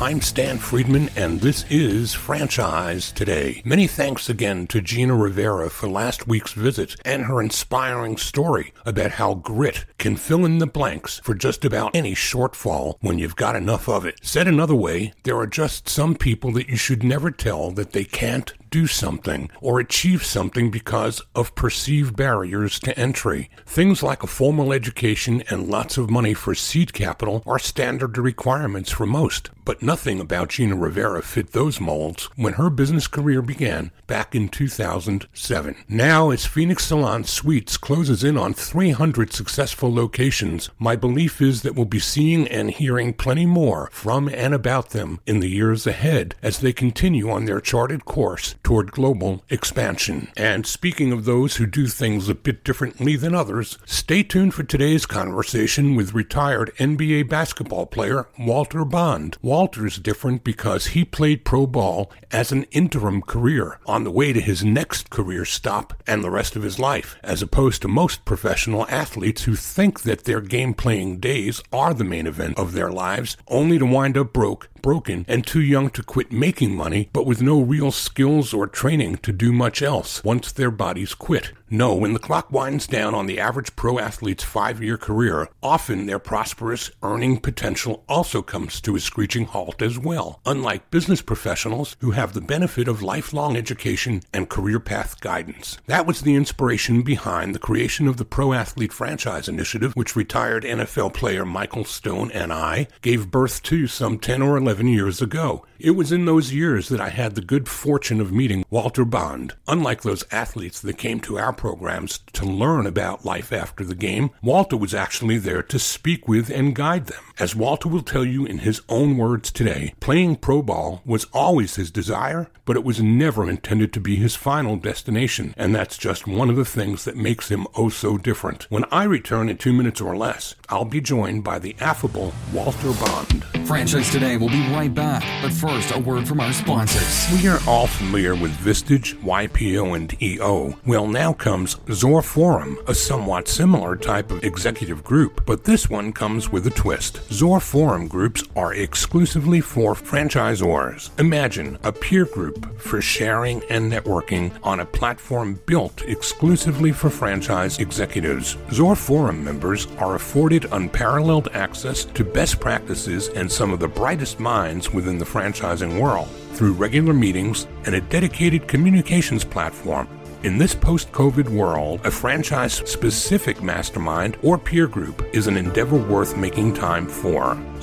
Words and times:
I'm 0.00 0.20
Stan 0.20 0.58
Friedman, 0.58 1.08
and 1.14 1.40
this 1.40 1.64
is 1.70 2.14
Franchise 2.14 3.12
Today. 3.12 3.62
Many 3.64 3.86
thanks 3.86 4.28
again 4.28 4.66
to 4.66 4.80
Gina 4.80 5.14
Rivera 5.14 5.70
for 5.70 5.88
last 5.88 6.26
week's 6.26 6.52
visit 6.52 6.96
and 7.04 7.26
her 7.26 7.40
inspiring 7.40 8.16
story 8.16 8.74
about 8.84 9.12
how 9.12 9.34
grit 9.34 9.84
can 9.98 10.16
fill 10.16 10.44
in 10.44 10.58
the 10.58 10.66
blanks 10.66 11.20
for 11.20 11.32
just 11.32 11.64
about 11.64 11.94
any 11.94 12.12
shortfall 12.12 12.96
when 13.02 13.20
you've 13.20 13.36
got 13.36 13.54
enough 13.54 13.88
of 13.88 14.04
it. 14.04 14.18
Said 14.20 14.48
another 14.48 14.74
way, 14.74 15.12
there 15.22 15.38
are 15.38 15.46
just 15.46 15.88
some 15.88 16.16
people 16.16 16.50
that 16.52 16.68
you 16.68 16.76
should 16.76 17.04
never 17.04 17.30
tell 17.30 17.70
that 17.70 17.92
they 17.92 18.04
can't 18.04 18.52
do 18.74 18.86
something 18.88 19.48
or 19.60 19.78
achieve 19.78 20.24
something 20.24 20.68
because 20.68 21.22
of 21.36 21.54
perceived 21.54 22.16
barriers 22.16 22.80
to 22.80 22.98
entry. 22.98 23.48
Things 23.64 24.02
like 24.02 24.24
a 24.24 24.26
formal 24.26 24.72
education 24.72 25.44
and 25.48 25.68
lots 25.68 25.96
of 25.96 26.10
money 26.10 26.34
for 26.34 26.56
seed 26.56 26.92
capital 26.92 27.44
are 27.46 27.60
standard 27.60 28.18
requirements 28.18 28.90
for 28.90 29.06
most, 29.06 29.50
but 29.64 29.80
nothing 29.80 30.18
about 30.18 30.48
Gina 30.48 30.74
Rivera 30.74 31.22
fit 31.22 31.52
those 31.52 31.80
molds 31.80 32.24
when 32.34 32.54
her 32.54 32.68
business 32.68 33.06
career 33.06 33.42
began 33.42 33.92
back 34.08 34.34
in 34.34 34.48
2007. 34.48 35.76
Now, 35.88 36.30
as 36.30 36.44
Phoenix 36.44 36.84
Salon 36.86 37.22
Suites 37.22 37.76
closes 37.76 38.24
in 38.24 38.36
on 38.36 38.54
300 38.54 39.32
successful 39.32 39.94
locations, 39.94 40.68
my 40.80 40.96
belief 40.96 41.40
is 41.40 41.62
that 41.62 41.76
we'll 41.76 41.84
be 41.84 42.00
seeing 42.00 42.48
and 42.48 42.72
hearing 42.72 43.12
plenty 43.12 43.46
more 43.46 43.88
from 43.92 44.28
and 44.28 44.52
about 44.52 44.90
them 44.90 45.20
in 45.26 45.38
the 45.38 45.48
years 45.48 45.86
ahead 45.86 46.34
as 46.42 46.58
they 46.58 46.72
continue 46.72 47.30
on 47.30 47.44
their 47.44 47.60
charted 47.60 48.04
course 48.04 48.56
toward 48.64 48.90
global 48.90 49.44
expansion. 49.50 50.28
And 50.36 50.66
speaking 50.66 51.12
of 51.12 51.24
those 51.24 51.56
who 51.56 51.66
do 51.66 51.86
things 51.86 52.28
a 52.28 52.34
bit 52.34 52.64
differently 52.64 53.14
than 53.14 53.34
others, 53.34 53.78
stay 53.84 54.24
tuned 54.24 54.54
for 54.54 54.64
today's 54.64 55.06
conversation 55.06 55.94
with 55.94 56.14
retired 56.14 56.74
NBA 56.78 57.28
basketball 57.28 57.86
player 57.86 58.26
Walter 58.38 58.84
Bond. 58.84 59.38
Walter's 59.42 59.98
different 59.98 60.42
because 60.42 60.88
he 60.88 61.04
played 61.04 61.44
pro 61.44 61.66
ball 61.66 62.10
as 62.32 62.50
an 62.50 62.64
interim 62.72 63.22
career 63.22 63.78
on 63.86 64.02
the 64.02 64.10
way 64.10 64.32
to 64.32 64.40
his 64.40 64.64
next 64.64 65.10
career 65.10 65.44
stop 65.44 66.02
and 66.06 66.24
the 66.24 66.30
rest 66.30 66.56
of 66.56 66.62
his 66.62 66.78
life, 66.78 67.16
as 67.22 67.42
opposed 67.42 67.82
to 67.82 67.88
most 67.88 68.24
professional 68.24 68.86
athletes 68.88 69.44
who 69.44 69.54
think 69.54 70.00
that 70.00 70.24
their 70.24 70.40
game 70.40 70.74
playing 70.74 71.18
days 71.18 71.62
are 71.72 71.92
the 71.92 72.02
main 72.02 72.26
event 72.26 72.58
of 72.58 72.72
their 72.72 72.90
lives, 72.90 73.36
only 73.48 73.78
to 73.78 73.86
wind 73.86 74.16
up 74.16 74.32
broke 74.32 74.68
broken 74.84 75.24
and 75.26 75.46
too 75.46 75.62
young 75.62 75.88
to 75.88 76.02
quit 76.02 76.30
making 76.30 76.76
money, 76.76 77.08
but 77.14 77.24
with 77.24 77.40
no 77.40 77.58
real 77.58 77.90
skills 77.90 78.52
or 78.52 78.66
training 78.66 79.16
to 79.16 79.32
do 79.32 79.50
much 79.50 79.80
else 79.80 80.22
once 80.22 80.52
their 80.52 80.70
bodies 80.70 81.14
quit. 81.14 81.52
No, 81.70 81.94
when 81.94 82.12
the 82.12 82.18
clock 82.18 82.52
winds 82.52 82.86
down 82.86 83.14
on 83.14 83.26
the 83.26 83.40
average 83.40 83.74
pro 83.74 83.98
athlete's 83.98 84.44
five 84.44 84.82
year 84.82 84.98
career, 84.98 85.48
often 85.62 86.04
their 86.04 86.18
prosperous 86.18 86.90
earning 87.02 87.40
potential 87.40 88.04
also 88.06 88.42
comes 88.42 88.82
to 88.82 88.96
a 88.96 89.00
screeching 89.00 89.46
halt 89.46 89.80
as 89.80 89.98
well, 89.98 90.40
unlike 90.44 90.90
business 90.90 91.22
professionals 91.22 91.96
who 92.00 92.10
have 92.10 92.34
the 92.34 92.42
benefit 92.42 92.86
of 92.86 93.02
lifelong 93.02 93.56
education 93.56 94.22
and 94.32 94.50
career 94.50 94.78
path 94.78 95.20
guidance. 95.20 95.78
That 95.86 96.06
was 96.06 96.20
the 96.20 96.34
inspiration 96.34 97.00
behind 97.02 97.54
the 97.54 97.58
creation 97.58 98.08
of 98.08 98.18
the 98.18 98.26
Pro 98.26 98.52
Athlete 98.52 98.92
Franchise 98.92 99.48
Initiative, 99.48 99.94
which 99.94 100.14
retired 100.14 100.64
NFL 100.64 101.14
player 101.14 101.46
Michael 101.46 101.86
Stone 101.86 102.30
and 102.32 102.52
I 102.52 102.88
gave 103.00 103.30
birth 103.30 103.62
to 103.64 103.86
some 103.86 104.18
10 104.18 104.42
or 104.42 104.58
11 104.58 104.86
years 104.88 105.22
ago. 105.22 105.64
It 105.78 105.92
was 105.92 106.12
in 106.12 106.26
those 106.26 106.52
years 106.52 106.88
that 106.90 107.00
I 107.00 107.08
had 107.08 107.34
the 107.34 107.40
good 107.40 107.68
fortune 107.68 108.20
of 108.20 108.32
meeting 108.32 108.64
Walter 108.70 109.04
Bond. 109.04 109.54
Unlike 109.66 110.02
those 110.02 110.24
athletes 110.30 110.80
that 110.80 110.98
came 110.98 111.20
to 111.20 111.38
our 111.38 111.53
programs 111.56 112.20
to 112.34 112.44
learn 112.44 112.86
about 112.86 113.24
life 113.24 113.52
after 113.52 113.84
the 113.84 113.94
game, 113.94 114.30
Walter 114.42 114.76
was 114.76 114.94
actually 114.94 115.38
there 115.38 115.62
to 115.62 115.78
speak 115.78 116.28
with 116.28 116.50
and 116.50 116.74
guide 116.74 117.06
them. 117.06 117.22
As 117.38 117.56
Walter 117.56 117.88
will 117.88 118.02
tell 118.02 118.24
you 118.24 118.46
in 118.46 118.58
his 118.58 118.82
own 118.88 119.16
words 119.16 119.50
today, 119.50 119.94
playing 120.00 120.36
pro 120.36 120.62
ball 120.62 121.02
was 121.04 121.26
always 121.32 121.76
his 121.76 121.90
desire, 121.90 122.48
but 122.64 122.76
it 122.76 122.84
was 122.84 123.02
never 123.02 123.48
intended 123.48 123.92
to 123.92 124.00
be 124.00 124.16
his 124.16 124.36
final 124.36 124.76
destination, 124.76 125.54
and 125.56 125.74
that's 125.74 125.98
just 125.98 126.26
one 126.26 126.48
of 126.50 126.56
the 126.56 126.64
things 126.64 127.04
that 127.04 127.16
makes 127.16 127.50
him 127.50 127.66
oh 127.76 127.88
so 127.88 128.16
different. 128.16 128.70
When 128.70 128.84
I 128.90 129.04
return 129.04 129.48
in 129.48 129.56
two 129.56 129.72
minutes 129.72 130.00
or 130.00 130.16
less, 130.16 130.54
I'll 130.68 130.84
be 130.84 131.00
joined 131.00 131.44
by 131.44 131.58
the 131.58 131.76
affable 131.80 132.32
Walter 132.52 132.92
Bond. 132.92 133.44
Franchise 133.66 134.10
Today 134.10 134.36
will 134.36 134.48
be 134.48 134.66
right 134.72 134.94
back, 134.94 135.22
but 135.42 135.52
first, 135.52 135.94
a 135.94 135.98
word 135.98 136.28
from 136.28 136.40
our 136.40 136.52
sponsors. 136.52 137.26
We 137.32 137.48
are 137.48 137.58
all 137.66 137.86
familiar 137.86 138.34
with 138.34 138.52
Vistage, 138.58 139.14
YPO, 139.22 139.96
and 139.96 140.22
EO. 140.22 140.78
Well, 140.86 141.06
now 141.08 141.32
comes 141.44 141.76
Zor 141.92 142.22
Forum, 142.22 142.78
a 142.88 142.94
somewhat 142.94 143.48
similar 143.48 143.96
type 143.96 144.30
of 144.30 144.42
executive 144.42 145.04
group, 145.04 145.44
but 145.44 145.62
this 145.62 145.90
one 145.90 146.10
comes 146.10 146.48
with 146.50 146.66
a 146.66 146.70
twist. 146.70 147.20
Zor 147.30 147.60
Forum 147.60 148.08
groups 148.08 148.42
are 148.56 148.72
exclusively 148.72 149.60
for 149.60 149.92
franchisors. 149.92 151.10
Imagine 151.20 151.76
a 151.82 151.92
peer 151.92 152.24
group 152.24 152.80
for 152.80 153.02
sharing 153.02 153.62
and 153.64 153.92
networking 153.92 154.52
on 154.62 154.80
a 154.80 154.86
platform 154.86 155.60
built 155.66 156.00
exclusively 156.06 156.92
for 156.92 157.10
franchise 157.10 157.78
executives. 157.78 158.56
Zor 158.72 158.96
Forum 158.96 159.44
members 159.44 159.86
are 159.98 160.14
afforded 160.14 160.64
unparalleled 160.72 161.48
access 161.52 162.06
to 162.06 162.24
best 162.24 162.58
practices 162.58 163.28
and 163.28 163.52
some 163.52 163.70
of 163.70 163.80
the 163.80 163.88
brightest 163.88 164.40
minds 164.40 164.94
within 164.94 165.18
the 165.18 165.26
franchising 165.26 166.00
world 166.00 166.28
through 166.54 166.72
regular 166.72 167.12
meetings 167.12 167.66
and 167.84 167.94
a 167.94 168.00
dedicated 168.00 168.66
communications 168.66 169.44
platform 169.44 170.08
in 170.44 170.58
this 170.58 170.74
post 170.74 171.10
COVID 171.10 171.48
world, 171.48 172.04
a 172.04 172.10
franchise 172.10 172.74
specific 172.74 173.62
mastermind 173.62 174.36
or 174.42 174.58
peer 174.58 174.86
group 174.86 175.26
is 175.32 175.46
an 175.46 175.56
endeavor 175.56 175.96
worth 175.96 176.36
making 176.36 176.74
time 176.74 177.08
for. 177.08 177.58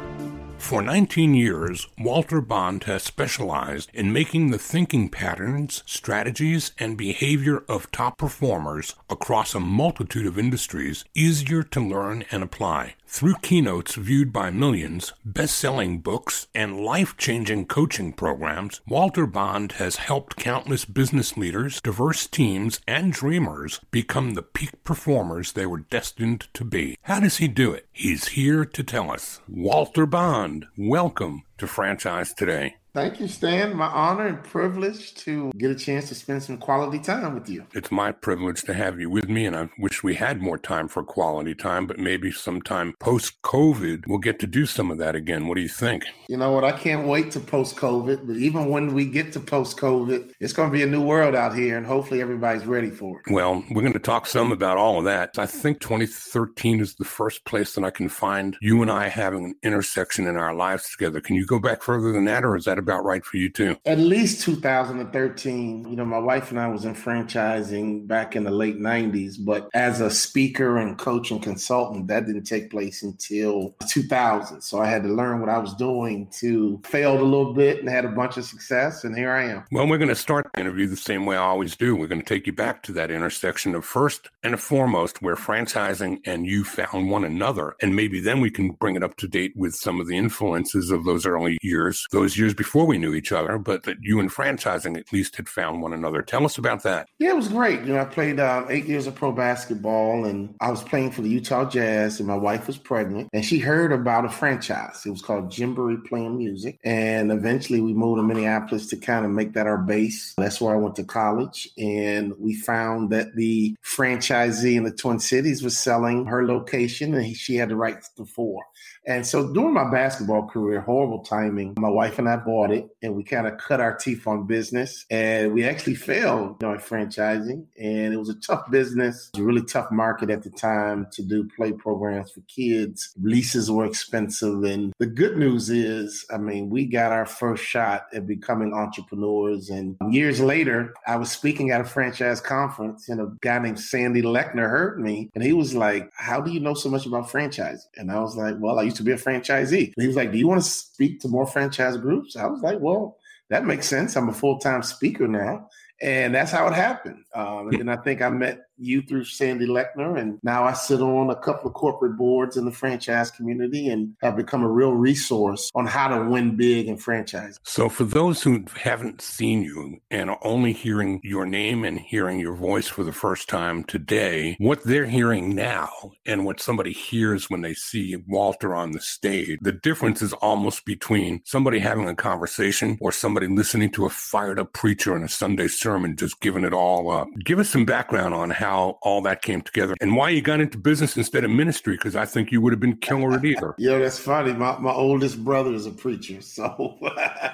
For 0.58 0.82
19 0.82 1.34
years, 1.34 1.88
Walter 1.98 2.42
Bond 2.42 2.84
has 2.84 3.02
specialized 3.02 3.90
in 3.94 4.12
making 4.12 4.50
the 4.50 4.58
thinking 4.58 5.08
patterns, 5.08 5.82
strategies, 5.86 6.72
and 6.78 6.98
behavior 6.98 7.64
of 7.68 7.90
top 7.90 8.18
performers 8.18 8.94
across 9.08 9.54
a 9.54 9.60
multitude 9.60 10.26
of 10.26 10.38
industries 10.38 11.06
easier 11.14 11.62
to 11.62 11.80
learn 11.80 12.24
and 12.30 12.42
apply. 12.42 12.96
Through 13.10 13.36
keynotes 13.40 13.94
viewed 13.94 14.34
by 14.34 14.50
millions, 14.50 15.14
best 15.24 15.56
selling 15.56 16.00
books, 16.00 16.46
and 16.54 16.78
life 16.78 17.16
changing 17.16 17.64
coaching 17.64 18.12
programs, 18.12 18.82
Walter 18.86 19.26
Bond 19.26 19.72
has 19.72 19.96
helped 19.96 20.36
countless 20.36 20.84
business 20.84 21.34
leaders, 21.34 21.80
diverse 21.80 22.26
teams, 22.26 22.80
and 22.86 23.10
dreamers 23.10 23.80
become 23.90 24.34
the 24.34 24.42
peak 24.42 24.84
performers 24.84 25.52
they 25.52 25.64
were 25.64 25.78
destined 25.78 26.48
to 26.52 26.64
be. 26.64 26.98
How 27.02 27.18
does 27.18 27.38
he 27.38 27.48
do 27.48 27.72
it? 27.72 27.86
He's 27.92 28.28
here 28.28 28.66
to 28.66 28.84
tell 28.84 29.10
us. 29.10 29.40
Walter 29.48 30.04
Bond, 30.04 30.66
welcome 30.76 31.44
to 31.56 31.66
Franchise 31.66 32.34
Today. 32.34 32.76
Thank 32.98 33.20
you, 33.20 33.28
Stan. 33.28 33.76
My 33.76 33.86
honor 33.86 34.26
and 34.26 34.42
privilege 34.42 35.14
to 35.14 35.52
get 35.56 35.70
a 35.70 35.74
chance 35.76 36.08
to 36.08 36.16
spend 36.16 36.42
some 36.42 36.58
quality 36.58 36.98
time 36.98 37.32
with 37.32 37.48
you. 37.48 37.64
It's 37.72 37.92
my 37.92 38.10
privilege 38.10 38.62
to 38.62 38.74
have 38.74 38.98
you 38.98 39.08
with 39.08 39.28
me, 39.28 39.46
and 39.46 39.54
I 39.54 39.68
wish 39.78 40.02
we 40.02 40.16
had 40.16 40.42
more 40.42 40.58
time 40.58 40.88
for 40.88 41.04
quality 41.04 41.54
time, 41.54 41.86
but 41.86 42.00
maybe 42.00 42.32
sometime 42.32 42.94
post 42.98 43.40
COVID, 43.42 44.08
we'll 44.08 44.18
get 44.18 44.40
to 44.40 44.48
do 44.48 44.66
some 44.66 44.90
of 44.90 44.98
that 44.98 45.14
again. 45.14 45.46
What 45.46 45.54
do 45.54 45.60
you 45.60 45.68
think? 45.68 46.06
You 46.28 46.38
know 46.38 46.50
what? 46.50 46.64
I 46.64 46.72
can't 46.72 47.06
wait 47.06 47.30
to 47.30 47.40
post 47.40 47.76
COVID, 47.76 48.26
but 48.26 48.34
even 48.34 48.68
when 48.68 48.92
we 48.94 49.04
get 49.04 49.32
to 49.34 49.40
post 49.40 49.76
COVID, 49.76 50.32
it's 50.40 50.52
going 50.52 50.68
to 50.68 50.76
be 50.76 50.82
a 50.82 50.86
new 50.86 51.00
world 51.02 51.36
out 51.36 51.54
here, 51.54 51.76
and 51.76 51.86
hopefully 51.86 52.20
everybody's 52.20 52.66
ready 52.66 52.90
for 52.90 53.20
it. 53.20 53.32
Well, 53.32 53.62
we're 53.70 53.82
going 53.82 53.92
to 53.92 54.00
talk 54.00 54.26
some 54.26 54.50
about 54.50 54.76
all 54.76 54.98
of 54.98 55.04
that. 55.04 55.38
I 55.38 55.46
think 55.46 55.78
2013 55.78 56.80
is 56.80 56.96
the 56.96 57.04
first 57.04 57.44
place 57.44 57.74
that 57.74 57.84
I 57.84 57.90
can 57.90 58.08
find 58.08 58.56
you 58.60 58.82
and 58.82 58.90
I 58.90 59.06
having 59.06 59.44
an 59.44 59.54
intersection 59.62 60.26
in 60.26 60.36
our 60.36 60.52
lives 60.52 60.90
together. 60.90 61.20
Can 61.20 61.36
you 61.36 61.46
go 61.46 61.60
back 61.60 61.80
further 61.80 62.10
than 62.10 62.24
that, 62.24 62.44
or 62.44 62.56
is 62.56 62.64
that 62.64 62.76
about 62.78 62.87
right 62.96 63.24
for 63.24 63.36
you 63.36 63.48
too? 63.48 63.76
At 63.84 63.98
least 63.98 64.42
2013. 64.42 65.88
You 65.88 65.96
know, 65.96 66.04
my 66.04 66.18
wife 66.18 66.50
and 66.50 66.60
I 66.60 66.68
was 66.68 66.84
in 66.84 66.94
franchising 66.94 68.06
back 68.06 68.36
in 68.36 68.44
the 68.44 68.50
late 68.50 68.78
90s, 68.78 69.36
but 69.38 69.68
as 69.74 70.00
a 70.00 70.10
speaker 70.10 70.78
and 70.78 70.98
coach 70.98 71.30
and 71.30 71.42
consultant, 71.42 72.06
that 72.08 72.26
didn't 72.26 72.44
take 72.44 72.70
place 72.70 73.02
until 73.02 73.74
2000. 73.88 74.60
So 74.60 74.80
I 74.80 74.86
had 74.86 75.02
to 75.02 75.08
learn 75.08 75.40
what 75.40 75.48
I 75.48 75.58
was 75.58 75.74
doing 75.74 76.28
to 76.38 76.80
failed 76.84 77.20
a 77.20 77.24
little 77.24 77.54
bit 77.54 77.80
and 77.80 77.88
had 77.88 78.04
a 78.04 78.08
bunch 78.08 78.36
of 78.36 78.44
success, 78.44 79.04
and 79.04 79.16
here 79.16 79.30
I 79.30 79.44
am. 79.44 79.64
Well, 79.70 79.86
we're 79.86 79.98
going 79.98 80.08
to 80.08 80.14
start 80.14 80.48
the 80.54 80.60
interview 80.60 80.86
the 80.86 80.96
same 80.96 81.26
way 81.26 81.36
I 81.36 81.40
always 81.40 81.76
do. 81.76 81.96
We're 81.96 82.06
going 82.06 82.20
to 82.20 82.26
take 82.26 82.46
you 82.46 82.52
back 82.52 82.82
to 82.84 82.92
that 82.92 83.10
intersection 83.10 83.74
of 83.74 83.84
first 83.84 84.30
and 84.42 84.58
foremost 84.60 85.22
where 85.22 85.36
franchising 85.36 86.20
and 86.24 86.46
you 86.46 86.64
found 86.64 87.10
one 87.10 87.24
another, 87.24 87.76
and 87.82 87.94
maybe 87.94 88.20
then 88.20 88.40
we 88.40 88.50
can 88.50 88.70
bring 88.72 88.96
it 88.96 89.02
up 89.02 89.16
to 89.16 89.28
date 89.28 89.52
with 89.56 89.74
some 89.74 90.00
of 90.00 90.06
the 90.06 90.16
influences 90.16 90.90
of 90.90 91.04
those 91.04 91.26
early 91.26 91.58
years, 91.62 92.06
those 92.12 92.38
years 92.38 92.54
before 92.54 92.67
we 92.74 92.98
knew 92.98 93.14
each 93.14 93.32
other, 93.32 93.58
but 93.58 93.84
that 93.84 93.96
you 94.00 94.20
and 94.20 94.30
franchising 94.30 94.96
at 94.96 95.12
least 95.12 95.36
had 95.36 95.48
found 95.48 95.82
one 95.82 95.92
another. 95.92 96.22
Tell 96.22 96.44
us 96.44 96.58
about 96.58 96.82
that. 96.82 97.08
Yeah, 97.18 97.30
it 97.30 97.36
was 97.36 97.48
great. 97.48 97.80
You 97.80 97.94
know, 97.94 98.00
I 98.00 98.04
played 98.04 98.40
um, 98.40 98.66
eight 98.70 98.86
years 98.86 99.06
of 99.06 99.14
pro 99.14 99.32
basketball, 99.32 100.24
and 100.24 100.54
I 100.60 100.70
was 100.70 100.82
playing 100.82 101.12
for 101.12 101.22
the 101.22 101.28
Utah 101.28 101.68
Jazz, 101.68 102.18
and 102.18 102.28
my 102.28 102.36
wife 102.36 102.66
was 102.66 102.78
pregnant, 102.78 103.28
and 103.32 103.44
she 103.44 103.58
heard 103.58 103.92
about 103.92 104.24
a 104.24 104.28
franchise. 104.28 105.04
It 105.04 105.10
was 105.10 105.22
called 105.22 105.50
Gymboree 105.50 106.04
Playing 106.06 106.38
Music, 106.38 106.78
and 106.84 107.32
eventually 107.32 107.80
we 107.80 107.94
moved 107.94 108.18
to 108.18 108.22
Minneapolis 108.22 108.86
to 108.88 108.96
kind 108.96 109.24
of 109.24 109.30
make 109.30 109.52
that 109.54 109.66
our 109.66 109.78
base. 109.78 110.34
That's 110.36 110.60
where 110.60 110.74
I 110.74 110.78
went 110.78 110.96
to 110.96 111.04
college, 111.04 111.68
and 111.78 112.34
we 112.38 112.54
found 112.54 113.10
that 113.10 113.34
the 113.34 113.76
franchisee 113.84 114.76
in 114.76 114.84
the 114.84 114.92
Twin 114.92 115.20
Cities 115.20 115.62
was 115.62 115.76
selling 115.76 116.26
her 116.26 116.46
location, 116.46 117.14
and 117.14 117.36
she 117.36 117.56
had 117.56 117.68
the 117.68 117.76
rights 117.76 118.08
to 118.10 118.24
four. 118.24 118.62
And 119.06 119.26
so 119.26 119.52
during 119.52 119.72
my 119.72 119.90
basketball 119.90 120.46
career, 120.48 120.82
horrible 120.82 121.20
timing, 121.20 121.74
my 121.78 121.88
wife 121.88 122.18
and 122.18 122.28
I 122.28 122.36
bought 122.36 122.57
it 122.66 122.88
and 123.02 123.14
we 123.14 123.24
kind 123.24 123.46
of 123.46 123.58
cut 123.58 123.80
our 123.80 123.96
teeth 123.96 124.26
on 124.26 124.46
business 124.46 125.06
and 125.10 125.52
we 125.52 125.64
actually 125.64 125.94
failed 125.94 126.60
know, 126.60 126.74
franchising. 126.76 127.66
And 127.78 128.14
it 128.14 128.16
was 128.16 128.28
a 128.28 128.40
tough 128.40 128.70
business. 128.70 129.30
A 129.36 129.42
really 129.42 129.62
tough 129.62 129.90
market 129.90 130.30
at 130.30 130.42
the 130.42 130.50
time 130.50 131.06
to 131.12 131.22
do 131.22 131.48
play 131.56 131.72
programs 131.72 132.30
for 132.32 132.40
kids. 132.42 133.12
Leases 133.20 133.70
were 133.70 133.84
expensive. 133.84 134.62
And 134.64 134.92
the 134.98 135.06
good 135.06 135.36
news 135.36 135.70
is, 135.70 136.24
I 136.32 136.38
mean, 136.38 136.70
we 136.70 136.86
got 136.86 137.12
our 137.12 137.26
first 137.26 137.64
shot 137.64 138.06
at 138.12 138.26
becoming 138.26 138.74
entrepreneurs. 138.74 139.70
And 139.70 139.96
years 140.10 140.40
later, 140.40 140.94
I 141.06 141.16
was 141.16 141.30
speaking 141.30 141.70
at 141.70 141.80
a 141.80 141.84
franchise 141.84 142.40
conference 142.40 143.08
and 143.08 143.20
a 143.20 143.32
guy 143.40 143.58
named 143.58 143.80
Sandy 143.80 144.22
Lechner 144.22 144.68
heard 144.68 145.00
me 145.00 145.30
and 145.34 145.44
he 145.44 145.52
was 145.52 145.74
like, 145.74 146.10
How 146.14 146.40
do 146.40 146.50
you 146.50 146.60
know 146.60 146.74
so 146.74 146.88
much 146.88 147.06
about 147.06 147.28
franchising? 147.28 147.86
And 147.96 148.10
I 148.10 148.20
was 148.20 148.36
like, 148.36 148.56
Well, 148.58 148.78
I 148.78 148.82
used 148.82 148.96
to 148.96 149.02
be 149.02 149.12
a 149.12 149.16
franchisee. 149.16 149.86
And 149.86 150.02
he 150.02 150.06
was 150.06 150.16
like, 150.16 150.32
Do 150.32 150.38
you 150.38 150.48
want 150.48 150.62
to 150.62 150.68
speak 150.68 151.20
to 151.20 151.28
more 151.28 151.46
franchise 151.46 151.96
groups? 151.96 152.36
I 152.36 152.47
was 152.48 152.62
like, 152.62 152.78
Well, 152.80 153.16
that 153.50 153.64
makes 153.64 153.86
sense. 153.86 154.16
I'm 154.16 154.28
a 154.28 154.34
full 154.34 154.58
time 154.58 154.82
speaker 154.82 155.28
now. 155.28 155.68
And 156.00 156.34
that's 156.34 156.52
how 156.52 156.66
it 156.68 156.74
happened. 156.74 157.24
Um, 157.34 157.68
and 157.68 157.78
then 157.80 157.88
I 157.88 157.96
think 157.96 158.22
I 158.22 158.28
met 158.28 158.67
you 158.78 159.02
through 159.02 159.24
Sandy 159.24 159.66
Lechner, 159.66 160.18
and 160.18 160.38
now 160.42 160.64
I 160.64 160.72
sit 160.72 161.00
on 161.00 161.30
a 161.30 161.36
couple 161.36 161.68
of 161.68 161.74
corporate 161.74 162.16
boards 162.16 162.56
in 162.56 162.64
the 162.64 162.72
franchise 162.72 163.30
community 163.30 163.88
and 163.88 164.14
have 164.22 164.36
become 164.36 164.62
a 164.62 164.68
real 164.68 164.92
resource 164.92 165.70
on 165.74 165.86
how 165.86 166.08
to 166.08 166.28
win 166.28 166.56
big 166.56 166.88
in 166.88 166.96
franchise. 166.96 167.58
So, 167.64 167.88
for 167.88 168.04
those 168.04 168.42
who 168.42 168.64
haven't 168.76 169.20
seen 169.20 169.62
you 169.62 169.98
and 170.10 170.30
are 170.30 170.38
only 170.42 170.72
hearing 170.72 171.20
your 171.22 171.46
name 171.46 171.84
and 171.84 171.98
hearing 171.98 172.38
your 172.38 172.54
voice 172.54 172.88
for 172.88 173.04
the 173.04 173.12
first 173.12 173.48
time 173.48 173.84
today, 173.84 174.56
what 174.58 174.84
they're 174.84 175.06
hearing 175.06 175.54
now 175.54 175.90
and 176.26 176.44
what 176.44 176.60
somebody 176.60 176.92
hears 176.92 177.50
when 177.50 177.62
they 177.62 177.74
see 177.74 178.16
Walter 178.26 178.74
on 178.74 178.92
the 178.92 179.00
stage, 179.00 179.58
the 179.62 179.72
difference 179.72 180.22
is 180.22 180.32
almost 180.34 180.84
between 180.84 181.40
somebody 181.44 181.78
having 181.78 182.08
a 182.08 182.14
conversation 182.14 182.98
or 183.00 183.12
somebody 183.12 183.46
listening 183.46 183.90
to 183.90 184.06
a 184.06 184.10
fired 184.10 184.58
up 184.58 184.72
preacher 184.72 185.16
in 185.16 185.22
a 185.22 185.28
Sunday 185.28 185.68
sermon 185.68 186.16
just 186.16 186.40
giving 186.40 186.64
it 186.64 186.72
all 186.72 187.10
up. 187.10 187.28
Give 187.44 187.58
us 187.58 187.68
some 187.68 187.84
background 187.84 188.34
on 188.34 188.50
how 188.50 188.67
how 188.68 188.98
all 189.00 189.22
that 189.22 189.40
came 189.40 189.62
together 189.62 189.94
and 190.00 190.14
why 190.14 190.28
you 190.28 190.42
got 190.42 190.60
into 190.60 190.76
business 190.76 191.16
instead 191.16 191.42
of 191.42 191.50
ministry, 191.50 191.94
because 191.94 192.14
I 192.14 192.26
think 192.26 192.52
you 192.52 192.60
would 192.60 192.72
have 192.72 192.80
been 192.80 192.96
killer 192.96 193.32
at 193.32 193.44
either. 193.44 193.74
yeah, 193.78 193.98
that's 193.98 194.18
funny. 194.18 194.52
My, 194.52 194.78
my 194.78 194.92
oldest 194.92 195.42
brother 195.42 195.72
is 195.72 195.86
a 195.86 195.90
preacher, 195.90 196.42
so 196.42 196.98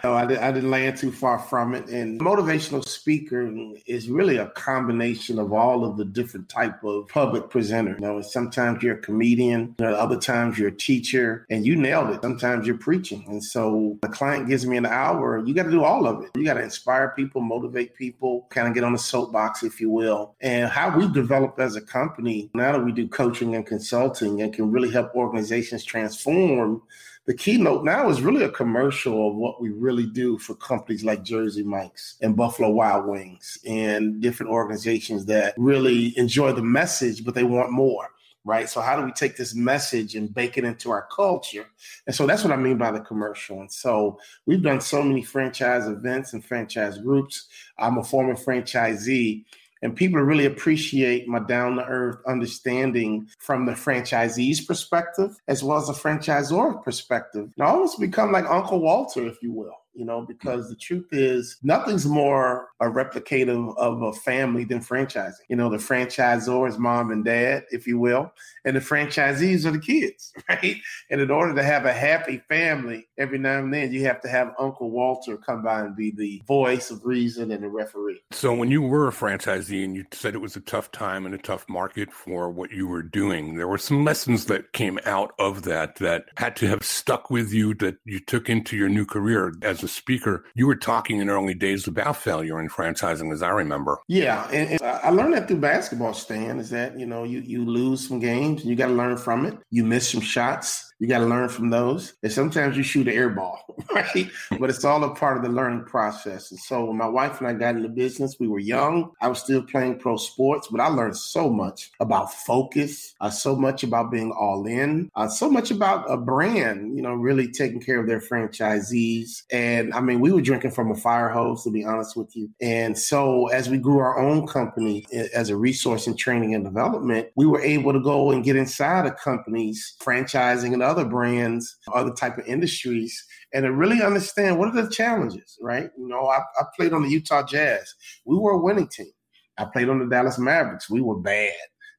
I, 0.02 0.26
did, 0.26 0.38
I 0.38 0.50
didn't 0.50 0.70
land 0.70 0.96
too 0.96 1.12
far 1.12 1.38
from 1.38 1.74
it. 1.74 1.88
And 1.88 2.20
motivational 2.20 2.84
speaker 2.84 3.48
is 3.86 4.10
really 4.10 4.38
a 4.38 4.48
combination 4.48 5.38
of 5.38 5.52
all 5.52 5.84
of 5.84 5.96
the 5.96 6.04
different 6.04 6.48
type 6.48 6.82
of 6.82 7.06
public 7.08 7.48
presenter. 7.48 7.94
You 7.94 8.00
know, 8.00 8.20
sometimes 8.20 8.82
you're 8.82 8.96
a 8.96 9.00
comedian, 9.00 9.76
you 9.78 9.84
know, 9.84 9.94
other 9.94 10.18
times 10.18 10.58
you're 10.58 10.68
a 10.68 10.76
teacher, 10.76 11.46
and 11.48 11.64
you 11.64 11.76
nailed 11.76 12.10
it. 12.10 12.22
Sometimes 12.22 12.66
you're 12.66 12.76
preaching. 12.76 13.24
And 13.28 13.42
so 13.42 13.96
the 14.02 14.08
client 14.08 14.48
gives 14.48 14.66
me 14.66 14.76
an 14.76 14.86
hour, 14.86 15.38
you 15.46 15.54
got 15.54 15.64
to 15.64 15.70
do 15.70 15.84
all 15.84 16.08
of 16.08 16.24
it. 16.24 16.30
You 16.34 16.44
got 16.44 16.54
to 16.54 16.62
inspire 16.62 17.10
people, 17.10 17.40
motivate 17.40 17.94
people, 17.94 18.46
kind 18.50 18.66
of 18.66 18.74
get 18.74 18.82
on 18.82 18.92
the 18.92 18.98
soapbox, 18.98 19.62
if 19.62 19.80
you 19.80 19.90
will. 19.90 20.34
And 20.40 20.68
how 20.68 20.96
we 20.96 21.03
we've 21.04 21.12
developed 21.14 21.60
as 21.60 21.76
a 21.76 21.80
company, 21.80 22.50
now 22.54 22.72
that 22.72 22.84
we 22.84 22.92
do 22.92 23.06
coaching 23.06 23.54
and 23.54 23.66
consulting 23.66 24.40
and 24.40 24.52
can 24.52 24.70
really 24.70 24.90
help 24.90 25.14
organizations 25.14 25.84
transform, 25.84 26.80
the 27.26 27.34
keynote 27.34 27.84
now 27.84 28.08
is 28.08 28.22
really 28.22 28.44
a 28.44 28.50
commercial 28.50 29.28
of 29.28 29.36
what 29.36 29.60
we 29.60 29.70
really 29.70 30.06
do 30.06 30.38
for 30.38 30.54
companies 30.54 31.04
like 31.04 31.22
Jersey 31.22 31.62
Mike's 31.62 32.16
and 32.20 32.36
Buffalo 32.36 32.70
Wild 32.70 33.06
Wings 33.06 33.58
and 33.66 34.20
different 34.20 34.52
organizations 34.52 35.26
that 35.26 35.54
really 35.56 36.16
enjoy 36.18 36.52
the 36.52 36.62
message, 36.62 37.24
but 37.24 37.34
they 37.34 37.44
want 37.44 37.70
more 37.70 38.08
right? 38.46 38.68
So 38.68 38.80
how 38.80 38.98
do 38.98 39.04
we 39.04 39.12
take 39.12 39.36
this 39.36 39.54
message 39.54 40.16
and 40.16 40.32
bake 40.32 40.58
it 40.58 40.64
into 40.64 40.90
our 40.90 41.08
culture? 41.10 41.66
And 42.06 42.14
so 42.14 42.26
that's 42.26 42.44
what 42.44 42.52
I 42.52 42.56
mean 42.56 42.76
by 42.76 42.90
the 42.90 43.00
commercial. 43.00 43.60
And 43.60 43.72
so 43.72 44.18
we've 44.44 44.62
done 44.62 44.82
so 44.82 45.02
many 45.02 45.22
franchise 45.22 45.86
events 45.88 46.34
and 46.34 46.44
franchise 46.44 46.98
groups. 46.98 47.46
I'm 47.78 47.96
a 47.96 48.04
former 48.04 48.34
franchisee 48.34 49.44
and 49.82 49.96
people 49.96 50.20
really 50.20 50.46
appreciate 50.46 51.28
my 51.28 51.38
down 51.40 51.76
to 51.76 51.84
earth 51.84 52.18
understanding 52.26 53.28
from 53.38 53.66
the 53.66 53.72
franchisee's 53.72 54.60
perspective 54.60 55.36
as 55.48 55.62
well 55.62 55.78
as 55.78 55.86
the 55.86 55.92
franchisor 55.92 56.82
perspective. 56.82 57.50
And 57.56 57.66
I 57.66 57.70
almost 57.70 58.00
become 58.00 58.32
like 58.32 58.46
Uncle 58.46 58.80
Walter, 58.80 59.26
if 59.26 59.42
you 59.42 59.52
will 59.52 59.83
you 59.94 60.04
know, 60.04 60.22
because 60.22 60.68
the 60.68 60.76
truth 60.76 61.08
is 61.12 61.58
nothing's 61.62 62.06
more 62.06 62.68
a 62.80 62.86
replicative 62.86 63.76
of 63.76 64.02
a 64.02 64.12
family 64.12 64.64
than 64.64 64.80
franchising. 64.80 65.34
You 65.48 65.56
know, 65.56 65.70
the 65.70 65.76
franchisor 65.76 66.68
is 66.68 66.78
mom 66.78 67.10
and 67.10 67.24
dad, 67.24 67.64
if 67.70 67.86
you 67.86 67.98
will, 67.98 68.32
and 68.64 68.76
the 68.76 68.80
franchisees 68.80 69.64
are 69.64 69.70
the 69.70 69.78
kids, 69.78 70.32
right? 70.48 70.76
And 71.10 71.20
in 71.20 71.30
order 71.30 71.54
to 71.54 71.62
have 71.62 71.86
a 71.86 71.92
happy 71.92 72.42
family, 72.48 73.06
every 73.18 73.38
now 73.38 73.58
and 73.58 73.72
then 73.72 73.92
you 73.92 74.04
have 74.04 74.20
to 74.22 74.28
have 74.28 74.54
Uncle 74.58 74.90
Walter 74.90 75.36
come 75.36 75.62
by 75.62 75.80
and 75.80 75.96
be 75.96 76.10
the 76.10 76.42
voice 76.46 76.90
of 76.90 77.04
reason 77.04 77.50
and 77.52 77.62
the 77.62 77.68
referee. 77.68 78.22
So 78.32 78.54
when 78.54 78.70
you 78.70 78.82
were 78.82 79.08
a 79.08 79.12
franchisee 79.12 79.84
and 79.84 79.94
you 79.94 80.04
said 80.12 80.34
it 80.34 80.40
was 80.40 80.56
a 80.56 80.60
tough 80.60 80.90
time 80.90 81.26
and 81.26 81.34
a 81.34 81.38
tough 81.38 81.68
market 81.68 82.12
for 82.12 82.50
what 82.50 82.72
you 82.72 82.88
were 82.88 83.02
doing, 83.02 83.56
there 83.56 83.68
were 83.68 83.78
some 83.78 84.04
lessons 84.04 84.46
that 84.46 84.72
came 84.72 84.98
out 85.06 85.32
of 85.38 85.62
that 85.62 85.96
that 85.96 86.24
had 86.36 86.56
to 86.56 86.66
have 86.66 86.84
stuck 86.84 87.30
with 87.30 87.52
you 87.52 87.74
that 87.74 87.96
you 88.04 88.18
took 88.18 88.48
into 88.48 88.76
your 88.76 88.88
new 88.88 89.04
career 89.04 89.54
as 89.62 89.83
a 89.84 89.88
speaker, 89.88 90.44
you 90.54 90.66
were 90.66 90.76
talking 90.76 91.18
in 91.18 91.30
early 91.30 91.54
days 91.54 91.86
about 91.86 92.16
failure 92.16 92.60
in 92.60 92.68
franchising, 92.68 93.32
as 93.32 93.42
I 93.42 93.50
remember. 93.50 93.98
Yeah, 94.08 94.48
and, 94.50 94.70
and 94.70 94.82
I 94.82 95.10
learned 95.10 95.34
that 95.34 95.48
through 95.48 95.58
basketball. 95.58 96.14
Stan 96.14 96.58
is 96.58 96.70
that 96.70 96.98
you 96.98 97.06
know 97.06 97.24
you 97.24 97.40
you 97.40 97.64
lose 97.64 98.06
some 98.06 98.18
games 98.18 98.62
and 98.62 98.70
you 98.70 98.76
got 98.76 98.88
to 98.88 98.94
learn 98.94 99.16
from 99.16 99.46
it. 99.46 99.56
You 99.70 99.84
miss 99.84 100.10
some 100.10 100.20
shots 100.20 100.93
you 100.98 101.08
got 101.08 101.18
to 101.18 101.26
learn 101.26 101.48
from 101.48 101.70
those. 101.70 102.14
And 102.22 102.32
sometimes 102.32 102.76
you 102.76 102.82
shoot 102.82 103.08
an 103.08 103.14
air 103.14 103.28
ball, 103.28 103.64
right? 103.94 104.30
but 104.58 104.70
it's 104.70 104.84
all 104.84 105.02
a 105.04 105.14
part 105.14 105.36
of 105.36 105.42
the 105.42 105.48
learning 105.48 105.84
process. 105.84 106.50
And 106.50 106.60
so 106.60 106.86
when 106.86 106.96
my 106.96 107.06
wife 107.06 107.40
and 107.40 107.48
I 107.48 107.52
got 107.52 107.76
into 107.76 107.88
business, 107.88 108.36
we 108.38 108.48
were 108.48 108.58
young. 108.58 109.10
I 109.20 109.28
was 109.28 109.40
still 109.40 109.62
playing 109.62 109.98
pro 109.98 110.16
sports, 110.16 110.68
but 110.68 110.80
I 110.80 110.88
learned 110.88 111.16
so 111.16 111.50
much 111.50 111.90
about 112.00 112.32
focus, 112.32 113.14
uh, 113.20 113.30
so 113.30 113.56
much 113.56 113.82
about 113.82 114.10
being 114.10 114.32
all 114.32 114.66
in, 114.66 115.10
uh, 115.16 115.28
so 115.28 115.50
much 115.50 115.70
about 115.70 116.10
a 116.10 116.16
brand, 116.16 116.96
you 116.96 117.02
know, 117.02 117.14
really 117.14 117.50
taking 117.50 117.80
care 117.80 118.00
of 118.00 118.06
their 118.06 118.20
franchisees. 118.20 119.42
And 119.50 119.92
I 119.94 120.00
mean, 120.00 120.20
we 120.20 120.32
were 120.32 120.40
drinking 120.40 120.70
from 120.70 120.90
a 120.90 120.96
fire 120.96 121.28
hose, 121.28 121.64
to 121.64 121.70
be 121.70 121.84
honest 121.84 122.16
with 122.16 122.34
you. 122.36 122.50
And 122.60 122.96
so 122.96 123.48
as 123.48 123.68
we 123.68 123.78
grew 123.78 123.98
our 123.98 124.18
own 124.18 124.46
company 124.46 125.06
as 125.34 125.50
a 125.50 125.56
resource 125.56 126.06
in 126.06 126.16
training 126.16 126.54
and 126.54 126.64
development, 126.64 127.28
we 127.36 127.46
were 127.46 127.60
able 127.60 127.92
to 127.92 128.00
go 128.00 128.30
and 128.30 128.44
get 128.44 128.56
inside 128.56 129.06
of 129.06 129.16
companies, 129.16 129.96
franchising 130.00 130.72
and 130.72 130.82
other 130.82 130.93
brands, 131.02 131.74
other 131.94 132.12
type 132.12 132.36
of 132.36 132.46
industries, 132.46 133.18
and 133.54 133.64
to 133.64 133.72
really 133.72 134.02
understand 134.02 134.58
what 134.58 134.68
are 134.68 134.82
the 134.82 134.90
challenges, 134.90 135.58
right? 135.62 135.88
You 135.96 136.06
know, 136.06 136.26
I, 136.26 136.40
I 136.58 136.64
played 136.76 136.92
on 136.92 137.02
the 137.02 137.08
Utah 137.08 137.42
Jazz. 137.42 137.90
We 138.26 138.36
were 138.36 138.52
a 138.52 138.62
winning 138.62 138.88
team. 138.88 139.10
I 139.56 139.64
played 139.64 139.88
on 139.88 139.98
the 139.98 140.06
Dallas 140.06 140.38
Mavericks. 140.38 140.90
We 140.90 141.00
were 141.00 141.18
bad 141.18 141.52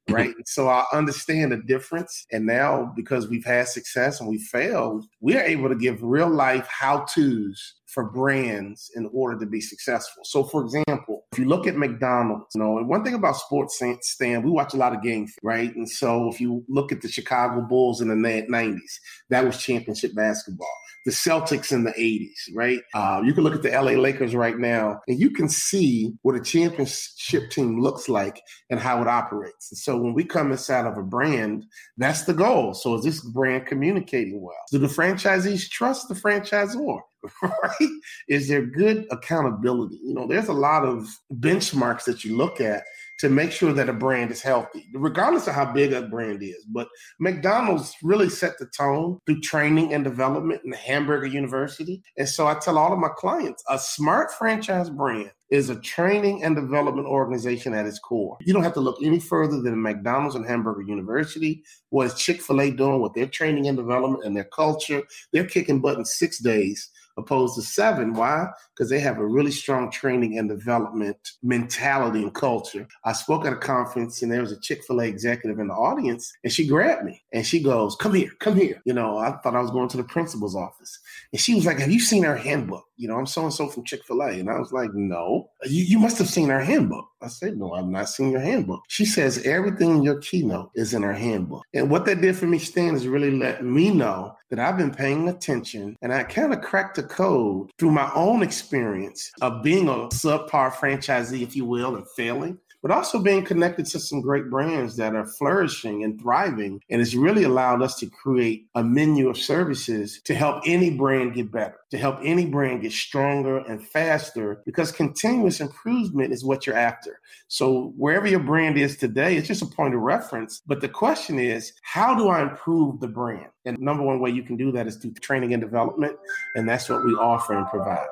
right? 0.09 0.33
so 0.45 0.67
I 0.67 0.85
understand 0.93 1.51
the 1.51 1.57
difference. 1.57 2.25
And 2.31 2.45
now, 2.45 2.91
because 2.95 3.27
we've 3.27 3.45
had 3.45 3.67
success 3.67 4.19
and 4.19 4.29
we 4.29 4.39
failed, 4.39 5.05
we 5.21 5.35
are 5.37 5.43
able 5.43 5.69
to 5.69 5.75
give 5.75 6.01
real 6.01 6.29
life 6.29 6.67
how 6.67 7.05
to's 7.05 7.75
for 7.87 8.03
brands 8.03 8.91
in 8.95 9.09
order 9.13 9.39
to 9.39 9.45
be 9.45 9.61
successful. 9.61 10.23
So, 10.25 10.43
for 10.43 10.61
example, 10.63 11.23
if 11.31 11.39
you 11.39 11.45
look 11.45 11.65
at 11.65 11.77
McDonald's, 11.77 12.47
you 12.53 12.61
know, 12.61 12.77
and 12.77 12.89
one 12.89 13.05
thing 13.05 13.13
about 13.13 13.37
sports, 13.37 13.81
Stan, 14.01 14.43
we 14.43 14.51
watch 14.51 14.73
a 14.73 14.77
lot 14.77 14.93
of 14.93 15.01
games, 15.01 15.33
right? 15.41 15.73
And 15.73 15.89
so, 15.89 16.29
if 16.29 16.41
you 16.41 16.65
look 16.67 16.91
at 16.91 17.01
the 17.01 17.07
Chicago 17.07 17.61
Bulls 17.61 18.01
in 18.01 18.09
the 18.09 18.15
90s, 18.15 18.81
that 19.29 19.45
was 19.45 19.57
championship 19.57 20.13
basketball 20.13 20.67
the 21.05 21.11
Celtics 21.11 21.71
in 21.71 21.83
the 21.83 21.91
80s, 21.91 22.55
right? 22.55 22.81
Uh, 22.93 23.21
you 23.23 23.33
can 23.33 23.43
look 23.43 23.53
at 23.53 23.61
the 23.61 23.69
LA 23.69 23.91
Lakers 23.91 24.35
right 24.35 24.57
now 24.57 25.01
and 25.07 25.19
you 25.19 25.29
can 25.29 25.47
see 25.47 26.13
what 26.23 26.35
a 26.35 26.41
championship 26.41 27.51
team 27.51 27.79
looks 27.79 28.09
like 28.09 28.41
and 28.71 28.79
how 28.79 29.01
it 29.01 29.07
operates. 29.07 29.71
And 29.71 29.77
so 29.77 29.97
when 29.97 30.15
we 30.15 30.23
come 30.23 30.51
inside 30.51 30.85
of 30.85 30.97
a 30.97 31.03
brand, 31.03 31.65
that's 31.97 32.23
the 32.23 32.33
goal. 32.33 32.73
So 32.73 32.95
is 32.95 33.03
this 33.03 33.21
brand 33.21 33.67
communicating 33.67 34.41
well? 34.41 34.55
Do 34.71 34.79
the 34.79 34.87
franchisees 34.87 35.69
trust 35.69 36.07
the 36.09 36.15
franchisor? 36.15 37.01
Right? 37.41 37.89
Is 38.29 38.47
there 38.47 38.63
good 38.63 39.07
accountability? 39.09 39.99
You 40.03 40.13
know, 40.13 40.27
there's 40.27 40.47
a 40.47 40.53
lot 40.53 40.85
of 40.85 41.07
benchmarks 41.33 42.03
that 42.03 42.23
you 42.23 42.37
look 42.37 42.61
at 42.61 42.83
to 43.19 43.29
make 43.29 43.51
sure 43.51 43.73
that 43.73 43.89
a 43.89 43.93
brand 43.93 44.31
is 44.31 44.41
healthy, 44.41 44.87
regardless 44.93 45.47
of 45.47 45.55
how 45.55 45.71
big 45.71 45.93
a 45.93 46.01
brand 46.03 46.43
is. 46.43 46.65
But 46.69 46.87
McDonald's 47.19 47.95
really 48.03 48.29
set 48.29 48.57
the 48.59 48.65
tone 48.67 49.19
through 49.25 49.41
training 49.41 49.93
and 49.93 50.03
development 50.03 50.61
in 50.63 50.71
the 50.71 50.77
Hamburger 50.77 51.27
University. 51.27 52.03
And 52.17 52.27
so 52.27 52.47
I 52.47 52.55
tell 52.55 52.77
all 52.77 52.93
of 52.93 52.99
my 52.99 53.09
clients 53.15 53.63
a 53.69 53.79
smart 53.79 54.33
franchise 54.33 54.89
brand 54.89 55.31
is 55.51 55.69
a 55.69 55.79
training 55.79 56.43
and 56.43 56.55
development 56.55 57.07
organization 57.07 57.73
at 57.73 57.85
its 57.85 57.99
core. 57.99 58.37
You 58.41 58.53
don't 58.53 58.63
have 58.63 58.73
to 58.73 58.79
look 58.79 58.97
any 59.03 59.19
further 59.19 59.61
than 59.61 59.81
McDonald's 59.81 60.35
and 60.35 60.45
Hamburger 60.45 60.81
University. 60.81 61.63
What 61.89 62.07
is 62.07 62.15
Chick 62.15 62.41
fil 62.41 62.61
A 62.61 62.71
doing 62.71 63.01
with 63.01 63.13
their 63.13 63.27
training 63.27 63.67
and 63.67 63.77
development 63.77 64.25
and 64.25 64.35
their 64.35 64.45
culture? 64.45 65.03
They're 65.31 65.45
kicking 65.45 65.81
butt 65.81 65.97
in 65.97 66.05
six 66.05 66.39
days 66.39 66.89
opposed 67.17 67.55
to 67.55 67.61
seven. 67.61 68.13
Why? 68.13 68.47
Because 68.75 68.89
they 68.89 68.99
have 68.99 69.17
a 69.17 69.25
really 69.25 69.51
strong 69.51 69.91
training 69.91 70.37
and 70.37 70.49
development 70.49 71.17
mentality 71.43 72.21
and 72.21 72.33
culture. 72.33 72.87
I 73.03 73.13
spoke 73.13 73.45
at 73.45 73.53
a 73.53 73.57
conference 73.57 74.21
and 74.21 74.31
there 74.31 74.41
was 74.41 74.51
a 74.51 74.59
Chick 74.59 74.83
fil 74.85 75.01
A 75.01 75.05
executive 75.05 75.59
in 75.59 75.67
the 75.67 75.73
audience 75.73 76.31
and 76.43 76.51
she 76.51 76.67
grabbed 76.67 77.05
me 77.05 77.23
and 77.33 77.45
she 77.45 77.61
goes, 77.61 77.95
Come 77.95 78.13
here, 78.13 78.31
come 78.39 78.55
here. 78.55 78.81
You 78.85 78.93
know, 78.93 79.17
I 79.17 79.31
thought 79.37 79.55
I 79.55 79.61
was 79.61 79.71
going 79.71 79.89
to 79.89 79.97
the 79.97 80.03
principal's 80.03 80.55
office. 80.55 80.99
And 81.31 81.41
she 81.41 81.55
was 81.55 81.65
like, 81.65 81.79
Have 81.79 81.91
you 81.91 81.99
seen 81.99 82.25
our 82.25 82.35
handbook? 82.35 82.84
You 82.97 83.07
know, 83.07 83.17
I'm 83.17 83.25
so 83.25 83.43
and 83.43 83.53
so 83.53 83.67
from 83.67 83.83
Chick 83.83 84.03
fil 84.05 84.21
A. 84.21 84.29
And 84.29 84.49
I 84.49 84.59
was 84.59 84.71
like, 84.71 84.93
No, 84.93 85.49
you, 85.63 85.83
you 85.83 85.99
must 85.99 86.17
have 86.17 86.29
seen 86.29 86.51
our 86.51 86.61
handbook. 86.61 87.07
I 87.21 87.27
said, 87.27 87.57
No, 87.57 87.73
I've 87.73 87.87
not 87.87 88.09
seen 88.09 88.31
your 88.31 88.41
handbook. 88.41 88.81
She 88.87 89.05
says, 89.05 89.45
Everything 89.45 89.97
in 89.97 90.03
your 90.03 90.19
keynote 90.19 90.71
is 90.75 90.93
in 90.93 91.03
our 91.03 91.13
handbook. 91.13 91.63
And 91.73 91.89
what 91.89 92.05
that 92.05 92.21
did 92.21 92.35
for 92.35 92.47
me, 92.47 92.59
Stan, 92.59 92.95
is 92.95 93.07
really 93.07 93.31
let 93.31 93.63
me 93.63 93.91
know 93.91 94.35
that 94.49 94.59
I've 94.59 94.77
been 94.77 94.93
paying 94.93 95.27
attention 95.27 95.95
and 96.01 96.13
I 96.13 96.23
kind 96.23 96.53
of 96.53 96.61
cracked 96.61 96.95
the 96.95 97.03
code 97.03 97.71
through 97.79 97.91
my 97.91 98.11
own 98.13 98.43
experience 98.43 99.31
of 99.41 99.63
being 99.63 99.87
a 99.87 100.07
subpar 100.09 100.71
franchisee, 100.71 101.41
if 101.41 101.55
you 101.55 101.65
will, 101.65 101.95
and 101.95 102.07
failing 102.15 102.57
but 102.85 102.95
also 102.95 103.17
being 103.17 103.43
connected 103.43 103.83
to 103.83 103.99
some 103.99 104.21
great 104.21 104.47
brands 104.47 104.95
that 104.95 105.15
are 105.15 105.25
flourishing 105.25 106.03
and 106.03 106.21
thriving. 106.21 106.79
And 106.91 107.01
it's 107.01 107.15
really 107.15 107.41
allowed 107.41 107.81
us 107.81 107.95
to 107.95 108.05
create 108.05 108.67
a 108.75 108.83
menu 108.83 109.27
of 109.27 109.39
services 109.39 110.21
to 110.25 110.35
help 110.35 110.61
any 110.67 110.91
brand 110.91 111.33
get 111.33 111.51
better, 111.51 111.79
to 111.89 111.97
help 111.97 112.19
any 112.21 112.45
brand 112.45 112.83
get 112.83 112.91
stronger 112.91 113.57
and 113.57 113.83
faster, 113.83 114.61
because 114.67 114.91
continuous 114.91 115.61
improvement 115.61 116.31
is 116.31 116.45
what 116.45 116.67
you're 116.67 116.77
after. 116.77 117.21
So 117.47 117.91
wherever 117.97 118.27
your 118.27 118.39
brand 118.39 118.77
is 118.77 118.97
today, 118.97 119.35
it's 119.35 119.47
just 119.47 119.63
a 119.63 119.65
point 119.65 119.95
of 119.95 120.01
reference. 120.01 120.61
But 120.67 120.81
the 120.81 120.89
question 120.89 121.39
is, 121.39 121.73
how 121.81 122.13
do 122.13 122.27
I 122.27 122.43
improve 122.43 122.99
the 122.99 123.07
brand? 123.07 123.49
And 123.65 123.79
number 123.79 124.03
one 124.03 124.19
way 124.19 124.29
you 124.29 124.43
can 124.43 124.57
do 124.57 124.71
that 124.73 124.85
is 124.85 124.97
through 124.97 125.13
training 125.13 125.53
and 125.53 125.61
development. 125.61 126.17
And 126.53 126.69
that's 126.69 126.87
what 126.87 127.03
we 127.03 127.13
offer 127.13 127.57
and 127.57 127.65
provide. 127.65 128.05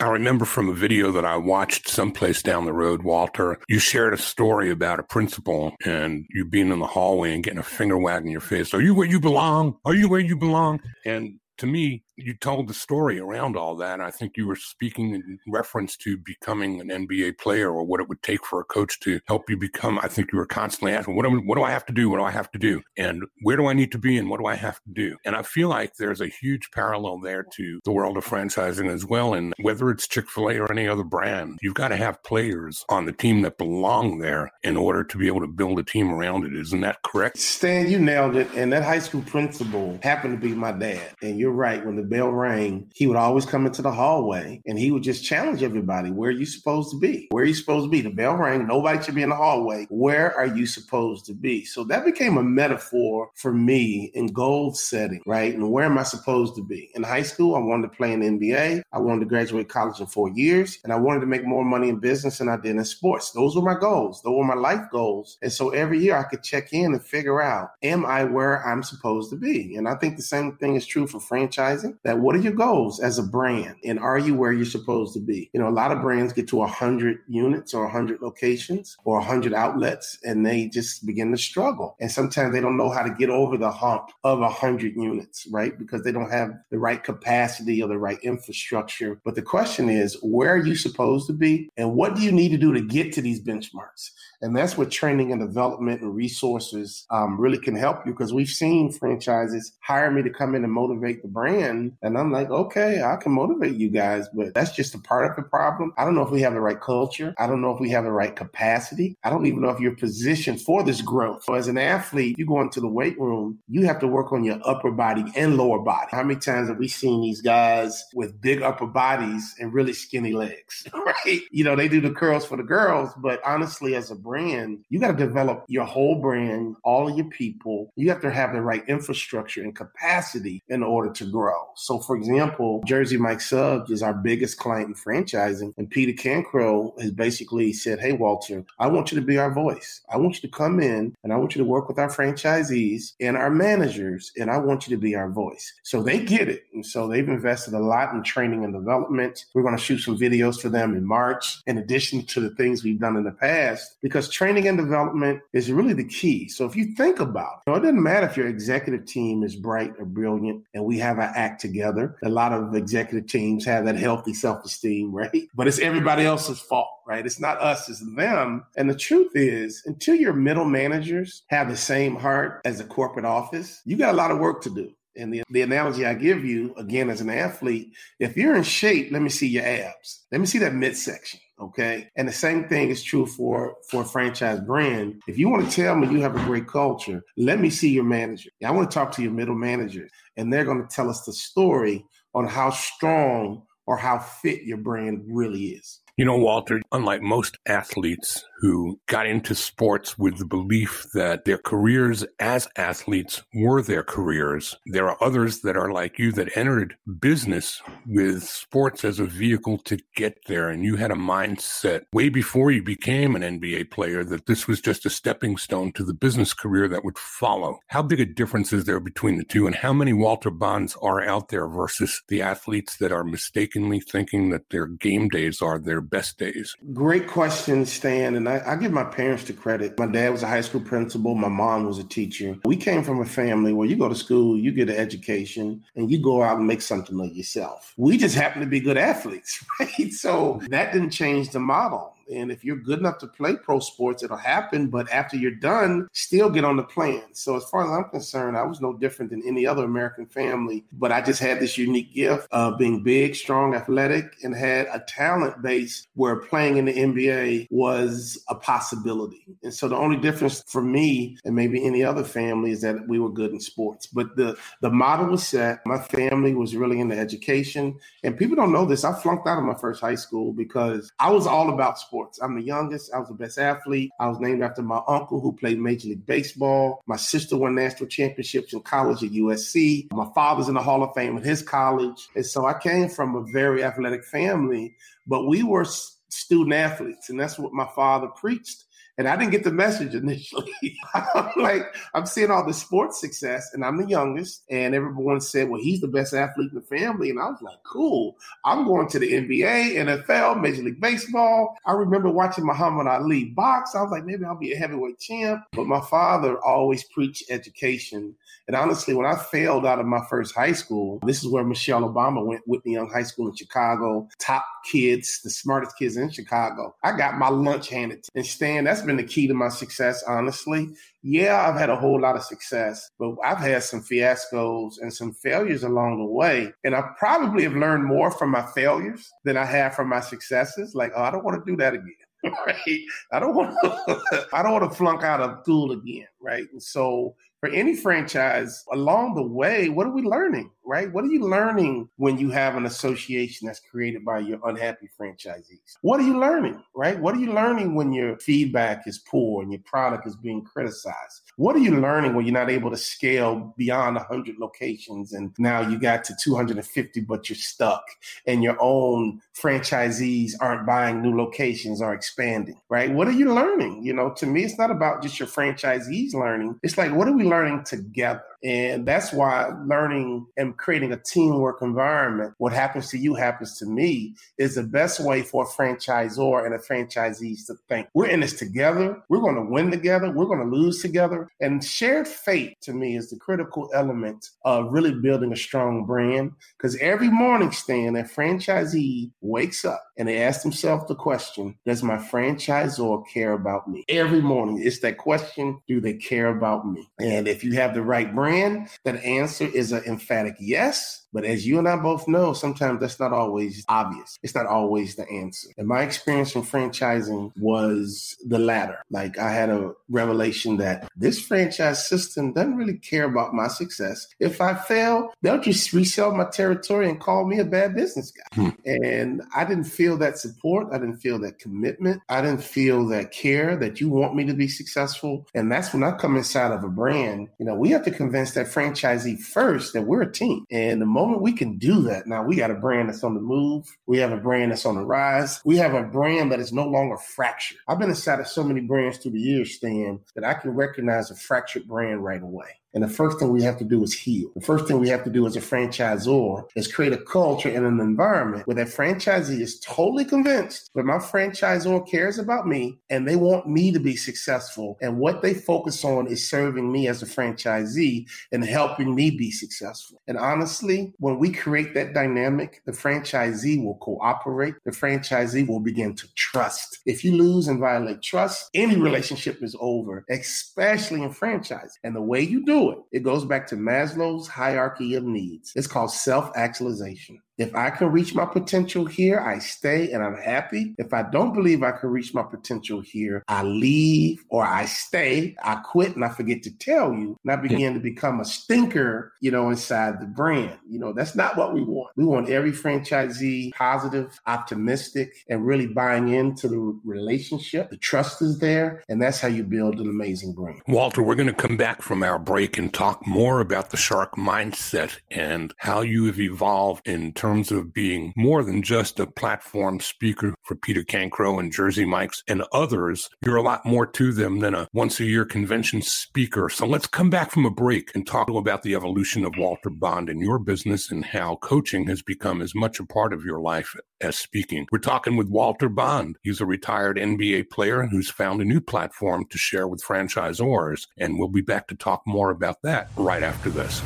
I 0.00 0.08
remember 0.08 0.44
from 0.44 0.68
a 0.68 0.74
video 0.74 1.10
that 1.12 1.24
I 1.24 1.36
watched 1.36 1.88
someplace 1.88 2.42
down 2.42 2.64
the 2.64 2.72
road, 2.72 3.02
Walter, 3.02 3.58
you 3.68 3.78
shared 3.78 4.14
a 4.14 4.18
story 4.18 4.70
about 4.70 5.00
a 5.00 5.02
principal 5.02 5.74
and 5.84 6.26
you 6.30 6.44
being 6.44 6.70
in 6.70 6.78
the 6.78 6.86
hallway 6.86 7.34
and 7.34 7.42
getting 7.42 7.58
a 7.58 7.64
finger 7.64 7.96
wag 7.98 8.24
in 8.24 8.30
your 8.30 8.40
face. 8.40 8.74
Are 8.74 8.82
you 8.82 8.94
where 8.94 9.06
you 9.06 9.20
belong? 9.20 9.76
Are 9.84 9.94
you 9.94 10.08
where 10.08 10.20
you 10.20 10.36
belong? 10.36 10.80
And 11.04 11.38
to 11.58 11.66
me, 11.66 12.04
you 12.16 12.34
told 12.34 12.68
the 12.68 12.74
story 12.74 13.18
around 13.18 13.56
all 13.56 13.76
that. 13.76 14.00
I 14.00 14.10
think 14.10 14.36
you 14.36 14.46
were 14.46 14.56
speaking 14.56 15.14
in 15.14 15.38
reference 15.46 15.96
to 15.98 16.16
becoming 16.16 16.80
an 16.80 16.88
NBA 16.88 17.38
player 17.38 17.70
or 17.70 17.84
what 17.84 18.00
it 18.00 18.08
would 18.08 18.22
take 18.22 18.44
for 18.44 18.60
a 18.60 18.64
coach 18.64 18.98
to 19.00 19.20
help 19.26 19.48
you 19.50 19.56
become. 19.56 19.98
I 20.02 20.08
think 20.08 20.32
you 20.32 20.38
were 20.38 20.46
constantly 20.46 20.92
asking, 20.92 21.16
what 21.16 21.28
do, 21.28 21.36
what 21.40 21.56
do 21.56 21.62
I 21.62 21.70
have 21.70 21.86
to 21.86 21.92
do? 21.92 22.08
What 22.08 22.18
do 22.18 22.24
I 22.24 22.30
have 22.30 22.50
to 22.52 22.58
do? 22.58 22.82
And 22.96 23.24
where 23.42 23.56
do 23.56 23.66
I 23.66 23.72
need 23.72 23.92
to 23.92 23.98
be? 23.98 24.16
And 24.16 24.30
what 24.30 24.40
do 24.40 24.46
I 24.46 24.54
have 24.54 24.82
to 24.84 24.90
do? 24.92 25.16
And 25.24 25.36
I 25.36 25.42
feel 25.42 25.68
like 25.68 25.94
there's 25.96 26.20
a 26.20 26.28
huge 26.28 26.70
parallel 26.70 27.20
there 27.20 27.44
to 27.54 27.80
the 27.84 27.92
world 27.92 28.16
of 28.16 28.24
franchising 28.24 28.90
as 28.90 29.04
well. 29.04 29.34
And 29.34 29.52
whether 29.60 29.90
it's 29.90 30.08
Chick 30.08 30.28
fil 30.28 30.50
A 30.50 30.58
or 30.58 30.72
any 30.72 30.88
other 30.88 31.04
brand, 31.04 31.58
you've 31.62 31.74
got 31.74 31.88
to 31.88 31.96
have 31.96 32.22
players 32.22 32.84
on 32.88 33.04
the 33.04 33.12
team 33.12 33.42
that 33.42 33.58
belong 33.58 34.18
there 34.18 34.50
in 34.62 34.76
order 34.76 35.04
to 35.04 35.18
be 35.18 35.26
able 35.26 35.40
to 35.40 35.46
build 35.46 35.78
a 35.78 35.82
team 35.82 36.10
around 36.12 36.46
it. 36.46 36.54
Isn't 36.54 36.80
that 36.80 37.02
correct? 37.02 37.38
Stan, 37.38 37.90
you 37.90 37.98
nailed 37.98 38.36
it. 38.36 38.48
And 38.54 38.72
that 38.72 38.82
high 38.82 38.98
school 38.98 39.22
principal 39.22 39.98
happened 40.02 40.40
to 40.40 40.48
be 40.48 40.54
my 40.54 40.72
dad. 40.72 41.14
And 41.22 41.38
you're 41.38 41.50
right. 41.50 41.84
When 41.84 41.96
the 41.96 42.05
bell 42.06 42.30
rang, 42.30 42.90
he 42.94 43.06
would 43.06 43.16
always 43.16 43.44
come 43.46 43.66
into 43.66 43.82
the 43.82 43.92
hallway 43.92 44.62
and 44.66 44.78
he 44.78 44.90
would 44.90 45.02
just 45.02 45.24
challenge 45.24 45.62
everybody. 45.62 46.10
Where 46.10 46.30
are 46.30 46.32
you 46.32 46.46
supposed 46.46 46.90
to 46.92 46.98
be? 46.98 47.26
Where 47.30 47.44
are 47.44 47.46
you 47.46 47.54
supposed 47.54 47.84
to 47.84 47.90
be? 47.90 48.00
The 48.00 48.10
bell 48.10 48.36
rang. 48.36 48.66
Nobody 48.66 49.02
should 49.02 49.14
be 49.14 49.22
in 49.22 49.30
the 49.30 49.36
hallway. 49.36 49.86
Where 49.90 50.34
are 50.34 50.46
you 50.46 50.66
supposed 50.66 51.26
to 51.26 51.34
be? 51.34 51.64
So 51.64 51.84
that 51.84 52.04
became 52.04 52.36
a 52.38 52.42
metaphor 52.42 53.30
for 53.34 53.52
me 53.52 54.10
in 54.14 54.28
goal 54.28 54.72
setting, 54.74 55.22
right? 55.26 55.54
And 55.54 55.70
where 55.70 55.84
am 55.84 55.98
I 55.98 56.02
supposed 56.02 56.54
to 56.56 56.62
be? 56.62 56.90
In 56.94 57.02
high 57.02 57.22
school, 57.22 57.54
I 57.54 57.58
wanted 57.58 57.90
to 57.90 57.96
play 57.96 58.12
in 58.12 58.20
the 58.20 58.28
NBA. 58.28 58.82
I 58.92 58.98
wanted 58.98 59.20
to 59.20 59.26
graduate 59.26 59.68
college 59.68 60.00
in 60.00 60.06
four 60.06 60.28
years 60.30 60.78
and 60.84 60.92
I 60.92 60.96
wanted 60.96 61.20
to 61.20 61.26
make 61.26 61.44
more 61.44 61.64
money 61.64 61.88
in 61.88 61.98
business 61.98 62.38
than 62.38 62.48
I 62.48 62.56
did 62.56 62.76
in 62.76 62.84
sports. 62.84 63.32
Those 63.32 63.56
were 63.56 63.62
my 63.62 63.78
goals. 63.78 64.22
Those 64.22 64.36
were 64.36 64.44
my 64.44 64.54
life 64.54 64.88
goals. 64.90 65.38
And 65.42 65.52
so 65.52 65.70
every 65.70 65.98
year 65.98 66.16
I 66.16 66.24
could 66.24 66.42
check 66.42 66.72
in 66.72 66.92
and 66.92 67.02
figure 67.02 67.40
out, 67.40 67.70
am 67.82 68.06
I 68.06 68.24
where 68.24 68.66
I'm 68.66 68.82
supposed 68.82 69.30
to 69.30 69.36
be? 69.36 69.76
And 69.76 69.88
I 69.88 69.94
think 69.94 70.16
the 70.16 70.22
same 70.22 70.56
thing 70.56 70.76
is 70.76 70.86
true 70.86 71.06
for 71.06 71.18
franchising 71.18 71.95
that 72.04 72.18
what 72.18 72.36
are 72.36 72.40
your 72.40 72.52
goals 72.52 73.00
as 73.00 73.18
a 73.18 73.22
brand? 73.22 73.76
And 73.84 73.98
are 73.98 74.18
you 74.18 74.34
where 74.34 74.52
you're 74.52 74.64
supposed 74.64 75.14
to 75.14 75.20
be? 75.20 75.50
You 75.52 75.60
know 75.60 75.68
a 75.68 75.70
lot 75.70 75.92
of 75.92 76.02
brands 76.02 76.32
get 76.32 76.48
to 76.48 76.56
100 76.56 77.18
units 77.28 77.74
or 77.74 77.84
100 77.84 78.20
locations 78.22 78.96
or 79.04 79.18
100 79.18 79.54
outlets 79.54 80.18
and 80.24 80.44
they 80.44 80.68
just 80.68 81.06
begin 81.06 81.30
to 81.32 81.38
struggle. 81.38 81.96
And 82.00 82.10
sometimes 82.10 82.52
they 82.52 82.60
don't 82.60 82.76
know 82.76 82.90
how 82.90 83.02
to 83.02 83.14
get 83.14 83.30
over 83.30 83.56
the 83.56 83.70
hump 83.70 84.10
of 84.24 84.40
100 84.40 84.94
units 84.96 85.46
right? 85.50 85.78
Because 85.78 86.02
they 86.02 86.12
don't 86.12 86.30
have 86.30 86.52
the 86.70 86.78
right 86.78 87.02
capacity 87.02 87.82
or 87.82 87.88
the 87.88 87.98
right 87.98 88.18
infrastructure. 88.22 89.20
But 89.24 89.34
the 89.34 89.42
question 89.42 89.88
is 89.88 90.16
where 90.22 90.54
are 90.54 90.64
you 90.64 90.76
supposed 90.76 91.26
to 91.28 91.32
be? 91.32 91.70
And 91.76 91.94
what 91.94 92.14
do 92.14 92.22
you 92.22 92.32
need 92.32 92.50
to 92.50 92.58
do 92.58 92.72
to 92.72 92.80
get 92.80 93.12
to 93.14 93.22
these 93.22 93.42
benchmarks? 93.42 94.10
And 94.42 94.54
that's 94.54 94.76
what 94.76 94.90
training 94.90 95.32
and 95.32 95.40
development 95.40 96.02
and 96.02 96.14
resources 96.14 97.06
um, 97.10 97.40
really 97.40 97.58
can 97.58 97.74
help 97.74 98.06
you 98.06 98.12
because 98.12 98.32
we've 98.32 98.48
seen 98.48 98.92
franchises 98.92 99.72
hire 99.80 100.10
me 100.10 100.22
to 100.22 100.30
come 100.30 100.54
in 100.54 100.64
and 100.64 100.72
motivate 100.72 101.22
the 101.22 101.28
brand. 101.28 101.85
And 102.02 102.16
I'm 102.18 102.32
like, 102.32 102.50
okay, 102.50 103.02
I 103.02 103.16
can 103.16 103.32
motivate 103.32 103.76
you 103.76 103.88
guys, 103.88 104.28
but 104.34 104.54
that's 104.54 104.72
just 104.72 104.94
a 104.94 104.98
part 104.98 105.30
of 105.30 105.36
the 105.36 105.42
problem. 105.42 105.92
I 105.96 106.04
don't 106.04 106.14
know 106.14 106.22
if 106.22 106.30
we 106.30 106.42
have 106.42 106.54
the 106.54 106.60
right 106.60 106.80
culture. 106.80 107.34
I 107.38 107.46
don't 107.46 107.60
know 107.60 107.72
if 107.72 107.80
we 107.80 107.90
have 107.90 108.04
the 108.04 108.12
right 108.12 108.34
capacity. 108.34 109.16
I 109.24 109.30
don't 109.30 109.46
even 109.46 109.60
know 109.60 109.70
if 109.70 109.80
you're 109.80 109.96
positioned 109.96 110.60
for 110.60 110.82
this 110.82 111.02
growth. 111.02 111.44
So 111.44 111.54
as 111.54 111.68
an 111.68 111.78
athlete, 111.78 112.38
you 112.38 112.46
go 112.46 112.60
into 112.60 112.80
the 112.80 112.88
weight 112.88 113.18
room, 113.18 113.58
you 113.68 113.86
have 113.86 113.98
to 114.00 114.08
work 114.08 114.32
on 114.32 114.44
your 114.44 114.60
upper 114.64 114.90
body 114.90 115.24
and 115.36 115.56
lower 115.56 115.78
body. 115.78 116.08
How 116.10 116.22
many 116.22 116.38
times 116.40 116.68
have 116.68 116.78
we 116.78 116.88
seen 116.88 117.22
these 117.22 117.40
guys 117.40 118.04
with 118.14 118.40
big 118.40 118.62
upper 118.62 118.86
bodies 118.86 119.54
and 119.60 119.72
really 119.72 119.92
skinny 119.92 120.32
legs, 120.32 120.86
right? 120.94 121.40
You 121.50 121.64
know, 121.64 121.76
they 121.76 121.88
do 121.88 122.00
the 122.00 122.10
curls 122.10 122.46
for 122.46 122.56
the 122.56 122.62
girls, 122.62 123.10
but 123.16 123.40
honestly, 123.44 123.94
as 123.94 124.10
a 124.10 124.14
brand, 124.14 124.84
you 124.88 125.00
got 125.00 125.12
to 125.12 125.16
develop 125.16 125.64
your 125.68 125.84
whole 125.84 126.16
brand, 126.16 126.76
all 126.84 127.08
of 127.08 127.16
your 127.16 127.26
people. 127.26 127.92
You 127.96 128.08
have 128.10 128.20
to 128.22 128.30
have 128.30 128.52
the 128.52 128.60
right 128.60 128.84
infrastructure 128.88 129.62
and 129.62 129.74
capacity 129.74 130.62
in 130.68 130.82
order 130.82 131.12
to 131.12 131.24
grow. 131.26 131.66
So, 131.78 131.98
for 131.98 132.16
example, 132.16 132.82
Jersey 132.86 133.18
Mike 133.18 133.42
Subs 133.42 133.90
is 133.90 134.02
our 134.02 134.14
biggest 134.14 134.56
client 134.56 134.88
in 134.88 134.94
franchising. 134.94 135.74
And 135.76 135.90
Peter 135.90 136.12
Cancro 136.12 136.98
has 137.00 137.10
basically 137.10 137.72
said, 137.74 138.00
Hey, 138.00 138.12
Walter, 138.12 138.64
I 138.78 138.86
want 138.86 139.12
you 139.12 139.20
to 139.20 139.26
be 139.26 139.36
our 139.36 139.52
voice. 139.52 140.00
I 140.08 140.16
want 140.16 140.36
you 140.36 140.48
to 140.48 140.56
come 140.56 140.80
in 140.80 141.14
and 141.22 141.32
I 141.32 141.36
want 141.36 141.54
you 141.54 141.62
to 141.62 141.68
work 141.68 141.86
with 141.86 141.98
our 141.98 142.08
franchisees 142.08 143.12
and 143.20 143.36
our 143.36 143.50
managers, 143.50 144.32
and 144.38 144.50
I 144.50 144.56
want 144.56 144.88
you 144.88 144.96
to 144.96 145.00
be 145.00 145.14
our 145.14 145.30
voice. 145.30 145.74
So 145.82 146.02
they 146.02 146.18
get 146.18 146.48
it. 146.48 146.64
And 146.72 146.84
so 146.84 147.06
they've 147.06 147.28
invested 147.28 147.74
a 147.74 147.78
lot 147.78 148.14
in 148.14 148.22
training 148.22 148.64
and 148.64 148.72
development. 148.72 149.44
We're 149.52 149.62
going 149.62 149.76
to 149.76 149.82
shoot 149.82 149.98
some 149.98 150.18
videos 150.18 150.60
for 150.60 150.70
them 150.70 150.96
in 150.96 151.04
March, 151.04 151.60
in 151.66 151.76
addition 151.76 152.24
to 152.26 152.40
the 152.40 152.50
things 152.54 152.84
we've 152.84 152.98
done 152.98 153.16
in 153.16 153.24
the 153.24 153.32
past, 153.32 153.98
because 154.00 154.30
training 154.30 154.66
and 154.66 154.78
development 154.78 155.42
is 155.52 155.70
really 155.70 155.92
the 155.92 156.04
key. 156.04 156.48
So 156.48 156.64
if 156.64 156.74
you 156.74 156.94
think 156.94 157.20
about 157.20 157.62
it, 157.66 157.70
you 157.70 157.72
know, 157.72 157.78
it 157.78 157.82
doesn't 157.82 158.02
matter 158.02 158.26
if 158.26 158.36
your 158.36 158.48
executive 158.48 159.04
team 159.04 159.42
is 159.42 159.56
bright 159.56 159.92
or 159.98 160.06
brilliant 160.06 160.64
and 160.72 160.82
we 160.82 160.98
have 160.98 161.18
our 161.18 161.32
act 161.34 161.65
together. 161.66 162.16
A 162.24 162.28
lot 162.28 162.52
of 162.52 162.74
executive 162.74 163.28
teams 163.28 163.64
have 163.64 163.84
that 163.84 163.96
healthy 163.96 164.34
self 164.34 164.64
esteem, 164.64 165.14
right? 165.14 165.48
But 165.54 165.68
it's 165.68 165.78
everybody 165.78 166.24
else's 166.24 166.60
fault 166.60 166.88
right? 167.06 167.24
It's 167.24 167.40
not 167.40 167.60
us, 167.60 167.88
it's 167.88 168.04
them. 168.16 168.64
And 168.76 168.90
the 168.90 168.94
truth 168.94 169.32
is, 169.34 169.82
until 169.86 170.16
your 170.16 170.32
middle 170.32 170.64
managers 170.64 171.44
have 171.48 171.70
the 171.70 171.76
same 171.76 172.16
heart 172.16 172.60
as 172.64 172.80
a 172.80 172.84
corporate 172.84 173.24
office, 173.24 173.80
you 173.84 173.96
got 173.96 174.12
a 174.12 174.16
lot 174.16 174.32
of 174.32 174.38
work 174.38 174.60
to 174.62 174.70
do. 174.70 174.92
And 175.16 175.32
the, 175.32 175.42
the 175.48 175.62
analogy 175.62 176.04
I 176.04 176.12
give 176.12 176.44
you, 176.44 176.74
again, 176.76 177.08
as 177.08 177.22
an 177.22 177.30
athlete, 177.30 177.92
if 178.18 178.36
you're 178.36 178.56
in 178.56 178.64
shape, 178.64 179.12
let 179.12 179.22
me 179.22 179.30
see 179.30 179.48
your 179.48 179.64
abs. 179.64 180.26
Let 180.30 180.40
me 180.40 180.46
see 180.46 180.58
that 180.58 180.74
midsection. 180.74 181.40
Okay. 181.60 182.08
And 182.16 182.28
the 182.28 182.32
same 182.32 182.68
thing 182.68 182.90
is 182.90 183.02
true 183.02 183.24
for, 183.26 183.76
for 183.88 184.02
a 184.02 184.04
franchise 184.04 184.60
brand. 184.60 185.22
If 185.26 185.38
you 185.38 185.48
want 185.48 185.68
to 185.68 185.74
tell 185.74 185.96
me 185.96 186.08
you 186.08 186.20
have 186.20 186.36
a 186.36 186.44
great 186.44 186.66
culture, 186.66 187.24
let 187.36 187.60
me 187.60 187.70
see 187.70 187.90
your 187.90 188.04
manager. 188.04 188.50
I 188.64 188.70
want 188.70 188.90
to 188.90 188.94
talk 188.94 189.12
to 189.12 189.22
your 189.22 189.32
middle 189.32 189.54
manager, 189.54 190.08
and 190.36 190.52
they're 190.52 190.64
going 190.64 190.82
to 190.86 190.94
tell 190.94 191.08
us 191.08 191.22
the 191.24 191.32
story 191.32 192.04
on 192.34 192.46
how 192.46 192.70
strong 192.70 193.62
or 193.86 193.96
how 193.96 194.18
fit 194.18 194.64
your 194.64 194.76
brand 194.78 195.22
really 195.26 195.68
is. 195.68 196.00
You 196.16 196.24
know, 196.24 196.36
Walter, 196.36 196.80
unlike 196.92 197.22
most 197.22 197.58
athletes 197.66 198.44
who 198.60 198.98
got 199.06 199.26
into 199.26 199.54
sports 199.54 200.18
with 200.18 200.38
the 200.38 200.44
belief 200.44 201.06
that 201.14 201.44
their 201.44 201.58
careers 201.58 202.24
as 202.38 202.68
athletes 202.76 203.42
were 203.54 203.82
their 203.82 204.02
careers, 204.02 204.76
there 204.86 205.08
are 205.08 205.22
others 205.22 205.60
that 205.60 205.76
are 205.76 205.92
like 205.92 206.18
you 206.18 206.32
that 206.32 206.56
entered 206.56 206.96
business 207.20 207.82
with 208.06 208.42
sports 208.42 209.04
as 209.04 209.18
a 209.18 209.24
vehicle 209.24 209.78
to 209.78 209.98
get 210.14 210.38
there. 210.46 210.68
And 210.68 210.84
you 210.84 210.96
had 210.96 211.10
a 211.10 211.16
mindset 211.16 212.02
way 212.12 212.28
before 212.28 212.70
you 212.70 212.82
became 212.82 213.36
an 213.36 213.42
NBA 213.42 213.90
player 213.90 214.24
that 214.24 214.46
this 214.46 214.66
was 214.66 214.80
just 214.80 215.06
a 215.06 215.10
stepping 215.10 215.56
stone 215.56 215.92
to 215.92 216.04
the 216.04 216.14
business 216.14 216.54
career 216.54 216.88
that 216.88 217.04
would 217.04 217.18
follow. 217.18 217.78
How 217.88 218.02
big 218.02 218.20
a 218.20 218.26
difference 218.26 218.72
is 218.72 218.84
there 218.84 219.00
between 219.00 219.36
the 219.36 219.44
two? 219.44 219.66
And 219.66 219.76
how 219.76 219.92
many 219.92 220.12
Walter 220.12 220.50
Bonds 220.50 220.96
are 221.02 221.22
out 221.22 221.48
there 221.48 221.66
versus 221.66 222.22
the 222.28 222.42
athletes 222.42 222.96
that 222.98 223.12
are 223.12 223.24
mistakenly 223.24 224.00
thinking 224.00 224.50
that 224.50 224.70
their 224.70 224.86
game 224.86 225.28
days 225.28 225.60
are 225.60 225.78
their 225.78 226.00
best 226.00 226.38
days? 226.38 226.74
Great 226.92 227.26
question, 227.26 227.84
Stan. 227.84 228.34
And 228.34 228.45
I, 228.46 228.72
I 228.72 228.76
give 228.76 228.92
my 228.92 229.04
parents 229.04 229.44
the 229.44 229.52
credit. 229.52 229.98
My 229.98 230.06
dad 230.06 230.30
was 230.30 230.42
a 230.42 230.48
high 230.48 230.60
school 230.60 230.80
principal. 230.80 231.34
My 231.34 231.48
mom 231.48 231.86
was 231.86 231.98
a 231.98 232.04
teacher. 232.04 232.56
We 232.64 232.76
came 232.76 233.02
from 233.02 233.20
a 233.20 233.24
family 233.24 233.72
where 233.72 233.86
you 233.86 233.96
go 233.96 234.08
to 234.08 234.14
school, 234.14 234.58
you 234.58 234.72
get 234.72 234.90
an 234.90 234.96
education, 234.96 235.84
and 235.94 236.10
you 236.10 236.18
go 236.18 236.42
out 236.42 236.58
and 236.58 236.66
make 236.66 236.82
something 236.82 237.20
of 237.20 237.36
yourself. 237.36 237.94
We 237.96 238.16
just 238.18 238.34
happen 238.34 238.60
to 238.60 238.66
be 238.66 238.80
good 238.80 238.96
athletes, 238.96 239.64
right? 239.80 240.12
So 240.12 240.60
that 240.68 240.92
didn't 240.92 241.10
change 241.10 241.50
the 241.50 241.60
model. 241.60 242.15
And 242.32 242.50
if 242.50 242.64
you're 242.64 242.76
good 242.76 242.98
enough 242.98 243.18
to 243.18 243.26
play 243.26 243.56
pro 243.56 243.78
sports, 243.78 244.22
it'll 244.22 244.36
happen. 244.36 244.88
But 244.88 245.10
after 245.10 245.36
you're 245.36 245.52
done, 245.52 246.08
still 246.12 246.50
get 246.50 246.64
on 246.64 246.76
the 246.76 246.82
plan. 246.82 247.22
So 247.32 247.56
as 247.56 247.64
far 247.64 247.84
as 247.84 247.90
I'm 247.90 248.10
concerned, 248.10 248.56
I 248.56 248.62
was 248.62 248.80
no 248.80 248.92
different 248.92 249.30
than 249.30 249.42
any 249.46 249.66
other 249.66 249.84
American 249.84 250.26
family. 250.26 250.84
But 250.92 251.12
I 251.12 251.20
just 251.20 251.40
had 251.40 251.60
this 251.60 251.78
unique 251.78 252.14
gift 252.14 252.48
of 252.50 252.78
being 252.78 253.02
big, 253.02 253.34
strong, 253.34 253.74
athletic, 253.74 254.36
and 254.42 254.54
had 254.54 254.86
a 254.86 255.00
talent 255.06 255.62
base 255.62 256.06
where 256.14 256.36
playing 256.36 256.76
in 256.76 256.86
the 256.86 256.92
NBA 256.92 257.68
was 257.70 258.42
a 258.48 258.54
possibility. 258.54 259.44
And 259.62 259.72
so 259.72 259.88
the 259.88 259.96
only 259.96 260.16
difference 260.16 260.62
for 260.66 260.82
me 260.82 261.38
and 261.44 261.54
maybe 261.54 261.84
any 261.84 262.02
other 262.02 262.24
family 262.24 262.70
is 262.70 262.80
that 262.82 263.06
we 263.08 263.18
were 263.18 263.30
good 263.30 263.52
in 263.52 263.60
sports. 263.60 264.06
But 264.06 264.36
the 264.36 264.56
the 264.80 264.90
model 264.90 265.26
was 265.26 265.46
set. 265.46 265.80
My 265.86 265.98
family 265.98 266.54
was 266.54 266.76
really 266.76 267.00
into 267.00 267.16
education. 267.18 267.98
And 268.22 268.36
people 268.36 268.56
don't 268.56 268.72
know 268.72 268.84
this. 268.84 269.04
I 269.04 269.12
flunked 269.12 269.46
out 269.46 269.58
of 269.58 269.64
my 269.64 269.74
first 269.74 270.00
high 270.00 270.14
school 270.14 270.52
because 270.52 271.12
I 271.18 271.30
was 271.30 271.46
all 271.46 271.72
about 271.72 271.98
sports 271.98 272.15
sports. 272.16 272.38
I'm 272.40 272.54
the 272.54 272.64
youngest. 272.64 273.12
I 273.12 273.18
was 273.18 273.28
the 273.28 273.34
best 273.34 273.58
athlete. 273.58 274.10
I 274.18 274.28
was 274.28 274.40
named 274.40 274.62
after 274.62 274.82
my 274.82 275.00
uncle 275.06 275.40
who 275.40 275.52
played 275.52 275.78
Major 275.78 276.08
League 276.08 276.24
Baseball. 276.24 277.02
My 277.06 277.16
sister 277.16 277.56
won 277.56 277.74
national 277.74 278.08
championships 278.08 278.72
in 278.72 278.80
college 278.80 279.22
at 279.22 279.32
USC. 279.32 280.10
My 280.12 280.26
father's 280.34 280.68
in 280.68 280.74
the 280.74 280.82
Hall 280.82 281.02
of 281.02 281.14
Fame 281.14 281.36
at 281.36 281.44
his 281.44 281.62
college. 281.62 282.28
And 282.34 282.46
so 282.46 282.64
I 282.64 282.78
came 282.78 283.08
from 283.08 283.34
a 283.34 283.42
very 283.52 283.84
athletic 283.84 284.24
family, 284.24 284.96
but 285.26 285.46
we 285.46 285.62
were 285.62 285.84
student 285.84 286.74
athletes. 286.74 287.28
And 287.28 287.38
that's 287.38 287.58
what 287.58 287.72
my 287.72 287.88
father 287.94 288.28
preached 288.28 288.85
and 289.18 289.28
I 289.28 289.36
didn't 289.36 289.52
get 289.52 289.64
the 289.64 289.72
message 289.72 290.14
initially. 290.14 290.72
I'm 291.14 291.50
like, 291.56 291.82
I'm 292.14 292.26
seeing 292.26 292.50
all 292.50 292.66
the 292.66 292.74
sports 292.74 293.20
success, 293.20 293.70
and 293.72 293.84
I'm 293.84 293.96
the 293.96 294.06
youngest. 294.06 294.62
And 294.70 294.94
everyone 294.94 295.40
said, 295.40 295.68
well, 295.68 295.80
he's 295.80 296.00
the 296.00 296.08
best 296.08 296.34
athlete 296.34 296.70
in 296.72 296.74
the 296.74 296.98
family. 296.98 297.30
And 297.30 297.40
I 297.40 297.46
was 297.46 297.62
like, 297.62 297.78
cool. 297.84 298.36
I'm 298.64 298.84
going 298.84 299.08
to 299.08 299.18
the 299.18 299.32
NBA, 299.32 299.94
NFL, 299.94 300.60
Major 300.60 300.82
League 300.82 301.00
Baseball. 301.00 301.76
I 301.86 301.92
remember 301.92 302.30
watching 302.30 302.66
Muhammad 302.66 303.06
Ali 303.06 303.46
box. 303.46 303.94
I 303.94 304.02
was 304.02 304.10
like, 304.10 304.24
maybe 304.24 304.44
I'll 304.44 304.58
be 304.58 304.72
a 304.72 304.76
heavyweight 304.76 305.18
champ. 305.18 305.64
But 305.72 305.86
my 305.86 306.00
father 306.00 306.58
always 306.64 307.04
preached 307.04 307.44
education. 307.50 308.34
And 308.68 308.76
honestly, 308.76 309.14
when 309.14 309.26
I 309.26 309.36
failed 309.36 309.86
out 309.86 310.00
of 310.00 310.06
my 310.06 310.24
first 310.28 310.54
high 310.54 310.72
school, 310.72 311.20
this 311.24 311.42
is 311.42 311.48
where 311.48 311.62
Michelle 311.64 312.02
Obama 312.02 312.44
went, 312.44 312.66
with 312.66 312.78
Whitney 312.78 312.94
Young 312.94 313.08
High 313.08 313.22
School 313.22 313.48
in 313.48 313.54
Chicago, 313.54 314.28
top 314.38 314.64
kids, 314.84 315.40
the 315.42 315.50
smartest 315.50 315.96
kids 315.98 316.16
in 316.16 316.30
Chicago. 316.30 316.94
I 317.02 317.16
got 317.16 317.38
my 317.38 317.48
lunch 317.48 317.88
handed. 317.88 318.24
to 318.24 318.30
me. 318.34 318.40
And 318.40 318.46
Stan, 318.46 318.84
that's 318.84 319.02
been 319.06 319.16
the 319.16 319.24
key 319.24 319.46
to 319.46 319.54
my 319.54 319.68
success, 319.68 320.22
honestly. 320.26 320.90
Yeah, 321.22 321.68
I've 321.68 321.78
had 321.78 321.90
a 321.90 321.96
whole 321.96 322.20
lot 322.20 322.36
of 322.36 322.42
success, 322.42 323.10
but 323.18 323.34
I've 323.44 323.58
had 323.58 323.82
some 323.82 324.02
fiascos 324.02 325.00
and 325.00 325.12
some 325.12 325.32
failures 325.32 325.82
along 325.82 326.18
the 326.18 326.24
way. 326.24 326.72
And 326.84 326.94
I 326.94 327.02
probably 327.18 327.62
have 327.64 327.74
learned 327.74 328.04
more 328.04 328.30
from 328.30 328.50
my 328.50 328.62
failures 328.62 329.32
than 329.44 329.56
I 329.56 329.64
have 329.64 329.94
from 329.94 330.08
my 330.08 330.20
successes. 330.20 330.94
Like, 330.94 331.12
oh, 331.16 331.22
I 331.22 331.30
don't 331.30 331.44
want 331.44 331.64
to 331.64 331.70
do 331.70 331.76
that 331.78 331.94
again. 331.94 332.14
Right? 332.64 333.00
I 333.32 333.40
don't 333.40 333.56
want 333.56 333.74
to. 333.82 334.46
I 334.52 334.62
don't 334.62 334.72
want 334.72 334.88
to 334.88 334.96
flunk 334.96 335.24
out 335.24 335.40
of 335.40 335.62
school 335.62 335.90
again. 335.92 336.28
Right? 336.40 336.66
And 336.70 336.80
so 336.80 337.34
for 337.60 337.70
any 337.70 337.96
franchise 337.96 338.84
along 338.92 339.34
the 339.34 339.42
way, 339.42 339.88
what 339.88 340.06
are 340.06 340.12
we 340.12 340.22
learning, 340.22 340.70
right? 340.84 341.10
What 341.12 341.24
are 341.24 341.28
you 341.28 341.40
learning 341.40 342.08
when 342.16 342.38
you 342.38 342.50
have 342.50 342.76
an 342.76 342.86
association 342.86 343.66
that's 343.66 343.80
created 343.80 344.24
by 344.24 344.40
your 344.40 344.60
unhappy 344.68 345.08
franchisees? 345.18 345.96
What 346.02 346.20
are 346.20 346.24
you 346.24 346.38
learning, 346.38 346.82
right? 346.94 347.18
What 347.18 347.34
are 347.34 347.40
you 347.40 347.52
learning 347.52 347.94
when 347.94 348.12
your 348.12 348.38
feedback 348.38 349.06
is 349.06 349.18
poor 349.18 349.62
and 349.62 349.72
your 349.72 349.80
product 349.84 350.26
is 350.26 350.36
being 350.36 350.62
criticized? 350.62 351.45
What 351.56 351.74
are 351.74 351.80
you 351.80 351.98
learning 351.98 352.34
when 352.34 352.44
you're 352.44 352.52
not 352.52 352.68
able 352.68 352.90
to 352.90 352.98
scale 352.98 353.74
beyond 353.78 354.16
100 354.16 354.58
locations 354.58 355.32
and 355.32 355.54
now 355.58 355.80
you 355.80 355.98
got 355.98 356.22
to 356.24 356.36
250, 356.38 357.20
but 357.20 357.48
you're 357.48 357.56
stuck 357.56 358.04
and 358.46 358.62
your 358.62 358.76
own 358.78 359.40
franchisees 359.58 360.52
aren't 360.60 360.86
buying 360.86 361.22
new 361.22 361.34
locations 361.34 362.02
or 362.02 362.12
expanding, 362.12 362.78
right? 362.90 363.10
What 363.10 363.26
are 363.26 363.32
you 363.32 363.54
learning? 363.54 364.04
You 364.04 364.12
know, 364.12 364.30
to 364.34 364.44
me, 364.44 364.64
it's 364.64 364.76
not 364.76 364.90
about 364.90 365.22
just 365.22 365.40
your 365.40 365.48
franchisees 365.48 366.34
learning. 366.34 366.78
It's 366.82 366.98
like, 366.98 367.14
what 367.14 367.26
are 367.26 367.32
we 367.32 367.44
learning 367.44 367.84
together? 367.84 368.44
And 368.66 369.06
that's 369.06 369.32
why 369.32 369.70
learning 369.84 370.46
and 370.56 370.76
creating 370.76 371.12
a 371.12 371.16
teamwork 371.16 371.82
environment, 371.82 372.54
what 372.58 372.72
happens 372.72 373.10
to 373.10 373.18
you 373.18 373.34
happens 373.34 373.78
to 373.78 373.86
me, 373.86 374.34
is 374.58 374.74
the 374.74 374.82
best 374.82 375.20
way 375.20 375.42
for 375.42 375.62
a 375.62 375.68
franchisor 375.68 376.66
and 376.66 376.74
a 376.74 376.78
franchisees 376.78 377.64
to 377.68 377.74
think. 377.88 378.08
We're 378.12 378.26
in 378.26 378.40
this 378.40 378.58
together. 378.58 379.22
We're 379.28 379.38
going 379.38 379.54
to 379.54 379.70
win 379.70 379.92
together. 379.92 380.32
We're 380.32 380.46
going 380.46 380.68
to 380.68 380.76
lose 380.76 381.00
together. 381.00 381.48
And 381.60 381.84
shared 381.84 382.26
fate 382.26 382.80
to 382.80 382.92
me 382.92 383.16
is 383.16 383.30
the 383.30 383.36
critical 383.36 383.88
element 383.94 384.50
of 384.64 384.90
really 384.90 385.12
building 385.12 385.52
a 385.52 385.56
strong 385.56 386.04
brand. 386.04 386.50
Because 386.76 386.96
every 386.96 387.30
morning, 387.30 387.70
Stan, 387.70 388.16
a 388.16 388.24
franchisee 388.24 389.30
wakes 389.42 389.84
up 389.84 390.02
and 390.16 390.26
they 390.26 390.42
ask 390.42 390.62
themselves 390.62 391.06
the 391.06 391.14
question, 391.14 391.78
does 391.86 392.02
my 392.02 392.16
franchisor 392.16 393.22
care 393.32 393.52
about 393.52 393.86
me? 393.86 394.04
Every 394.08 394.40
morning, 394.40 394.80
it's 394.82 394.98
that 395.00 395.18
question, 395.18 395.80
do 395.86 396.00
they 396.00 396.14
care 396.14 396.48
about 396.48 396.84
me? 396.84 397.08
And 397.20 397.46
if 397.46 397.62
you 397.62 397.72
have 397.74 397.94
the 397.94 398.02
right 398.02 398.34
brand, 398.34 398.55
that 399.04 399.22
answer 399.24 399.64
is 399.64 399.92
an 399.92 400.02
emphatic 400.04 400.56
yes. 400.58 401.25
But 401.36 401.44
as 401.44 401.66
you 401.66 401.78
and 401.78 401.86
I 401.86 401.96
both 401.96 402.26
know, 402.26 402.54
sometimes 402.54 402.98
that's 402.98 403.20
not 403.20 403.34
always 403.34 403.84
obvious. 403.90 404.38
It's 404.42 404.54
not 404.54 404.64
always 404.64 405.16
the 405.16 405.28
answer. 405.28 405.68
And 405.76 405.86
my 405.86 406.00
experience 406.00 406.54
in 406.54 406.62
franchising 406.62 407.52
was 407.58 408.38
the 408.46 408.58
latter. 408.58 409.04
Like 409.10 409.38
I 409.38 409.50
had 409.50 409.68
a 409.68 409.92
revelation 410.08 410.78
that 410.78 411.10
this 411.14 411.38
franchise 411.38 412.08
system 412.08 412.54
doesn't 412.54 412.76
really 412.76 412.96
care 412.96 413.24
about 413.24 413.52
my 413.52 413.68
success. 413.68 414.26
If 414.40 414.62
I 414.62 414.72
fail, 414.76 415.34
they'll 415.42 415.60
just 415.60 415.92
resell 415.92 416.34
my 416.34 416.46
territory 416.46 417.06
and 417.06 417.20
call 417.20 417.44
me 417.46 417.58
a 417.58 417.66
bad 417.66 417.94
business 417.94 418.32
guy. 418.32 418.62
Hmm. 418.62 418.70
And 418.86 419.42
I 419.54 419.66
didn't 419.66 419.84
feel 419.84 420.16
that 420.16 420.38
support. 420.38 420.86
I 420.90 420.96
didn't 420.96 421.18
feel 421.18 421.38
that 421.40 421.58
commitment. 421.58 422.22
I 422.30 422.40
didn't 422.40 422.64
feel 422.64 423.06
that 423.08 423.30
care 423.30 423.76
that 423.76 424.00
you 424.00 424.08
want 424.08 424.34
me 424.34 424.44
to 424.46 424.54
be 424.54 424.68
successful. 424.68 425.46
And 425.54 425.70
that's 425.70 425.92
when 425.92 426.02
I 426.02 426.12
come 426.12 426.34
inside 426.38 426.72
of 426.72 426.82
a 426.82 426.88
brand. 426.88 427.50
You 427.58 427.66
know, 427.66 427.74
we 427.74 427.90
have 427.90 428.06
to 428.06 428.10
convince 428.10 428.52
that 428.52 428.68
franchisee 428.68 429.38
first 429.38 429.92
that 429.92 430.06
we're 430.06 430.22
a 430.22 430.32
team. 430.32 430.64
And 430.70 431.02
the 431.02 431.04
moment 431.04 431.25
moment 431.26 431.42
we 431.42 431.52
can 431.52 431.78
do 431.78 432.02
that, 432.02 432.26
now 432.26 432.42
we 432.42 432.56
got 432.56 432.70
a 432.70 432.74
brand 432.74 433.08
that's 433.08 433.24
on 433.24 433.34
the 433.34 433.40
move. 433.40 433.86
We 434.06 434.18
have 434.18 434.32
a 434.32 434.36
brand 434.36 434.70
that's 434.70 434.86
on 434.86 434.94
the 434.94 435.04
rise. 435.04 435.60
We 435.64 435.76
have 435.76 435.94
a 435.94 436.02
brand 436.02 436.52
that 436.52 436.60
is 436.60 436.72
no 436.72 436.86
longer 436.86 437.16
fractured. 437.16 437.78
I've 437.88 437.98
been 437.98 438.08
inside 438.08 438.40
of 438.40 438.48
so 438.48 438.62
many 438.62 438.80
brands 438.80 439.18
through 439.18 439.32
the 439.32 439.40
years, 439.40 439.74
Stan, 439.74 440.20
that 440.34 440.44
I 440.44 440.54
can 440.54 440.70
recognize 440.70 441.30
a 441.30 441.36
fractured 441.36 441.86
brand 441.86 442.22
right 442.22 442.42
away. 442.42 442.68
And 442.96 443.04
the 443.04 443.08
first 443.08 443.38
thing 443.38 443.50
we 443.50 443.62
have 443.62 443.76
to 443.76 443.84
do 443.84 444.02
is 444.02 444.14
heal. 444.14 444.48
The 444.54 444.62
first 444.62 444.86
thing 444.86 444.98
we 444.98 445.10
have 445.10 445.22
to 445.24 445.30
do 445.30 445.46
as 445.46 445.54
a 445.54 445.60
franchisor 445.60 446.66
is 446.76 446.90
create 446.90 447.12
a 447.12 447.18
culture 447.18 447.68
and 447.68 447.84
an 447.84 448.00
environment 448.00 448.66
where 448.66 448.76
that 448.76 448.86
franchisee 448.86 449.60
is 449.60 449.78
totally 449.80 450.24
convinced 450.24 450.90
that 450.94 451.04
my 451.04 451.18
franchisor 451.18 452.08
cares 452.08 452.38
about 452.38 452.66
me 452.66 452.98
and 453.10 453.28
they 453.28 453.36
want 453.36 453.68
me 453.68 453.92
to 453.92 454.00
be 454.00 454.16
successful. 454.16 454.96
And 455.02 455.18
what 455.18 455.42
they 455.42 455.52
focus 455.52 456.06
on 456.06 456.26
is 456.26 456.48
serving 456.48 456.90
me 456.90 457.06
as 457.06 457.22
a 457.22 457.26
franchisee 457.26 458.26
and 458.50 458.64
helping 458.64 459.14
me 459.14 459.30
be 459.30 459.50
successful. 459.50 460.22
And 460.26 460.38
honestly, 460.38 461.12
when 461.18 461.38
we 461.38 461.52
create 461.52 461.92
that 461.92 462.14
dynamic, 462.14 462.80
the 462.86 462.92
franchisee 462.92 463.84
will 463.84 463.96
cooperate. 463.96 464.74
The 464.86 464.90
franchisee 464.90 465.68
will 465.68 465.80
begin 465.80 466.14
to 466.14 466.34
trust. 466.34 467.00
If 467.04 467.24
you 467.24 467.32
lose 467.32 467.68
and 467.68 467.78
violate 467.78 468.22
trust, 468.22 468.70
any 468.72 468.96
relationship 468.96 469.62
is 469.62 469.76
over, 469.80 470.24
especially 470.30 471.22
in 471.22 471.32
franchise. 471.32 471.98
And 472.02 472.16
the 472.16 472.22
way 472.22 472.40
you 472.40 472.64
do 472.64 472.85
it. 472.92 472.98
It 473.12 473.22
goes 473.22 473.44
back 473.44 473.66
to 473.68 473.76
Maslow's 473.76 474.48
hierarchy 474.48 475.14
of 475.14 475.24
needs. 475.24 475.72
It's 475.76 475.86
called 475.86 476.10
self 476.10 476.50
actualization. 476.56 477.40
If 477.58 477.74
I 477.74 477.88
can 477.88 478.08
reach 478.08 478.34
my 478.34 478.44
potential 478.44 479.06
here, 479.06 479.40
I 479.40 479.60
stay 479.60 480.12
and 480.12 480.22
I'm 480.22 480.36
happy. 480.36 480.94
If 480.98 481.14
I 481.14 481.22
don't 481.22 481.54
believe 481.54 481.82
I 481.82 481.92
can 481.92 482.10
reach 482.10 482.34
my 482.34 482.42
potential 482.42 483.00
here, 483.00 483.42
I 483.48 483.62
leave 483.62 484.44
or 484.50 484.64
I 484.64 484.84
stay, 484.84 485.56
I 485.62 485.76
quit 485.76 486.16
and 486.16 486.24
I 486.24 486.28
forget 486.28 486.62
to 486.64 486.70
tell 486.70 487.14
you. 487.14 487.38
And 487.42 487.52
I 487.52 487.56
begin 487.56 487.94
to 487.94 488.00
become 488.00 488.40
a 488.40 488.44
stinker, 488.44 489.32
you 489.40 489.50
know, 489.50 489.70
inside 489.70 490.20
the 490.20 490.26
brand. 490.26 490.78
You 490.86 490.98
know, 490.98 491.14
that's 491.14 491.34
not 491.34 491.56
what 491.56 491.72
we 491.72 491.82
want. 491.82 492.10
We 492.16 492.24
want 492.24 492.50
every 492.50 492.72
franchisee 492.72 493.72
positive, 493.72 494.38
optimistic, 494.46 495.32
and 495.48 495.66
really 495.66 495.86
buying 495.86 496.28
into 496.28 496.68
the 496.68 497.00
relationship. 497.04 497.88
The 497.88 497.96
trust 497.96 498.42
is 498.42 498.58
there. 498.58 499.02
And 499.08 499.20
that's 499.22 499.40
how 499.40 499.48
you 499.48 499.64
build 499.64 499.98
an 499.98 500.10
amazing 500.10 500.52
brand. 500.52 500.82
Walter, 500.86 501.22
we're 501.22 501.34
going 501.34 501.46
to 501.46 501.54
come 501.54 501.78
back 501.78 502.02
from 502.02 502.22
our 502.22 502.38
break 502.38 502.76
and 502.76 502.92
talk 502.92 503.26
more 503.26 503.60
about 503.60 503.90
the 503.90 503.96
shark 503.96 504.36
mindset 504.36 505.16
and 505.30 505.72
how 505.78 506.02
you 506.02 506.26
have 506.26 506.38
evolved 506.38 507.06
in 507.08 507.32
terms 507.32 507.45
terms 507.46 507.70
of 507.70 507.94
being 507.94 508.32
more 508.36 508.64
than 508.64 508.82
just 508.82 509.20
a 509.20 509.26
platform 509.26 510.00
speaker 510.00 510.52
for 510.64 510.74
Peter 510.74 511.04
Cancro 511.04 511.60
and 511.60 511.70
Jersey 511.70 512.04
Mike's 512.04 512.42
and 512.48 512.64
others. 512.72 513.30
You're 513.44 513.54
a 513.54 513.62
lot 513.62 513.86
more 513.86 514.04
to 514.04 514.32
them 514.32 514.58
than 514.58 514.74
a 514.74 514.88
once 514.92 515.20
a 515.20 515.24
year 515.24 515.44
convention 515.44 516.02
speaker. 516.02 516.68
So 516.68 516.88
let's 516.88 517.06
come 517.06 517.30
back 517.30 517.52
from 517.52 517.64
a 517.64 517.70
break 517.70 518.10
and 518.16 518.26
talk 518.26 518.50
about 518.50 518.82
the 518.82 518.96
evolution 518.96 519.44
of 519.44 519.54
Walter 519.56 519.90
Bond 519.90 520.28
in 520.28 520.40
your 520.40 520.58
business 520.58 521.08
and 521.12 521.24
how 521.24 521.54
coaching 521.62 522.08
has 522.08 522.20
become 522.20 522.60
as 522.60 522.74
much 522.74 522.98
a 522.98 523.06
part 523.06 523.32
of 523.32 523.44
your 523.44 523.60
life 523.60 523.94
as 524.20 524.36
speaking. 524.36 524.88
We're 524.90 524.98
talking 524.98 525.36
with 525.36 525.48
Walter 525.48 525.88
Bond. 525.88 526.38
He's 526.42 526.60
a 526.60 526.66
retired 526.66 527.16
NBA 527.16 527.70
player 527.70 528.08
who's 528.10 528.28
found 528.28 528.60
a 528.60 528.64
new 528.64 528.80
platform 528.80 529.44
to 529.50 529.58
share 529.58 529.86
with 529.86 530.02
franchisors. 530.02 531.06
And 531.16 531.38
we'll 531.38 531.48
be 531.48 531.60
back 531.60 531.86
to 531.88 531.94
talk 531.94 532.22
more 532.26 532.50
about 532.50 532.82
that 532.82 533.08
right 533.16 533.44
after 533.44 533.70
this. 533.70 534.02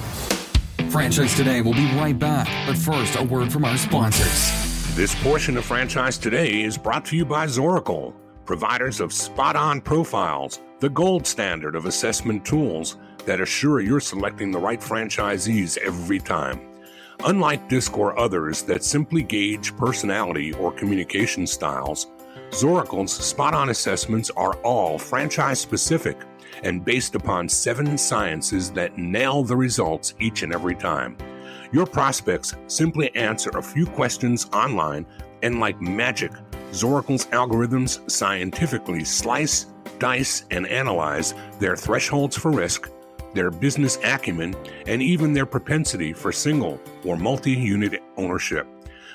Franchise 0.90 1.37
Today 1.37 1.62
will 1.62 1.72
be 1.74 1.87
right 1.94 2.18
back, 2.18 2.48
but 2.66 2.76
first, 2.76 3.14
a 3.14 3.22
word 3.22 3.53
from 3.53 3.64
our 3.64 3.76
sponsors. 3.79 4.96
This 4.96 5.14
portion 5.22 5.57
of 5.57 5.64
Franchise 5.64 6.18
Today 6.18 6.62
is 6.62 6.76
brought 6.76 7.05
to 7.07 7.16
you 7.16 7.24
by 7.24 7.46
Zoracle, 7.46 8.12
providers 8.44 8.98
of 8.98 9.12
spot 9.12 9.55
on 9.55 9.81
profiles, 9.81 10.61
the 10.81 10.88
gold 10.88 11.29
standard 11.29 11.76
of 11.76 11.87
assessment 11.87 12.44
tools 12.44 12.96
that 13.24 13.40
assure 13.40 13.81
you're 13.81 14.00
selecting 14.00 14.50
the 14.50 14.59
right 14.59 14.81
franchisees 14.81 15.79
every 15.79 16.18
time. 16.18 16.61
Unlike 17.24 17.68
DISC 17.68 17.96
or 17.96 18.18
others 18.18 18.62
that 18.62 18.83
simply 18.83 19.22
gauge 19.22 19.76
personality 19.76 20.53
or 20.55 20.72
communication 20.72 21.46
styles, 21.46 22.09
Zoracle's 22.50 23.12
spot 23.12 23.55
on 23.55 23.70
assessments 23.70 24.31
are 24.31 24.55
all 24.62 24.98
franchise 24.98 25.61
specific 25.61 26.16
and 26.62 26.85
based 26.85 27.14
upon 27.14 27.49
seven 27.49 27.96
sciences 27.96 28.70
that 28.73 28.99
nail 28.99 29.42
the 29.42 29.57
results 29.57 30.14
each 30.20 30.42
and 30.42 30.53
every 30.53 30.75
time. 30.75 31.16
Your 31.73 31.87
prospects 31.87 32.55
simply 32.66 33.14
answer 33.14 33.51
a 33.51 33.62
few 33.62 33.87
questions 33.87 34.46
online, 34.53 35.07
and 35.42 35.61
like 35.61 35.81
magic, 35.81 36.33
Zoracle's 36.73 37.27
algorithms 37.27 38.09
scientifically 38.11 39.05
slice, 39.05 39.66
dice, 39.99 40.44
and 40.51 40.66
analyze 40.66 41.35
their 41.59 41.77
thresholds 41.77 42.37
for 42.37 42.51
risk, 42.51 42.90
their 43.35 43.51
business 43.51 43.99
acumen, 44.05 44.55
and 44.87 45.03
even 45.03 45.33
their 45.33 45.46
propensity 45.46 46.12
for 46.12 46.33
single 46.33 46.81
or 47.05 47.16
multi 47.16 47.53
unit 47.53 48.03
ownership. 48.16 48.66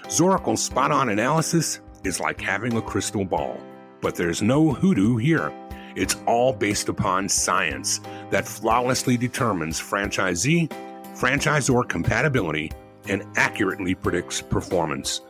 Zoracle's 0.07 0.63
spot 0.63 0.91
on 0.91 1.09
analysis 1.09 1.81
is 2.03 2.19
like 2.19 2.39
having 2.39 2.77
a 2.77 2.81
crystal 2.81 3.25
ball, 3.25 3.59
but 4.01 4.15
there's 4.15 4.41
no 4.41 4.71
hoodoo 4.71 5.17
here. 5.17 5.51
It's 5.95 6.17
all 6.27 6.53
based 6.53 6.89
upon 6.89 7.29
science 7.29 8.01
that 8.29 8.47
flawlessly 8.47 9.17
determines 9.17 9.79
franchisee, 9.79 10.69
franchisor 11.15 11.87
compatibility, 11.87 12.71
and 13.07 13.23
accurately 13.37 13.95
predicts 13.95 14.41
performance. 14.41 15.21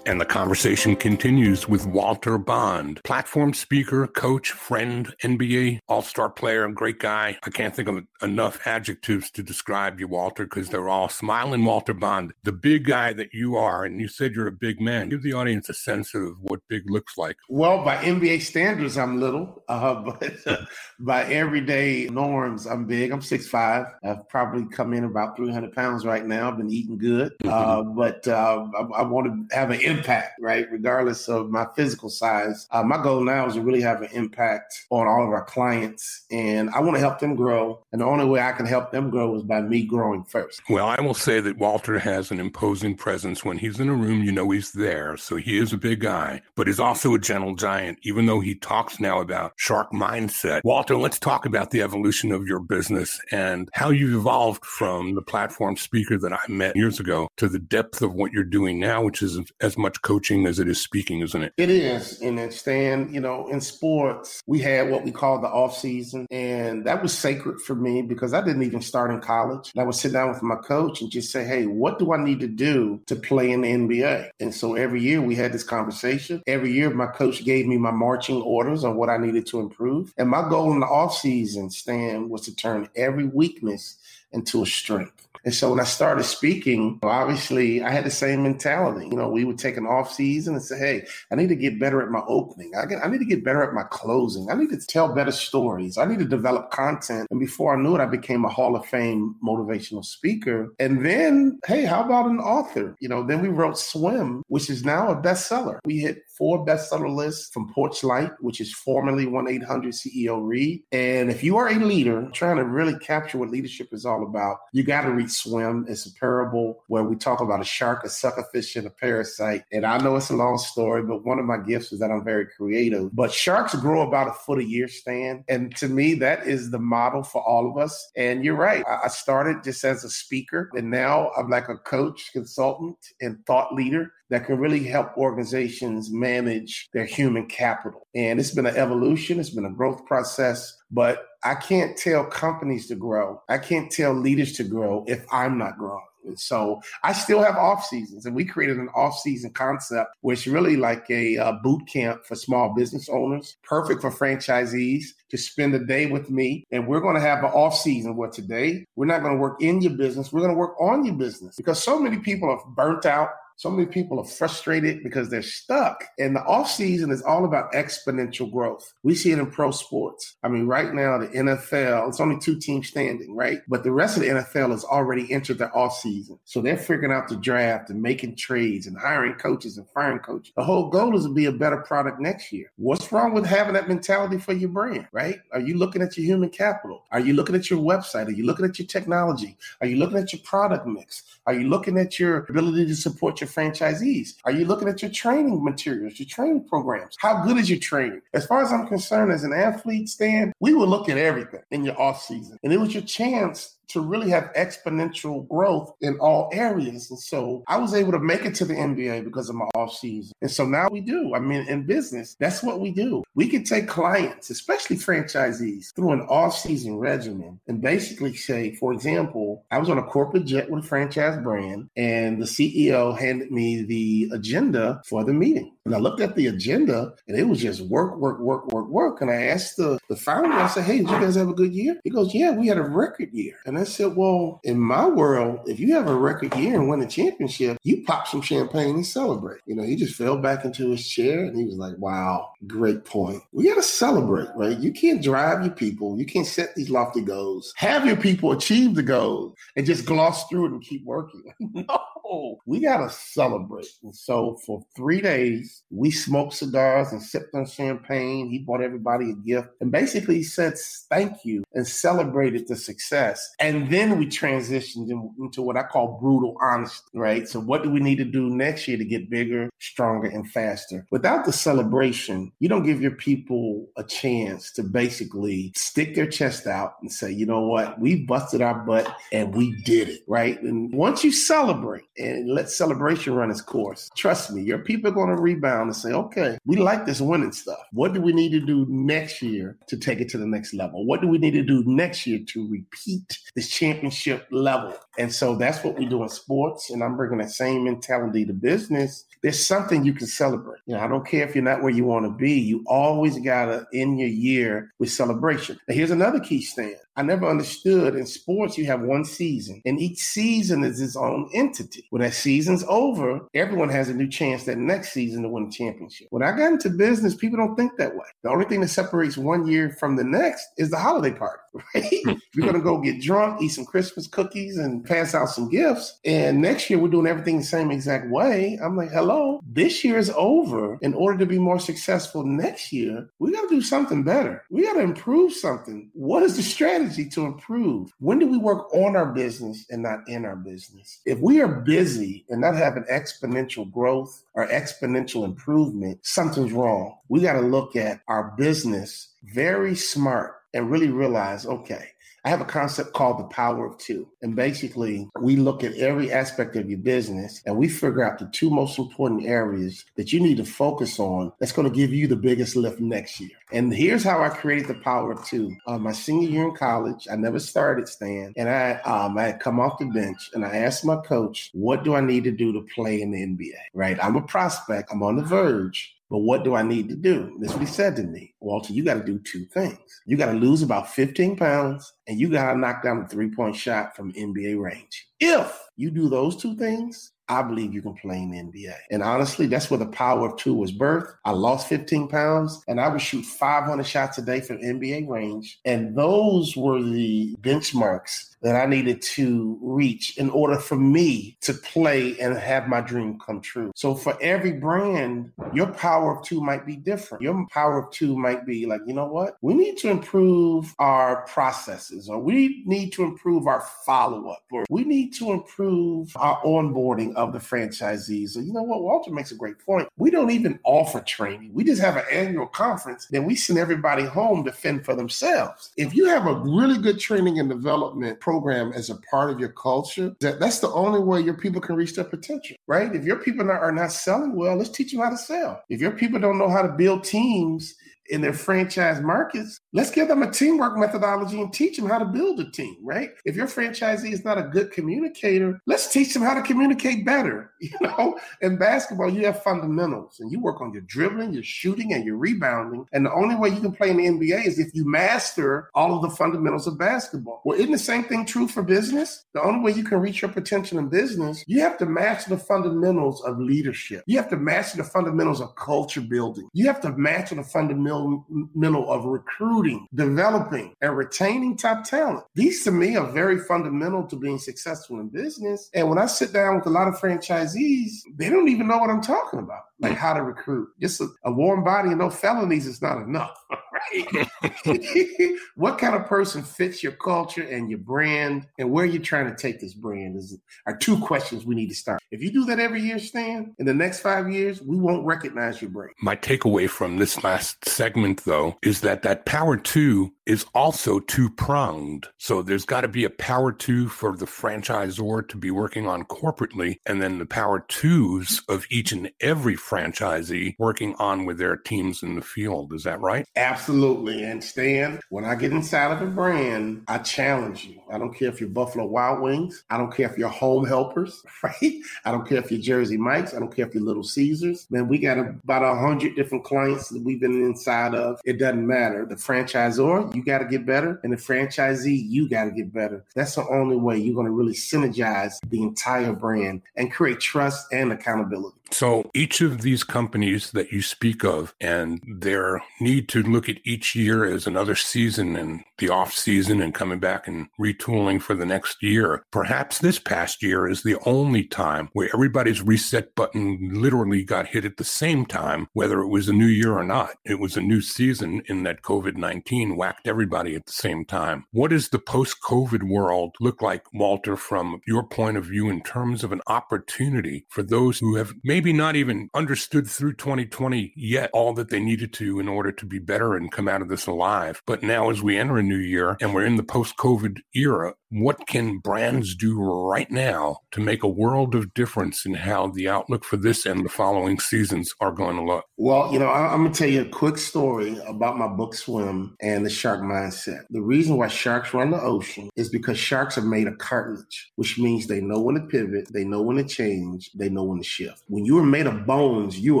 And 0.06 0.20
the 0.20 0.24
conversation 0.24 0.94
continues 0.94 1.68
with 1.68 1.84
Walter 1.84 2.38
Bond, 2.38 3.02
platform 3.02 3.52
speaker, 3.52 4.06
coach, 4.06 4.52
friend, 4.52 5.12
NBA 5.24 5.80
all 5.88 6.02
star 6.02 6.30
player, 6.30 6.68
great 6.68 6.98
guy. 6.98 7.38
I 7.42 7.50
can't 7.50 7.74
think 7.74 7.88
of 7.88 8.04
enough 8.22 8.64
adjectives 8.66 9.30
to 9.32 9.42
describe 9.42 9.98
you, 9.98 10.08
Walter, 10.08 10.44
because 10.44 10.68
they're 10.68 10.88
all 10.88 11.08
smiling 11.08 11.64
Walter 11.64 11.94
Bond, 11.94 12.32
the 12.44 12.52
big 12.52 12.84
guy 12.84 13.12
that 13.14 13.32
you 13.32 13.56
are. 13.56 13.84
And 13.84 14.00
you 14.00 14.08
said 14.08 14.34
you're 14.34 14.46
a 14.46 14.52
big 14.52 14.80
man. 14.80 15.08
Give 15.08 15.22
the 15.22 15.32
audience 15.32 15.68
a 15.68 15.74
sense 15.74 16.14
of 16.14 16.40
what 16.40 16.60
big 16.68 16.90
looks 16.90 17.16
like. 17.16 17.36
Well, 17.48 17.84
by 17.84 17.96
NBA 17.96 18.42
standards, 18.42 18.98
I'm 18.98 19.20
little, 19.20 19.64
uh, 19.68 19.94
but 20.20 20.36
uh, 20.46 20.66
by 21.00 21.24
everyday 21.24 22.08
norms, 22.10 22.66
I'm 22.66 22.86
big. 22.86 23.10
I'm 23.10 23.20
6'5. 23.20 23.90
I've 24.04 24.28
probably 24.28 24.66
come 24.66 24.92
in 24.92 25.04
about 25.04 25.36
300 25.36 25.72
pounds 25.72 26.04
right 26.04 26.24
now. 26.24 26.50
I've 26.50 26.58
been 26.58 26.70
eating 26.70 26.98
good, 26.98 27.32
mm-hmm. 27.42 27.48
uh, 27.48 27.82
but 27.82 28.26
uh, 28.28 28.66
I, 28.78 29.00
I 29.00 29.02
want 29.02 29.26
to 29.50 29.56
have 29.56 29.70
an 29.70 29.80
impact, 29.96 30.40
right? 30.40 30.70
Regardless 30.70 31.28
of 31.28 31.50
my 31.50 31.66
physical 31.74 32.08
size. 32.08 32.66
Uh, 32.70 32.82
my 32.82 33.02
goal 33.02 33.24
now 33.24 33.46
is 33.46 33.54
to 33.54 33.60
really 33.60 33.80
have 33.80 34.02
an 34.02 34.10
impact 34.12 34.86
on 34.90 35.06
all 35.06 35.24
of 35.24 35.30
our 35.30 35.44
clients. 35.44 36.24
And 36.30 36.70
I 36.70 36.80
want 36.80 36.96
to 36.96 37.00
help 37.00 37.18
them 37.18 37.36
grow. 37.36 37.82
And 37.92 38.00
the 38.00 38.06
only 38.06 38.24
way 38.24 38.40
I 38.40 38.52
can 38.52 38.66
help 38.66 38.92
them 38.92 39.10
grow 39.10 39.34
is 39.36 39.42
by 39.42 39.60
me 39.60 39.84
growing 39.84 40.24
first. 40.24 40.62
Well, 40.68 40.86
I 40.86 41.00
will 41.00 41.14
say 41.14 41.40
that 41.40 41.58
Walter 41.58 41.98
has 41.98 42.30
an 42.30 42.40
imposing 42.40 42.96
presence. 42.96 43.44
When 43.44 43.58
he's 43.58 43.80
in 43.80 43.88
a 43.88 43.94
room, 43.94 44.22
you 44.22 44.32
know 44.32 44.50
he's 44.50 44.72
there. 44.72 45.16
So 45.16 45.36
he 45.36 45.58
is 45.58 45.72
a 45.72 45.78
big 45.78 46.00
guy, 46.00 46.42
but 46.54 46.66
he's 46.66 46.80
also 46.80 47.14
a 47.14 47.18
gentle 47.18 47.54
giant, 47.54 47.98
even 48.02 48.26
though 48.26 48.40
he 48.40 48.54
talks 48.54 49.00
now 49.00 49.20
about 49.20 49.52
shark 49.56 49.92
mindset. 49.92 50.60
Walter, 50.64 50.96
let's 50.96 51.18
talk 51.18 51.46
about 51.46 51.70
the 51.70 51.82
evolution 51.82 52.32
of 52.32 52.46
your 52.46 52.60
business 52.60 53.20
and 53.30 53.68
how 53.72 53.90
you've 53.90 54.14
evolved 54.14 54.64
from 54.64 55.14
the 55.14 55.22
platform 55.22 55.76
speaker 55.76 56.18
that 56.18 56.32
I 56.32 56.40
met 56.48 56.76
years 56.76 57.00
ago 57.00 57.28
to 57.36 57.48
the 57.48 57.58
depth 57.58 58.02
of 58.02 58.14
what 58.14 58.32
you're 58.32 58.44
doing 58.44 58.78
now, 58.78 59.02
which 59.02 59.22
is 59.22 59.38
as 59.60 59.76
much 59.76 59.85
much 59.86 60.02
coaching 60.02 60.46
as 60.46 60.58
it 60.58 60.68
is 60.68 60.80
speaking, 60.80 61.20
isn't 61.20 61.42
it? 61.42 61.52
It 61.56 61.70
is. 61.70 62.20
And 62.20 62.36
then 62.36 62.50
Stan, 62.50 63.14
you 63.14 63.20
know, 63.20 63.46
in 63.46 63.60
sports, 63.60 64.42
we 64.44 64.58
had 64.58 64.90
what 64.90 65.04
we 65.04 65.12
call 65.12 65.40
the 65.40 65.46
off 65.46 65.78
season. 65.78 66.26
And 66.32 66.84
that 66.86 67.00
was 67.04 67.16
sacred 67.16 67.60
for 67.60 67.76
me 67.76 68.02
because 68.02 68.34
I 68.34 68.44
didn't 68.44 68.64
even 68.64 68.82
start 68.82 69.12
in 69.12 69.20
college. 69.20 69.70
And 69.72 69.80
I 69.80 69.84
would 69.84 69.94
sit 69.94 70.12
down 70.12 70.30
with 70.30 70.42
my 70.42 70.56
coach 70.56 71.02
and 71.02 71.10
just 71.10 71.30
say, 71.30 71.44
hey, 71.44 71.66
what 71.66 72.00
do 72.00 72.12
I 72.12 72.16
need 72.16 72.40
to 72.40 72.48
do 72.48 73.00
to 73.06 73.14
play 73.14 73.52
in 73.52 73.60
the 73.60 73.68
NBA? 73.68 74.30
And 74.40 74.52
so 74.52 74.74
every 74.74 75.00
year 75.00 75.22
we 75.22 75.36
had 75.36 75.52
this 75.52 75.62
conversation. 75.62 76.42
Every 76.48 76.72
year 76.72 76.90
my 76.90 77.06
coach 77.06 77.44
gave 77.44 77.66
me 77.68 77.76
my 77.76 77.92
marching 77.92 78.42
orders 78.42 78.82
on 78.82 78.96
what 78.96 79.08
I 79.08 79.18
needed 79.18 79.46
to 79.46 79.60
improve. 79.60 80.12
And 80.18 80.28
my 80.28 80.48
goal 80.48 80.72
in 80.72 80.80
the 80.80 80.86
off 80.86 81.14
season, 81.16 81.70
Stan, 81.70 82.28
was 82.28 82.40
to 82.46 82.56
turn 82.56 82.88
every 82.96 83.26
weakness 83.26 83.98
into 84.32 84.62
a 84.62 84.66
strength. 84.66 85.26
And 85.46 85.54
so 85.54 85.70
when 85.70 85.78
I 85.78 85.84
started 85.84 86.24
speaking, 86.24 86.98
obviously 87.04 87.80
I 87.80 87.90
had 87.90 88.04
the 88.04 88.10
same 88.10 88.42
mentality. 88.42 89.06
You 89.06 89.16
know, 89.16 89.28
we 89.28 89.44
would 89.44 89.58
take 89.58 89.76
an 89.76 89.86
off 89.86 90.12
season 90.12 90.54
and 90.54 90.62
say, 90.62 90.76
hey, 90.76 91.06
I 91.30 91.36
need 91.36 91.50
to 91.50 91.54
get 91.54 91.78
better 91.78 92.02
at 92.02 92.10
my 92.10 92.22
opening. 92.26 92.72
I, 92.76 92.84
get, 92.84 92.98
I 93.04 93.08
need 93.08 93.20
to 93.20 93.24
get 93.24 93.44
better 93.44 93.62
at 93.62 93.72
my 93.72 93.84
closing. 93.84 94.50
I 94.50 94.54
need 94.54 94.70
to 94.70 94.78
tell 94.88 95.14
better 95.14 95.30
stories. 95.30 95.98
I 95.98 96.04
need 96.04 96.18
to 96.18 96.24
develop 96.24 96.72
content. 96.72 97.28
And 97.30 97.38
before 97.38 97.76
I 97.76 97.80
knew 97.80 97.94
it, 97.94 98.00
I 98.00 98.06
became 98.06 98.44
a 98.44 98.48
Hall 98.48 98.74
of 98.74 98.86
Fame 98.86 99.36
motivational 99.40 100.04
speaker. 100.04 100.74
And 100.80 101.06
then, 101.06 101.60
hey, 101.64 101.84
how 101.84 102.02
about 102.04 102.26
an 102.26 102.40
author? 102.40 102.96
You 102.98 103.08
know, 103.08 103.22
then 103.22 103.40
we 103.40 103.48
wrote 103.48 103.78
Swim, 103.78 104.42
which 104.48 104.68
is 104.68 104.84
now 104.84 105.10
a 105.10 105.14
bestseller. 105.14 105.78
We 105.84 105.98
hit 105.98 106.22
four 106.36 106.66
bestseller 106.66 107.14
lists 107.14 107.50
from 107.54 107.72
Porch 107.72 108.02
Light, 108.02 108.32
which 108.40 108.60
is 108.60 108.74
formerly 108.74 109.26
1 109.26 109.46
800 109.46 109.94
CEO 109.94 110.44
Read. 110.44 110.82
And 110.90 111.30
if 111.30 111.44
you 111.44 111.56
are 111.56 111.68
a 111.68 111.78
leader 111.78 112.28
trying 112.32 112.56
to 112.56 112.64
really 112.64 112.98
capture 112.98 113.38
what 113.38 113.50
leadership 113.50 113.90
is 113.92 114.04
all 114.04 114.15
about, 114.22 114.58
you 114.72 114.82
got 114.82 115.02
to 115.02 115.10
read 115.10 115.30
Swim. 115.30 115.86
It's 115.88 116.06
a 116.06 116.14
parable 116.14 116.84
where 116.88 117.04
we 117.04 117.16
talk 117.16 117.40
about 117.40 117.60
a 117.60 117.64
shark, 117.64 118.04
a 118.04 118.08
suckerfish, 118.08 118.76
and 118.76 118.86
a 118.86 118.90
parasite. 118.90 119.64
And 119.72 119.84
I 119.84 119.98
know 119.98 120.16
it's 120.16 120.30
a 120.30 120.36
long 120.36 120.58
story, 120.58 121.02
but 121.02 121.24
one 121.24 121.38
of 121.38 121.44
my 121.44 121.58
gifts 121.58 121.92
is 121.92 122.00
that 122.00 122.10
I'm 122.10 122.24
very 122.24 122.46
creative. 122.46 123.14
But 123.14 123.32
sharks 123.32 123.74
grow 123.74 124.06
about 124.06 124.28
a 124.28 124.32
foot 124.32 124.58
a 124.58 124.64
year, 124.64 124.88
Stan. 124.88 125.44
And 125.48 125.74
to 125.76 125.88
me, 125.88 126.14
that 126.14 126.46
is 126.46 126.70
the 126.70 126.78
model 126.78 127.22
for 127.22 127.42
all 127.42 127.70
of 127.70 127.78
us. 127.78 128.10
And 128.16 128.44
you're 128.44 128.54
right. 128.54 128.84
I 128.86 129.08
started 129.08 129.64
just 129.64 129.84
as 129.84 130.04
a 130.04 130.10
speaker, 130.10 130.70
and 130.74 130.90
now 130.90 131.30
I'm 131.36 131.50
like 131.50 131.68
a 131.68 131.76
coach, 131.76 132.30
consultant, 132.32 132.98
and 133.20 133.44
thought 133.46 133.74
leader 133.74 134.12
that 134.28 134.44
can 134.46 134.58
really 134.58 134.82
help 134.82 135.16
organizations 135.16 136.10
manage 136.10 136.88
their 136.92 137.04
human 137.04 137.46
capital. 137.46 138.06
And 138.14 138.40
it's 138.40 138.50
been 138.50 138.66
an 138.66 138.76
evolution, 138.76 139.38
it's 139.38 139.50
been 139.50 139.66
a 139.66 139.70
growth 139.70 140.04
process, 140.06 140.76
but 140.90 141.26
I 141.46 141.54
can't 141.54 141.96
tell 141.96 142.24
companies 142.24 142.88
to 142.88 142.96
grow. 142.96 143.40
I 143.48 143.58
can't 143.58 143.88
tell 143.88 144.12
leaders 144.12 144.52
to 144.54 144.64
grow 144.64 145.04
if 145.06 145.24
I'm 145.30 145.56
not 145.58 145.78
growing. 145.78 146.02
And 146.24 146.36
so 146.36 146.80
I 147.04 147.12
still 147.12 147.40
have 147.40 147.54
off 147.54 147.86
seasons, 147.86 148.26
and 148.26 148.34
we 148.34 148.44
created 148.44 148.78
an 148.78 148.88
off 148.96 149.16
season 149.16 149.52
concept, 149.52 150.10
which 150.22 150.46
really 150.46 150.76
like 150.76 151.08
a 151.08 151.38
uh, 151.38 151.52
boot 151.62 151.86
camp 151.86 152.24
for 152.24 152.34
small 152.34 152.74
business 152.74 153.08
owners, 153.08 153.56
perfect 153.62 154.00
for 154.00 154.10
franchisees 154.10 155.04
to 155.28 155.38
spend 155.38 155.72
a 155.76 155.84
day 155.84 156.06
with 156.06 156.28
me. 156.28 156.64
And 156.72 156.88
we're 156.88 157.00
going 157.00 157.14
to 157.14 157.20
have 157.20 157.44
an 157.44 157.50
off 157.50 157.76
season 157.76 158.16
where 158.16 158.28
today 158.28 158.84
we're 158.96 159.06
not 159.06 159.22
going 159.22 159.34
to 159.34 159.40
work 159.40 159.62
in 159.62 159.80
your 159.80 159.92
business, 159.92 160.32
we're 160.32 160.40
going 160.40 160.52
to 160.52 160.58
work 160.58 160.74
on 160.80 161.04
your 161.04 161.14
business 161.14 161.54
because 161.54 161.80
so 161.80 162.00
many 162.00 162.18
people 162.18 162.50
have 162.50 162.74
burnt 162.74 163.06
out 163.06 163.28
so 163.56 163.70
many 163.70 163.86
people 163.86 164.20
are 164.20 164.24
frustrated 164.24 165.02
because 165.02 165.30
they're 165.30 165.42
stuck. 165.42 166.04
And 166.18 166.36
the 166.36 166.44
off 166.44 166.70
season 166.70 167.10
is 167.10 167.22
all 167.22 167.46
about 167.46 167.72
exponential 167.72 168.52
growth. 168.52 168.92
We 169.02 169.14
see 169.14 169.32
it 169.32 169.38
in 169.38 169.50
pro 169.50 169.70
sports. 169.70 170.36
I 170.42 170.48
mean, 170.48 170.66
right 170.66 170.92
now, 170.92 171.16
the 171.16 171.28
NFL, 171.28 172.08
it's 172.08 172.20
only 172.20 172.38
two 172.38 172.58
teams 172.58 172.88
standing, 172.88 173.34
right? 173.34 173.60
But 173.66 173.82
the 173.82 173.92
rest 173.92 174.16
of 174.16 174.22
the 174.22 174.28
NFL 174.28 174.72
has 174.72 174.84
already 174.84 175.32
entered 175.32 175.58
their 175.58 175.74
off 175.76 175.96
season. 175.98 176.38
So 176.44 176.60
they're 176.60 176.76
figuring 176.76 177.12
out 177.12 177.28
the 177.28 177.36
draft 177.36 177.88
and 177.88 178.02
making 178.02 178.36
trades 178.36 178.86
and 178.86 178.96
hiring 178.96 179.34
coaches 179.34 179.78
and 179.78 179.88
firing 179.88 180.18
coaches. 180.18 180.52
The 180.54 180.64
whole 180.64 180.90
goal 180.90 181.16
is 181.16 181.24
to 181.24 181.32
be 181.32 181.46
a 181.46 181.52
better 181.52 181.78
product 181.78 182.20
next 182.20 182.52
year. 182.52 182.70
What's 182.76 183.10
wrong 183.10 183.32
with 183.32 183.46
having 183.46 183.72
that 183.72 183.88
mentality 183.88 184.36
for 184.38 184.52
your 184.52 184.68
brand, 184.68 185.08
right? 185.12 185.38
Are 185.52 185.60
you 185.60 185.78
looking 185.78 186.02
at 186.02 186.16
your 186.18 186.26
human 186.26 186.50
capital? 186.50 187.04
Are 187.10 187.20
you 187.20 187.32
looking 187.32 187.54
at 187.54 187.70
your 187.70 187.80
website? 187.80 188.28
Are 188.28 188.32
you 188.32 188.44
looking 188.44 188.66
at 188.66 188.78
your 188.78 188.86
technology? 188.86 189.56
Are 189.80 189.86
you 189.86 189.96
looking 189.96 190.18
at 190.18 190.32
your 190.32 190.42
product 190.42 190.86
mix? 190.86 191.22
Are 191.46 191.54
you 191.54 191.68
looking 191.68 191.96
at 191.98 192.18
your 192.18 192.44
ability 192.50 192.86
to 192.86 192.96
support 192.96 193.40
your 193.40 193.45
franchisees? 193.46 194.36
Are 194.44 194.52
you 194.52 194.64
looking 194.64 194.88
at 194.88 195.02
your 195.02 195.10
training 195.10 195.62
materials, 195.62 196.18
your 196.18 196.28
training 196.28 196.64
programs? 196.64 197.16
How 197.18 197.42
good 197.44 197.58
is 197.58 197.70
your 197.70 197.78
training? 197.78 198.22
As 198.34 198.46
far 198.46 198.62
as 198.62 198.72
I'm 198.72 198.86
concerned, 198.86 199.32
as 199.32 199.44
an 199.44 199.52
athlete, 199.52 200.08
Stan, 200.08 200.52
we 200.60 200.74
will 200.74 200.88
look 200.88 201.08
at 201.08 201.18
everything 201.18 201.62
in 201.70 201.84
your 201.84 202.00
off 202.00 202.22
season. 202.22 202.58
And 202.62 202.72
it 202.72 202.78
was 202.78 202.94
your 202.94 203.02
chance 203.02 203.76
to 203.88 204.00
really 204.00 204.30
have 204.30 204.52
exponential 204.56 205.48
growth 205.48 205.92
in 206.00 206.18
all 206.18 206.50
areas. 206.52 207.10
And 207.10 207.18
so 207.18 207.62
I 207.66 207.78
was 207.78 207.94
able 207.94 208.12
to 208.12 208.18
make 208.18 208.44
it 208.44 208.54
to 208.56 208.64
the 208.64 208.74
NBA 208.74 209.24
because 209.24 209.48
of 209.48 209.56
my 209.56 209.66
off 209.74 209.94
season. 209.94 210.32
And 210.42 210.50
so 210.50 210.66
now 210.66 210.88
we 210.90 211.00
do. 211.00 211.34
I 211.34 211.38
mean, 211.38 211.66
in 211.68 211.86
business, 211.86 212.36
that's 212.38 212.62
what 212.62 212.80
we 212.80 212.90
do. 212.90 213.22
We 213.34 213.48
can 213.48 213.64
take 213.64 213.88
clients, 213.88 214.50
especially 214.50 214.96
franchisees, 214.96 215.94
through 215.94 216.12
an 216.12 216.22
off 216.22 216.56
season 216.56 216.96
regimen 216.96 217.60
and 217.66 217.80
basically 217.80 218.34
say, 218.34 218.74
for 218.76 218.92
example, 218.92 219.64
I 219.70 219.78
was 219.78 219.90
on 219.90 219.98
a 219.98 220.02
corporate 220.02 220.46
jet 220.46 220.70
with 220.70 220.84
a 220.84 220.86
franchise 220.86 221.42
brand 221.42 221.88
and 221.96 222.40
the 222.40 222.46
CEO 222.46 223.18
handed 223.18 223.50
me 223.50 223.82
the 223.82 224.30
agenda 224.32 225.00
for 225.06 225.24
the 225.24 225.32
meeting. 225.32 225.72
And 225.84 225.94
I 225.94 225.98
looked 225.98 226.20
at 226.20 226.34
the 226.34 226.48
agenda 226.48 227.14
and 227.28 227.38
it 227.38 227.44
was 227.44 227.60
just 227.60 227.82
work, 227.82 228.16
work, 228.16 228.40
work, 228.40 228.66
work, 228.72 228.88
work. 228.88 229.20
And 229.20 229.30
I 229.30 229.44
asked 229.44 229.76
the, 229.76 229.98
the 230.08 230.16
founder, 230.16 230.52
I 230.52 230.66
said, 230.66 230.84
Hey, 230.84 230.98
did 230.98 231.10
you 231.10 231.20
guys 231.20 231.36
have 231.36 231.48
a 231.48 231.54
good 231.54 231.72
year? 231.72 232.00
He 232.02 232.10
goes, 232.10 232.34
Yeah, 232.34 232.50
we 232.50 232.66
had 232.66 232.78
a 232.78 232.82
record 232.82 233.32
year. 233.32 233.54
And 233.66 233.75
I 233.78 233.84
said, 233.84 234.16
Well, 234.16 234.60
in 234.64 234.78
my 234.78 235.06
world, 235.06 235.60
if 235.66 235.80
you 235.80 235.94
have 235.94 236.08
a 236.08 236.14
record 236.14 236.54
year 236.56 236.74
and 236.74 236.88
win 236.88 237.02
a 237.02 237.06
championship, 237.06 237.78
you 237.82 238.04
pop 238.04 238.26
some 238.26 238.42
champagne 238.42 238.96
and 238.96 239.06
celebrate. 239.06 239.60
You 239.66 239.74
know, 239.74 239.82
he 239.82 239.96
just 239.96 240.16
fell 240.16 240.38
back 240.38 240.64
into 240.64 240.90
his 240.90 241.06
chair 241.06 241.44
and 241.44 241.56
he 241.56 241.64
was 241.64 241.76
like, 241.76 241.94
Wow, 241.98 242.50
great 242.66 243.04
point. 243.04 243.42
We 243.52 243.68
got 243.68 243.76
to 243.76 243.82
celebrate, 243.82 244.48
right? 244.56 244.78
You 244.78 244.92
can't 244.92 245.22
drive 245.22 245.64
your 245.64 245.74
people. 245.74 246.18
You 246.18 246.26
can't 246.26 246.46
set 246.46 246.74
these 246.74 246.90
lofty 246.90 247.20
goals. 247.20 247.72
Have 247.76 248.06
your 248.06 248.16
people 248.16 248.52
achieve 248.52 248.94
the 248.94 249.02
goals 249.02 249.56
and 249.76 249.86
just 249.86 250.06
gloss 250.06 250.46
through 250.48 250.66
it 250.66 250.72
and 250.72 250.82
keep 250.82 251.04
working. 251.04 251.42
no, 251.60 252.58
we 252.66 252.80
got 252.80 252.98
to 252.98 253.10
celebrate. 253.10 253.86
And 254.02 254.14
so 254.14 254.58
for 254.66 254.84
three 254.94 255.20
days, 255.20 255.82
we 255.90 256.10
smoked 256.10 256.54
cigars 256.54 257.12
and 257.12 257.22
sipped 257.22 257.54
on 257.54 257.66
champagne. 257.66 258.50
He 258.50 258.58
bought 258.58 258.82
everybody 258.82 259.30
a 259.30 259.34
gift 259.34 259.68
and 259.80 259.90
basically 259.90 260.42
said 260.42 260.74
thank 261.10 261.44
you 261.44 261.64
and 261.74 261.86
celebrated 261.86 262.68
the 262.68 262.76
success. 262.76 263.54
And 263.60 263.65
then 263.90 264.18
we 264.18 264.26
transitioned 264.26 265.10
into 265.38 265.62
what 265.62 265.76
I 265.76 265.82
call 265.82 266.18
brutal 266.20 266.56
honesty, 266.60 267.06
right? 267.14 267.48
So 267.48 267.60
what 267.60 267.82
do 267.82 267.90
we 267.90 268.00
need 268.00 268.16
to 268.16 268.24
do 268.24 268.48
next 268.48 268.86
year 268.86 268.98
to 268.98 269.04
get 269.04 269.30
bigger, 269.30 269.70
stronger, 269.80 270.28
and 270.28 270.50
faster? 270.50 271.06
Without 271.10 271.44
the 271.44 271.52
celebration, 271.52 272.52
you 272.60 272.68
don't 272.68 272.84
give 272.84 273.00
your 273.00 273.12
people 273.12 273.86
a 273.96 274.04
chance 274.04 274.70
to 274.72 274.82
basically 274.82 275.72
stick 275.74 276.14
their 276.14 276.26
chest 276.26 276.66
out 276.66 276.94
and 277.00 277.12
say, 277.12 277.30
you 277.30 277.46
know 277.46 277.66
what, 277.66 277.98
we 278.00 278.24
busted 278.24 278.62
our 278.62 278.74
butt 278.84 279.14
and 279.32 279.54
we 279.54 279.72
did 279.84 280.08
it, 280.08 280.20
right? 280.26 280.60
And 280.62 280.92
once 280.92 281.24
you 281.24 281.32
celebrate, 281.32 282.04
and 282.18 282.48
let 282.48 282.70
celebration 282.70 283.34
run 283.34 283.50
its 283.50 283.60
course. 283.60 284.10
Trust 284.16 284.52
me, 284.52 284.62
your 284.62 284.78
people 284.78 285.10
are 285.10 285.14
going 285.14 285.34
to 285.34 285.40
rebound 285.40 285.88
and 285.88 285.96
say, 285.96 286.12
okay, 286.12 286.58
we 286.64 286.76
like 286.76 287.06
this 287.06 287.20
winning 287.20 287.52
stuff. 287.52 287.78
What 287.92 288.14
do 288.14 288.20
we 288.20 288.32
need 288.32 288.52
to 288.52 288.60
do 288.60 288.86
next 288.88 289.42
year 289.42 289.76
to 289.88 289.96
take 289.96 290.20
it 290.20 290.28
to 290.30 290.38
the 290.38 290.46
next 290.46 290.74
level? 290.74 291.04
What 291.04 291.20
do 291.20 291.28
we 291.28 291.38
need 291.38 291.52
to 291.52 291.62
do 291.62 291.82
next 291.86 292.26
year 292.26 292.40
to 292.46 292.68
repeat 292.68 293.38
this 293.56 293.68
championship 293.68 294.46
level? 294.52 294.94
And 295.18 295.32
so 295.32 295.56
that's 295.56 295.82
what 295.82 295.98
we 295.98 296.06
do 296.06 296.22
in 296.22 296.28
sports. 296.28 296.90
And 296.90 297.02
I'm 297.02 297.16
bringing 297.16 297.38
that 297.38 297.50
same 297.50 297.82
mentality 297.84 298.44
to 298.44 298.52
business. 298.52 299.24
There's 299.42 299.66
something 299.66 300.04
you 300.04 300.12
can 300.12 300.28
celebrate. 300.28 300.78
You 300.86 300.94
know, 300.94 301.00
I 301.00 301.08
don't 301.08 301.26
care 301.26 301.46
if 301.48 301.56
you're 301.56 301.64
not 301.64 301.82
where 301.82 301.92
you 301.92 302.04
want 302.04 302.26
to 302.26 302.30
be. 302.30 302.52
You 302.52 302.84
always 302.86 303.38
got 303.40 303.66
to 303.66 303.86
end 303.92 304.20
your 304.20 304.28
year 304.28 304.92
with 305.00 305.10
celebration. 305.10 305.80
Now, 305.88 305.94
here's 305.94 306.12
another 306.12 306.38
key 306.38 306.62
Stan. 306.62 306.94
I 307.16 307.22
never 307.22 307.46
understood 307.46 308.14
in 308.14 308.26
sports, 308.26 308.76
you 308.76 308.84
have 308.86 309.00
one 309.00 309.24
season, 309.24 309.80
and 309.86 309.98
each 309.98 310.18
season 310.18 310.84
is 310.84 311.00
its 311.00 311.16
own 311.16 311.48
entity. 311.54 312.06
When 312.10 312.20
that 312.20 312.34
season's 312.34 312.84
over, 312.88 313.40
everyone 313.54 313.88
has 313.88 314.10
a 314.10 314.14
new 314.14 314.28
chance 314.28 314.64
that 314.64 314.76
next 314.76 315.12
season 315.12 315.42
to 315.42 315.48
win 315.48 315.68
a 315.68 315.70
championship. 315.70 316.26
When 316.30 316.42
I 316.42 316.52
got 316.52 316.72
into 316.72 316.90
business, 316.90 317.34
people 317.34 317.56
don't 317.56 317.74
think 317.74 317.96
that 317.96 318.14
way. 318.14 318.26
The 318.42 318.50
only 318.50 318.66
thing 318.66 318.82
that 318.82 318.88
separates 318.88 319.38
one 319.38 319.66
year 319.66 319.96
from 319.98 320.16
the 320.16 320.24
next 320.24 320.66
is 320.76 320.90
the 320.90 320.98
holiday 320.98 321.34
party, 321.34 321.62
right? 321.94 322.12
Hmm. 322.26 322.32
we're 322.54 322.62
going 322.62 322.74
to 322.74 322.80
go 322.80 322.98
get 322.98 323.22
drunk, 323.22 323.62
eat 323.62 323.68
some 323.68 323.86
Christmas 323.86 324.26
cookies, 324.26 324.76
and 324.76 325.02
pass 325.04 325.34
out 325.34 325.48
some 325.48 325.70
gifts. 325.70 326.18
And 326.26 326.60
next 326.60 326.90
year, 326.90 326.98
we're 326.98 327.08
doing 327.08 327.26
everything 327.26 327.58
the 327.58 327.64
same 327.64 327.90
exact 327.90 328.28
way. 328.28 328.78
I'm 328.82 328.96
like, 328.96 329.10
hello, 329.10 329.60
this 329.66 330.04
year 330.04 330.18
is 330.18 330.30
over. 330.36 330.98
In 331.00 331.14
order 331.14 331.38
to 331.38 331.46
be 331.46 331.58
more 331.58 331.78
successful 331.78 332.44
next 332.44 332.92
year, 332.92 333.30
we 333.38 333.52
got 333.52 333.62
to 333.62 333.74
do 333.74 333.80
something 333.80 334.22
better. 334.22 334.64
We 334.70 334.82
got 334.82 334.94
to 334.94 335.00
improve 335.00 335.54
something. 335.54 336.10
What 336.12 336.42
is 336.42 336.56
the 336.56 336.62
strategy? 336.62 337.05
Strategy 337.06 337.30
to 337.30 337.46
improve. 337.46 338.12
When 338.18 338.38
do 338.38 338.46
we 338.46 338.58
work 338.58 338.92
on 338.94 339.16
our 339.16 339.26
business 339.26 339.86
and 339.90 340.02
not 340.02 340.28
in 340.28 340.44
our 340.44 340.56
business? 340.56 341.20
If 341.24 341.38
we 341.38 341.60
are 341.60 341.68
busy 341.68 342.44
and 342.48 342.60
not 342.60 342.76
having 342.76 343.04
exponential 343.04 343.90
growth 343.90 344.42
or 344.54 344.66
exponential 344.68 345.44
improvement, 345.44 346.20
something's 346.22 346.72
wrong. 346.72 347.16
We 347.28 347.40
got 347.40 347.54
to 347.54 347.60
look 347.60 347.96
at 347.96 348.20
our 348.28 348.54
business 348.56 349.28
very 349.44 349.94
smart 349.94 350.54
and 350.74 350.90
really 350.90 351.08
realize, 351.08 351.64
okay, 351.64 352.10
I 352.46 352.50
have 352.50 352.60
a 352.60 352.64
concept 352.64 353.12
called 353.12 353.40
the 353.40 353.52
power 353.52 353.84
of 353.84 353.98
two. 353.98 354.28
And 354.40 354.54
basically, 354.54 355.28
we 355.40 355.56
look 355.56 355.82
at 355.82 355.96
every 355.96 356.30
aspect 356.30 356.76
of 356.76 356.88
your 356.88 357.00
business 357.00 357.60
and 357.66 357.76
we 357.76 357.88
figure 357.88 358.22
out 358.22 358.38
the 358.38 358.48
two 358.52 358.70
most 358.70 359.00
important 359.00 359.44
areas 359.46 360.04
that 360.14 360.32
you 360.32 360.38
need 360.38 360.58
to 360.58 360.64
focus 360.64 361.18
on 361.18 361.52
that's 361.58 361.72
going 361.72 361.90
to 361.90 361.94
give 361.94 362.12
you 362.12 362.28
the 362.28 362.36
biggest 362.36 362.76
lift 362.76 363.00
next 363.00 363.40
year. 363.40 363.50
And 363.72 363.92
here's 363.92 364.22
how 364.22 364.44
I 364.44 364.50
created 364.50 364.86
the 364.86 364.94
power 364.94 365.32
of 365.32 365.44
two. 365.44 365.74
Uh, 365.88 365.98
my 365.98 366.12
senior 366.12 366.48
year 366.48 366.68
in 366.68 366.76
college, 366.76 367.26
I 367.28 367.34
never 367.34 367.58
started 367.58 368.06
Stan, 368.06 368.52
and 368.56 368.68
I 368.68 369.00
um, 369.00 369.36
I 369.36 369.46
had 369.46 369.58
come 369.58 369.80
off 369.80 369.98
the 369.98 370.06
bench 370.06 370.50
and 370.54 370.64
I 370.64 370.76
asked 370.76 371.04
my 371.04 371.16
coach, 371.16 371.70
"What 371.72 372.04
do 372.04 372.14
I 372.14 372.20
need 372.20 372.44
to 372.44 372.52
do 372.52 372.72
to 372.74 372.86
play 372.94 373.22
in 373.22 373.32
the 373.32 373.42
NBA?" 373.42 373.74
Right, 373.92 374.22
I'm 374.22 374.36
a 374.36 374.42
prospect. 374.42 375.10
I'm 375.10 375.24
on 375.24 375.34
the 375.34 375.42
verge. 375.42 376.15
But 376.28 376.38
what 376.38 376.64
do 376.64 376.74
I 376.74 376.82
need 376.82 377.08
to 377.08 377.16
do? 377.16 377.56
This 377.60 377.74
he 377.76 377.86
said 377.86 378.16
to 378.16 378.24
me. 378.24 378.54
Walter, 378.60 378.92
you 378.92 379.04
got 379.04 379.14
to 379.14 379.24
do 379.24 379.38
two 379.38 379.64
things. 379.66 379.98
You 380.26 380.36
got 380.36 380.52
to 380.52 380.58
lose 380.58 380.82
about 380.82 381.12
15 381.12 381.56
pounds 381.56 382.12
and 382.26 382.40
you 382.40 382.50
got 382.50 382.72
to 382.72 382.78
knock 382.78 383.02
down 383.02 383.22
a 383.22 383.28
three 383.28 383.48
point 383.48 383.76
shot 383.76 384.16
from 384.16 384.32
NBA 384.32 384.80
range. 384.80 385.28
If 385.38 385.78
you 385.96 386.10
do 386.10 386.28
those 386.28 386.56
two 386.56 386.74
things, 386.76 387.32
I 387.48 387.62
believe 387.62 387.94
you 387.94 388.02
can 388.02 388.14
play 388.14 388.38
in 388.38 388.50
the 388.50 388.58
NBA. 388.58 388.94
And 389.10 389.22
honestly, 389.22 389.66
that's 389.66 389.88
where 389.88 389.98
the 389.98 390.06
power 390.06 390.48
of 390.48 390.56
two 390.56 390.74
was 390.74 390.92
birthed. 390.92 391.32
I 391.44 391.52
lost 391.52 391.88
15 391.88 392.26
pounds 392.26 392.82
and 392.88 393.00
I 393.00 393.08
would 393.08 393.20
shoot 393.20 393.44
500 393.44 394.04
shots 394.04 394.38
a 394.38 394.42
day 394.42 394.60
from 394.60 394.78
NBA 394.78 395.28
range. 395.28 395.78
And 395.84 396.16
those 396.16 396.76
were 396.76 397.00
the 397.00 397.54
benchmarks 397.60 398.55
that 398.62 398.76
I 398.76 398.86
needed 398.86 399.22
to 399.22 399.78
reach 399.80 400.36
in 400.38 400.50
order 400.50 400.78
for 400.78 400.96
me 400.96 401.56
to 401.62 401.74
play 401.74 402.38
and 402.38 402.56
have 402.56 402.88
my 402.88 403.00
dream 403.00 403.38
come 403.38 403.60
true. 403.60 403.92
So 403.94 404.14
for 404.14 404.36
every 404.40 404.72
brand, 404.72 405.52
your 405.72 405.88
power 405.88 406.36
of 406.36 406.44
two 406.44 406.60
might 406.60 406.86
be 406.86 406.96
different. 406.96 407.42
Your 407.42 407.66
power 407.70 407.98
of 407.98 408.10
two 408.10 408.36
might 408.36 408.66
be 408.66 408.86
like, 408.86 409.00
you 409.06 409.14
know 409.14 409.26
what? 409.26 409.56
We 409.60 409.74
need 409.74 409.96
to 409.98 410.10
improve 410.10 410.94
our 410.98 411.46
processes 411.46 412.28
or 412.28 412.38
we 412.38 412.82
need 412.86 413.10
to 413.12 413.24
improve 413.24 413.66
our 413.66 413.84
follow 414.04 414.48
up 414.48 414.64
or 414.70 414.84
we 414.90 415.04
need 415.04 415.34
to 415.34 415.52
improve 415.52 416.32
our 416.36 416.60
onboarding 416.62 417.34
of 417.34 417.52
the 417.52 417.58
franchisees. 417.58 418.50
So 418.50 418.60
you 418.60 418.72
know 418.72 418.82
what? 418.82 419.02
Walter 419.02 419.30
makes 419.30 419.52
a 419.52 419.56
great 419.56 419.78
point. 419.78 420.08
We 420.16 420.30
don't 420.30 420.50
even 420.50 420.78
offer 420.84 421.20
training. 421.20 421.72
We 421.72 421.84
just 421.84 422.02
have 422.02 422.16
an 422.16 422.24
annual 422.30 422.66
conference. 422.66 423.26
Then 423.26 423.44
we 423.44 423.54
send 423.54 423.78
everybody 423.78 424.24
home 424.24 424.64
to 424.64 424.72
fend 424.72 425.04
for 425.04 425.14
themselves. 425.14 425.92
If 425.96 426.14
you 426.14 426.26
have 426.26 426.46
a 426.46 426.54
really 426.54 426.98
good 426.98 427.18
training 427.18 427.58
and 427.58 427.68
development 427.68 428.40
program 428.46 428.92
as 428.92 429.10
a 429.10 429.16
part 429.28 429.50
of 429.50 429.58
your 429.58 429.70
culture, 429.70 430.32
that, 430.38 430.60
that's 430.60 430.78
the 430.78 430.88
only 430.92 431.18
way 431.18 431.40
your 431.40 431.56
people 431.56 431.80
can 431.80 431.96
reach 431.96 432.14
their 432.14 432.24
potential, 432.24 432.76
right? 432.86 433.12
If 433.12 433.24
your 433.24 433.38
people 433.38 433.68
are 433.68 433.90
not 433.90 434.12
selling 434.12 434.54
well, 434.54 434.76
let's 434.76 434.90
teach 434.90 435.10
them 435.10 435.20
how 435.20 435.30
to 435.30 435.36
sell. 435.36 435.82
If 435.88 436.00
your 436.00 436.12
people 436.12 436.38
don't 436.38 436.56
know 436.56 436.70
how 436.70 436.82
to 436.82 436.92
build 436.92 437.24
teams 437.24 437.96
in 438.30 438.40
their 438.40 438.52
franchise 438.52 439.20
markets, 439.20 439.80
let's 439.92 440.10
give 440.10 440.28
them 440.28 440.42
a 440.42 440.50
teamwork 440.50 440.96
methodology 440.96 441.60
and 441.60 441.72
teach 441.72 441.96
them 441.96 442.08
how 442.08 442.18
to 442.18 442.24
build 442.24 442.60
a 442.60 442.70
team, 442.70 442.96
right? 443.02 443.30
If 443.44 443.56
your 443.56 443.66
franchisee 443.66 444.32
is 444.32 444.44
not 444.44 444.58
a 444.58 444.62
good 444.62 444.92
communicator, 444.92 445.80
let's 445.86 446.12
teach 446.12 446.32
them 446.32 446.42
how 446.42 446.54
to 446.54 446.62
communicate 446.62 447.24
better. 447.24 447.72
You 447.86 447.92
know, 448.00 448.38
in 448.62 448.78
basketball, 448.78 449.30
you 449.30 449.44
have 449.46 449.62
fundamentals 449.62 450.40
and 450.40 450.50
you 450.50 450.60
work 450.60 450.80
on 450.80 450.92
your 450.92 451.02
dribbling, 451.02 451.52
your 451.52 451.62
shooting, 451.62 452.14
and 452.14 452.24
your 452.24 452.36
rebounding. 452.36 453.06
And 453.12 453.24
the 453.24 453.32
only 453.32 453.54
way 453.54 453.68
you 453.68 453.80
can 453.80 453.92
play 453.92 454.10
in 454.10 454.16
the 454.16 454.26
NBA 454.26 454.66
is 454.66 454.78
if 454.78 454.92
you 454.92 455.08
master 455.08 455.88
all 455.94 456.16
of 456.16 456.22
the 456.22 456.36
fundamentals 456.36 456.86
of 456.86 456.98
basketball. 456.98 457.62
Well, 457.64 457.78
isn't 457.78 457.92
the 457.92 457.98
same 457.98 458.24
thing 458.24 458.44
true 458.44 458.66
for 458.66 458.82
business? 458.82 459.44
The 459.54 459.62
only 459.62 459.80
way 459.80 459.92
you 459.92 460.02
can 460.02 460.18
reach 460.18 460.42
your 460.42 460.50
potential 460.50 460.98
in 460.98 461.08
business, 461.08 461.62
you 461.66 461.80
have 461.80 461.96
to 461.98 462.06
master 462.06 462.50
the 462.50 462.58
fundamentals 462.58 463.42
of 463.44 463.58
leadership. 463.58 464.24
You 464.26 464.36
have 464.38 464.50
to 464.50 464.56
master 464.56 464.96
the 464.96 465.04
fundamentals 465.04 465.60
of 465.60 465.76
culture 465.76 466.22
building. 466.22 466.68
You 466.72 466.86
have 466.86 467.00
to 467.02 467.12
master 467.12 467.54
the 467.54 467.62
fundamentals 467.62 468.15
fundamental 468.16 469.10
of 469.10 469.24
recruiting, 469.24 470.06
developing, 470.14 470.94
and 471.00 471.16
retaining 471.16 471.76
top 471.76 472.04
talent. 472.04 472.44
These 472.54 472.84
to 472.84 472.90
me 472.90 473.16
are 473.16 473.30
very 473.30 473.58
fundamental 473.58 474.24
to 474.26 474.36
being 474.36 474.58
successful 474.58 475.20
in 475.20 475.28
business. 475.28 475.90
And 475.94 476.08
when 476.08 476.18
I 476.18 476.26
sit 476.26 476.52
down 476.52 476.76
with 476.76 476.86
a 476.86 476.90
lot 476.90 477.08
of 477.08 477.14
franchisees, 477.14 478.10
they 478.36 478.48
don't 478.48 478.68
even 478.68 478.88
know 478.88 478.98
what 478.98 479.10
I'm 479.10 479.22
talking 479.22 479.58
about, 479.60 479.84
like 479.98 480.16
how 480.16 480.34
to 480.34 480.42
recruit. 480.42 480.88
Just 481.00 481.20
a, 481.20 481.28
a 481.44 481.52
warm 481.52 481.84
body 481.84 482.10
and 482.10 482.18
no 482.18 482.30
felonies 482.30 482.86
is 482.86 483.00
not 483.00 483.22
enough. 483.22 483.56
right? 484.14 484.46
what 485.74 485.98
kind 485.98 486.14
of 486.14 486.26
person 486.26 486.62
fits 486.62 487.02
your 487.02 487.12
culture 487.12 487.62
and 487.62 487.90
your 487.90 487.98
brand, 487.98 488.66
and 488.78 488.90
where 488.90 489.04
you're 489.04 489.22
trying 489.22 489.50
to 489.50 489.56
take 489.56 489.80
this 489.80 489.94
brand 489.94 490.36
is 490.36 490.58
are 490.86 490.96
two 490.96 491.18
questions 491.18 491.64
we 491.64 491.74
need 491.74 491.88
to 491.88 491.94
start. 491.94 492.20
If 492.30 492.42
you 492.42 492.52
do 492.52 492.64
that 492.66 492.78
every 492.78 493.00
year, 493.00 493.18
Stan, 493.18 493.74
in 493.78 493.86
the 493.86 493.94
next 493.94 494.20
five 494.20 494.50
years, 494.50 494.82
we 494.82 494.96
won't 494.96 495.24
recognize 495.24 495.80
your 495.80 495.90
brand. 495.90 496.12
My 496.20 496.36
takeaway 496.36 496.88
from 496.88 497.18
this 497.18 497.42
last 497.42 497.88
segment, 497.88 498.44
though, 498.44 498.76
is 498.82 499.00
that 499.00 499.22
that 499.22 499.46
power 499.46 499.76
two 499.76 500.32
is 500.46 500.64
also 500.74 501.18
two 501.20 501.50
pronged. 501.50 502.28
So 502.38 502.62
there's 502.62 502.84
got 502.84 503.02
to 503.02 503.08
be 503.08 503.24
a 503.24 503.30
power 503.30 503.72
two 503.72 504.08
for 504.08 504.36
the 504.36 504.46
franchisor 504.46 505.48
to 505.48 505.56
be 505.56 505.70
working 505.70 506.06
on 506.06 506.24
corporately, 506.24 506.98
and 507.04 507.20
then 507.20 507.38
the 507.38 507.46
power 507.46 507.84
twos 507.88 508.62
of 508.68 508.86
each 508.90 509.12
and 509.12 509.30
every 509.40 509.76
franchisee 509.76 510.74
working 510.78 511.14
on 511.16 511.44
with 511.44 511.58
their 511.58 511.76
teams 511.76 512.22
in 512.22 512.36
the 512.36 512.42
field. 512.42 512.92
Is 512.92 513.02
that 513.04 513.20
right? 513.20 513.46
Absolutely. 513.56 514.44
And 514.44 514.62
Stan, 514.62 515.20
when 515.30 515.44
I 515.44 515.54
get 515.54 515.72
inside 515.72 516.12
of 516.12 516.22
a 516.22 516.30
brand, 516.30 517.02
I 517.08 517.18
challenge 517.18 517.84
you. 517.84 518.00
I 518.10 518.18
don't 518.18 518.32
care 518.32 518.48
if 518.48 518.60
you're 518.60 518.70
Buffalo 518.70 519.06
Wild 519.06 519.42
Wings. 519.42 519.84
I 519.90 519.98
don't 519.98 520.14
care 520.14 520.30
if 520.30 520.38
you're 520.38 520.48
Home 520.48 520.86
Helpers, 520.86 521.42
right? 521.62 521.94
I 522.24 522.30
don't 522.30 522.46
care 522.48 522.58
if 522.58 522.70
you're 522.70 522.80
Jersey 522.80 523.16
Mike's. 523.16 523.54
I 523.54 523.58
don't 523.58 523.74
care 523.74 523.86
if 523.86 523.94
you're 523.94 524.04
Little 524.04 524.22
Caesars. 524.22 524.86
Man, 524.90 525.08
we 525.08 525.18
got 525.18 525.38
about 525.38 525.82
a 525.82 525.98
hundred 525.98 526.36
different 526.36 526.64
clients 526.64 527.08
that 527.08 527.22
we've 527.22 527.40
been 527.40 527.62
inside 527.62 528.14
of. 528.14 528.40
It 528.44 528.58
doesn't 528.58 528.86
matter. 528.86 529.26
The 529.26 529.34
franchisor, 529.34 530.35
you 530.36 530.44
got 530.44 530.58
to 530.58 530.66
get 530.66 530.84
better, 530.84 531.18
and 531.24 531.32
the 531.32 531.36
franchisee, 531.36 532.28
you 532.28 532.48
got 532.48 532.64
to 532.64 532.70
get 532.70 532.92
better. 532.92 533.24
That's 533.34 533.54
the 533.54 533.66
only 533.68 533.96
way 533.96 534.18
you're 534.18 534.34
going 534.34 534.46
to 534.46 534.52
really 534.52 534.74
synergize 534.74 535.54
the 535.68 535.82
entire 535.82 536.32
brand 536.32 536.82
and 536.96 537.10
create 537.10 537.40
trust 537.40 537.92
and 537.92 538.12
accountability. 538.12 538.76
So 538.90 539.30
each 539.34 539.60
of 539.60 539.82
these 539.82 540.04
companies 540.04 540.70
that 540.70 540.92
you 540.92 541.02
speak 541.02 541.44
of 541.44 541.74
and 541.80 542.22
their 542.26 542.82
need 543.00 543.28
to 543.30 543.42
look 543.42 543.68
at 543.68 543.78
each 543.84 544.14
year 544.14 544.44
as 544.44 544.66
another 544.66 544.94
season 544.94 545.56
and 545.56 545.82
the 545.98 546.08
off 546.08 546.32
season 546.32 546.80
and 546.80 546.94
coming 546.94 547.18
back 547.18 547.48
and 547.48 547.68
retooling 547.80 548.40
for 548.40 548.54
the 548.54 548.66
next 548.66 549.02
year. 549.02 549.42
Perhaps 549.50 549.98
this 549.98 550.18
past 550.18 550.62
year 550.62 550.86
is 550.86 551.02
the 551.02 551.16
only 551.26 551.64
time 551.64 552.10
where 552.12 552.30
everybody's 552.32 552.82
reset 552.82 553.34
button 553.34 553.90
literally 553.92 554.44
got 554.44 554.68
hit 554.68 554.84
at 554.84 554.96
the 554.98 555.04
same 555.04 555.46
time, 555.46 555.88
whether 555.92 556.20
it 556.20 556.28
was 556.28 556.48
a 556.48 556.52
new 556.52 556.66
year 556.66 556.92
or 556.92 557.04
not. 557.04 557.30
It 557.44 557.58
was 557.58 557.76
a 557.76 557.82
new 557.82 558.00
season 558.00 558.62
in 558.66 558.82
that 558.84 559.02
COVID-19 559.02 559.96
whacked 559.96 560.28
everybody 560.28 560.74
at 560.74 560.86
the 560.86 560.92
same 560.92 561.24
time. 561.24 561.64
What 561.72 561.90
does 561.90 562.10
the 562.10 562.18
post-COVID 562.18 563.02
world 563.02 563.56
look 563.60 563.82
like, 563.82 564.04
Walter, 564.12 564.56
from 564.56 565.00
your 565.06 565.26
point 565.26 565.56
of 565.56 565.64
view 565.66 565.88
in 565.88 566.02
terms 566.02 566.44
of 566.44 566.52
an 566.52 566.60
opportunity 566.66 567.66
for 567.68 567.82
those 567.82 568.18
who 568.18 568.36
have 568.36 568.52
made 568.62 568.75
maybe 568.76 568.92
not 568.92 569.16
even 569.16 569.48
understood 569.54 570.06
through 570.06 570.34
2020 570.34 571.14
yet 571.16 571.48
all 571.54 571.72
that 571.72 571.88
they 571.88 571.98
needed 571.98 572.30
to 572.30 572.60
in 572.60 572.68
order 572.68 572.92
to 572.92 573.06
be 573.06 573.18
better 573.18 573.54
and 573.54 573.72
come 573.72 573.88
out 573.88 574.02
of 574.02 574.08
this 574.10 574.26
alive. 574.26 574.82
But 574.86 575.02
now, 575.02 575.30
as 575.30 575.40
we 575.40 575.56
enter 575.56 575.78
a 575.78 575.82
new 575.82 575.96
year 575.96 576.36
and 576.42 576.54
we're 576.54 576.66
in 576.66 576.76
the 576.76 576.82
post 576.82 577.16
COVID 577.16 577.60
era, 577.74 578.12
what 578.30 578.66
can 578.66 578.98
brands 578.98 579.54
do 579.54 579.80
right 579.80 580.30
now 580.30 580.80
to 580.90 581.00
make 581.00 581.22
a 581.22 581.28
world 581.28 581.74
of 581.74 581.94
difference 581.94 582.44
in 582.44 582.54
how 582.54 582.88
the 582.88 583.08
outlook 583.08 583.44
for 583.44 583.56
this 583.56 583.86
and 583.86 584.04
the 584.04 584.10
following 584.10 584.60
seasons 584.60 585.14
are 585.20 585.32
going 585.32 585.56
to 585.56 585.62
look? 585.62 585.84
Well, 585.96 586.30
you 586.30 586.38
know, 586.38 586.50
I'm 586.50 586.82
going 586.82 586.92
to 586.92 586.98
tell 586.98 587.08
you 587.08 587.22
a 587.22 587.28
quick 587.28 587.56
story 587.56 588.18
about 588.26 588.58
my 588.58 588.66
book 588.66 588.94
Swim 588.94 589.56
and 589.62 589.86
the 589.86 589.90
shark 589.90 590.20
mindset. 590.20 590.84
The 590.90 591.00
reason 591.00 591.38
why 591.38 591.48
sharks 591.48 591.94
run 591.94 592.10
the 592.10 592.20
ocean 592.20 592.68
is 592.76 592.90
because 592.90 593.16
sharks 593.16 593.56
are 593.56 593.62
made 593.62 593.86
of 593.86 593.96
cartilage, 593.96 594.70
which 594.76 594.98
means 594.98 595.26
they 595.26 595.40
know 595.40 595.60
when 595.60 595.76
to 595.76 595.86
pivot, 595.86 596.28
they 596.30 596.44
know 596.44 596.60
when 596.60 596.76
to 596.76 596.84
change, 596.84 597.50
they 597.54 597.70
know 597.70 597.84
when 597.84 597.98
to 597.98 598.04
shift. 598.04 598.42
When 598.48 598.65
you 598.66 598.78
are 598.78 598.84
made 598.84 599.06
of 599.06 599.26
bones, 599.26 599.78
you 599.78 600.00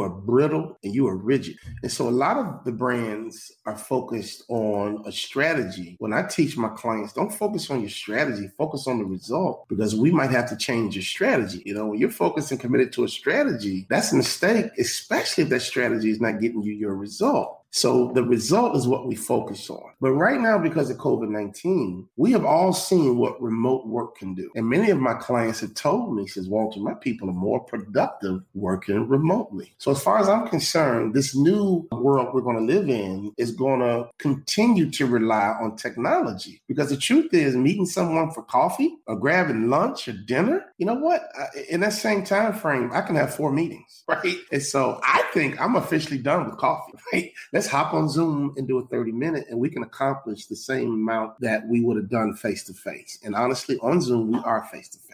are 0.00 0.08
brittle 0.08 0.76
and 0.82 0.94
you 0.94 1.06
are 1.06 1.16
rigid. 1.16 1.56
And 1.82 1.90
so 1.90 2.08
a 2.08 2.10
lot 2.10 2.36
of 2.36 2.64
the 2.64 2.72
brands 2.72 3.52
are 3.64 3.76
focused 3.76 4.44
on 4.48 5.02
a 5.06 5.12
strategy. 5.12 5.96
When 5.98 6.12
I 6.12 6.22
teach 6.22 6.56
my 6.56 6.68
clients, 6.70 7.12
don't 7.12 7.32
focus 7.32 7.70
on 7.70 7.80
your 7.80 7.90
strategy, 7.90 8.50
focus 8.58 8.86
on 8.86 8.98
the 8.98 9.04
result 9.04 9.68
because 9.68 9.94
we 9.94 10.10
might 10.10 10.30
have 10.30 10.48
to 10.50 10.56
change 10.56 10.96
your 10.96 11.04
strategy. 11.04 11.62
You 11.64 11.74
know, 11.74 11.86
when 11.86 11.98
you're 11.98 12.10
focused 12.10 12.50
and 12.50 12.60
committed 12.60 12.92
to 12.94 13.04
a 13.04 13.08
strategy, 13.08 13.86
that's 13.88 14.12
a 14.12 14.16
mistake, 14.16 14.66
especially 14.78 15.44
if 15.44 15.50
that 15.50 15.60
strategy 15.60 16.10
is 16.10 16.20
not 16.20 16.40
getting 16.40 16.62
you 16.62 16.72
your 16.72 16.94
result. 16.94 17.62
So 17.70 18.12
the 18.14 18.22
result 18.22 18.76
is 18.76 18.86
what 18.86 19.06
we 19.06 19.14
focus 19.14 19.68
on. 19.68 19.82
But 20.00 20.12
right 20.12 20.40
now, 20.40 20.58
because 20.58 20.90
of 20.90 20.96
COVID 20.98 21.28
19, 21.28 22.08
we 22.16 22.32
have 22.32 22.44
all 22.44 22.72
seen 22.72 23.18
what 23.18 23.40
remote 23.40 23.86
work 23.86 24.16
can 24.16 24.34
do. 24.34 24.50
And 24.54 24.68
many 24.68 24.90
of 24.90 24.98
my 24.98 25.14
clients 25.14 25.60
have 25.60 25.74
told 25.74 26.14
me, 26.14 26.26
says, 26.26 26.48
Walter, 26.48 26.80
my 26.80 26.94
people 26.94 27.28
are 27.28 27.34
more 27.34 27.60
productive 27.60 28.40
working 28.54 29.08
remotely. 29.08 29.74
So 29.78 29.90
as 29.90 30.02
far 30.02 30.18
as 30.18 30.28
I'm 30.28 30.48
concerned, 30.48 31.14
this 31.14 31.34
new 31.34 31.86
world 31.92 32.34
we're 32.34 32.40
going 32.40 32.66
to 32.66 32.74
live 32.74 32.88
in 32.88 33.32
is 33.36 33.52
going 33.52 33.80
to 33.80 34.08
continue 34.18 34.90
to 34.92 35.06
rely 35.06 35.56
on 35.60 35.76
technology. 35.76 36.62
Because 36.68 36.90
the 36.90 36.96
truth 36.96 37.32
is, 37.32 37.56
meeting 37.56 37.86
someone 37.86 38.30
for 38.30 38.42
coffee 38.42 38.96
or 39.06 39.16
grabbing 39.16 39.68
lunch 39.68 40.08
or 40.08 40.12
dinner, 40.12 40.64
you 40.78 40.86
know 40.86 40.94
what? 40.94 41.28
In 41.68 41.80
that 41.80 41.92
same 41.92 42.24
time 42.24 42.54
frame, 42.54 42.90
I 42.92 43.00
can 43.02 43.16
have 43.16 43.34
four 43.34 43.52
meetings, 43.52 44.04
right? 44.08 44.36
And 44.52 44.62
so 44.62 45.00
I 45.02 45.22
think 45.32 45.60
I'm 45.60 45.76
officially 45.76 46.18
done 46.18 46.46
with 46.46 46.58
coffee, 46.58 46.94
right? 47.12 47.32
Let's 47.66 47.74
hop 47.74 47.94
on 47.94 48.08
Zoom 48.08 48.54
and 48.56 48.68
do 48.68 48.78
a 48.78 48.86
30 48.86 49.10
minute 49.10 49.44
and 49.50 49.58
we 49.58 49.68
can 49.68 49.82
accomplish 49.82 50.46
the 50.46 50.54
same 50.54 50.92
amount 50.92 51.32
that 51.40 51.66
we 51.66 51.80
would 51.80 51.96
have 51.96 52.08
done 52.08 52.32
face 52.32 52.62
to 52.62 52.72
face. 52.72 53.18
And 53.24 53.34
honestly, 53.34 53.76
on 53.82 54.00
Zoom, 54.00 54.30
we 54.30 54.38
are 54.38 54.68
face 54.70 54.88
to 54.90 54.98
face. 54.98 55.05